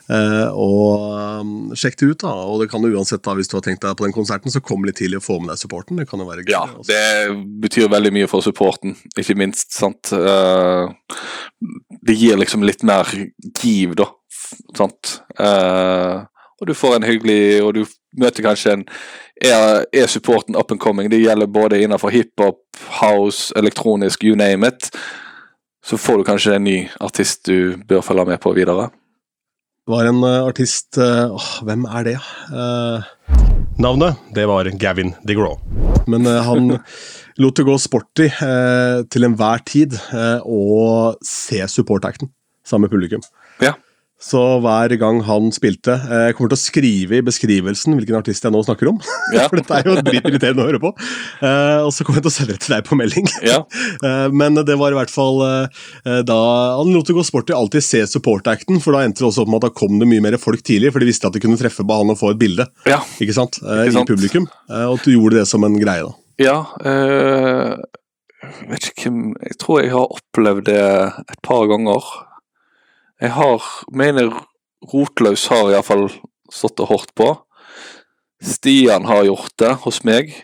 Og 0.59 1.05
um, 1.43 1.52
sjekk 1.78 1.98
det 2.01 2.09
ut, 2.10 2.20
da. 2.24 2.32
Og 2.51 2.62
det 2.62 2.68
kan 2.73 2.82
du 2.82 2.90
uansett 2.90 3.23
da, 3.23 3.36
hvis 3.39 3.51
du 3.51 3.55
har 3.59 3.62
tenkt 3.66 3.86
deg 3.86 3.94
på 3.98 4.06
den 4.09 4.14
konserten, 4.16 4.51
så 4.51 4.62
kom 4.62 4.86
litt 4.86 4.98
tidlig 4.98 5.20
og 5.20 5.27
få 5.28 5.39
med 5.39 5.52
deg 5.52 5.62
supporten. 5.62 6.01
Det 6.02 6.09
kan 6.10 6.23
jo 6.23 6.27
være 6.27 6.43
gøy. 6.43 6.55
Ja, 6.55 6.64
altså. 6.66 6.90
det 6.90 7.59
betyr 7.62 7.90
veldig 7.93 8.12
mye 8.18 8.31
for 8.31 8.43
supporten, 8.47 8.97
ikke 9.14 9.39
minst. 9.39 9.70
sant? 9.77 10.10
Det 12.06 12.18
gir 12.18 12.43
liksom 12.43 12.66
litt 12.66 12.82
mer 12.86 13.06
giv, 13.62 13.94
da. 13.98 14.10
Sant? 14.78 15.20
Og 16.56 16.68
du 16.68 16.73
får 16.77 16.94
en 16.97 17.05
hyggelig 17.05 17.40
Og 17.66 17.73
du 17.77 17.81
møter 18.20 18.44
kanskje 18.47 18.77
en 18.77 18.85
Er, 19.44 19.84
er 19.92 20.06
supporten 20.08 20.56
up 20.56 20.70
and 20.72 20.80
coming? 20.80 21.10
Det 21.10 21.20
gjelder 21.20 21.46
både 21.46 21.82
innenfor 21.82 22.10
hiphop, 22.14 22.62
house, 23.02 23.52
elektronisk, 23.56 24.24
you 24.24 24.36
name 24.36 24.68
it. 24.68 24.88
Så 25.84 25.98
får 25.98 26.18
du 26.18 26.24
kanskje 26.24 26.54
en 26.56 26.64
ny 26.64 26.78
artist 27.00 27.44
du 27.46 27.76
bør 27.88 28.00
følge 28.02 28.24
med 28.26 28.40
på 28.40 28.54
videre. 28.56 28.88
Det 29.86 29.92
var 29.92 30.08
en 30.08 30.24
uh, 30.24 30.48
artist 30.48 30.98
uh, 30.98 31.36
åh, 31.36 31.50
Hvem 31.68 31.84
er 31.86 32.08
det? 32.08 32.16
uh, 32.50 33.04
navnet, 33.78 34.16
det 34.34 34.48
var 34.48 34.66
Gavin 34.80 35.12
DeGraw. 35.22 35.60
Men 36.10 36.26
han 36.26 36.78
lot 37.42 37.60
det 37.60 37.66
gå 37.66 37.76
sporty 37.78 38.30
til 39.12 39.26
enhver 39.26 39.62
tid 39.68 39.98
å 40.42 41.14
se 41.20 41.60
support-acten 41.68 42.30
sammen 42.64 42.86
med 42.86 42.94
publikum. 42.94 43.22
Så 44.16 44.40
hver 44.64 44.94
gang 44.97 45.18
han 45.26 45.51
spilte 45.52 45.93
eh, 45.93 46.22
Jeg 46.30 46.36
kommer 46.38 46.48
til 46.48 46.56
å 46.56 46.60
skrive 46.62 47.18
i 47.18 47.24
beskrivelsen 47.26 47.98
hvilken 47.98 48.16
artist 48.16 48.47
jeg 48.47 48.55
nå 48.55 48.62
snakker 48.64 48.88
om. 48.94 49.01
Ja. 49.36 49.44
For 49.51 49.59
dette 49.59 49.74
er 49.74 49.88
jo 49.90 49.97
dritirriterende 50.06 50.62
å 50.62 50.68
høre 50.68 50.78
på. 50.80 50.93
Eh, 51.44 51.80
og 51.84 51.90
så 51.93 52.05
kommer 52.06 52.20
jeg 52.22 52.24
til 52.28 52.30
å 52.30 52.34
sende 52.36 52.55
det 52.55 52.60
til 52.64 52.74
deg 52.76 52.84
på 52.88 52.97
melding. 52.98 53.26
Ja. 53.44 53.59
Eh, 54.06 54.28
Men 54.32 54.56
det 54.66 54.76
var 54.80 54.94
i 54.94 54.97
hvert 54.98 55.12
fall 55.12 55.40
da 56.28 56.36
Han 56.78 56.93
lot 56.94 57.09
det 57.09 57.14
gå 57.16 57.22
sport 57.26 57.51
i 57.51 57.56
alltid 57.56 57.84
se 57.84 58.01
support-acten, 58.09 58.78
for 58.84 58.94
da 58.97 59.02
endte 59.05 59.22
det 59.24 59.28
også 59.28 59.44
opp 59.44 59.51
med 59.52 59.60
at 59.60 59.66
da 59.68 59.74
kom 59.82 59.98
det 60.01 60.09
mye 60.09 60.22
mer 60.24 60.36
folk 60.40 60.62
tidlig, 60.64 60.93
for 60.94 61.02
de 61.02 61.09
visste 61.10 61.26
at 61.28 61.34
de 61.36 61.43
kunne 61.43 61.59
treffe 61.60 61.84
på 61.86 61.97
han 62.01 62.12
og 62.12 62.18
få 62.20 62.32
et 62.34 62.40
bilde 62.40 62.66
Ja. 62.88 63.01
ikke 63.22 63.34
sant? 63.36 63.59
Ikke 63.62 63.97
sant. 63.98 64.09
i 64.09 64.14
publikum. 64.14 64.47
Og 64.70 64.97
at 64.98 65.05
du 65.06 65.12
gjorde 65.16 65.40
det 65.40 65.47
som 65.51 65.64
en 65.66 65.76
greie. 65.80 66.06
da. 66.06 66.14
Ja 66.43 66.56
øh, 66.84 67.76
Jeg 68.44 68.70
vet 68.70 68.88
ikke 68.90 69.06
hvem 69.09 69.20
Jeg 69.48 69.56
tror 69.62 69.80
jeg 69.82 69.93
har 69.94 70.16
opplevd 70.18 70.66
det 70.68 70.80
et 71.32 71.40
par 71.47 71.66
ganger. 71.72 72.05
Jeg 73.20 73.32
har 73.32 73.64
Mener 73.97 74.32
Rotløs 74.93 75.47
har 75.48 75.70
iallfall 75.72 76.10
stått 76.52 76.76
det 76.78 76.88
hardt 76.90 77.14
på. 77.16 77.30
Stian 78.44 79.06
har 79.09 79.24
gjort 79.24 79.55
det 79.59 79.72
hos 79.86 80.02
meg, 80.05 80.34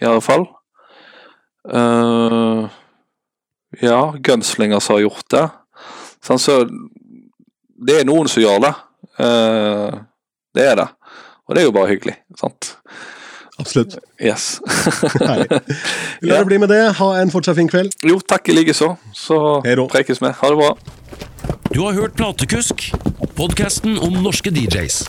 i 0.00 0.06
alle 0.08 0.22
fall. 0.24 0.46
Eh, 1.68 2.62
ja, 3.84 4.00
Gunslingers 4.24 4.88
har 4.88 5.02
gjort 5.04 5.28
det. 5.30 5.44
Sånn, 6.24 6.40
så 6.40 6.62
det 7.82 8.00
er 8.00 8.08
noen 8.08 8.30
som 8.30 8.42
gjør 8.42 8.62
det. 8.64 8.72
Uh, 9.18 10.02
det 10.56 10.66
er 10.72 10.76
det. 10.78 10.88
Og 11.46 11.54
det 11.54 11.62
er 11.62 11.66
jo 11.66 11.74
bare 11.74 11.90
hyggelig. 11.90 12.14
sant? 12.38 12.76
Absolutt. 13.58 13.98
Yes. 14.22 14.60
Herlig. 15.18 15.60
La 16.28 16.40
det 16.40 16.48
bli 16.48 16.60
med 16.62 16.72
det. 16.72 16.82
Ha 16.98 17.10
en 17.20 17.32
fortsatt 17.34 17.58
fin 17.58 17.70
kveld. 17.70 17.94
Jo, 18.06 18.20
takk 18.22 18.48
i 18.48 18.56
likeså. 18.56 18.94
Så 19.14 19.38
då. 19.66 19.88
prekes 19.92 20.22
vi. 20.22 20.32
Ha 20.38 20.52
det 20.54 20.60
bra. 20.62 20.72
Du 21.74 21.80
har 21.80 21.92
hørt 21.92 22.16
Platekusk, 22.16 22.92
podkasten 23.36 23.98
om 23.98 24.18
norske 24.22 24.50
DJs. 24.52 25.06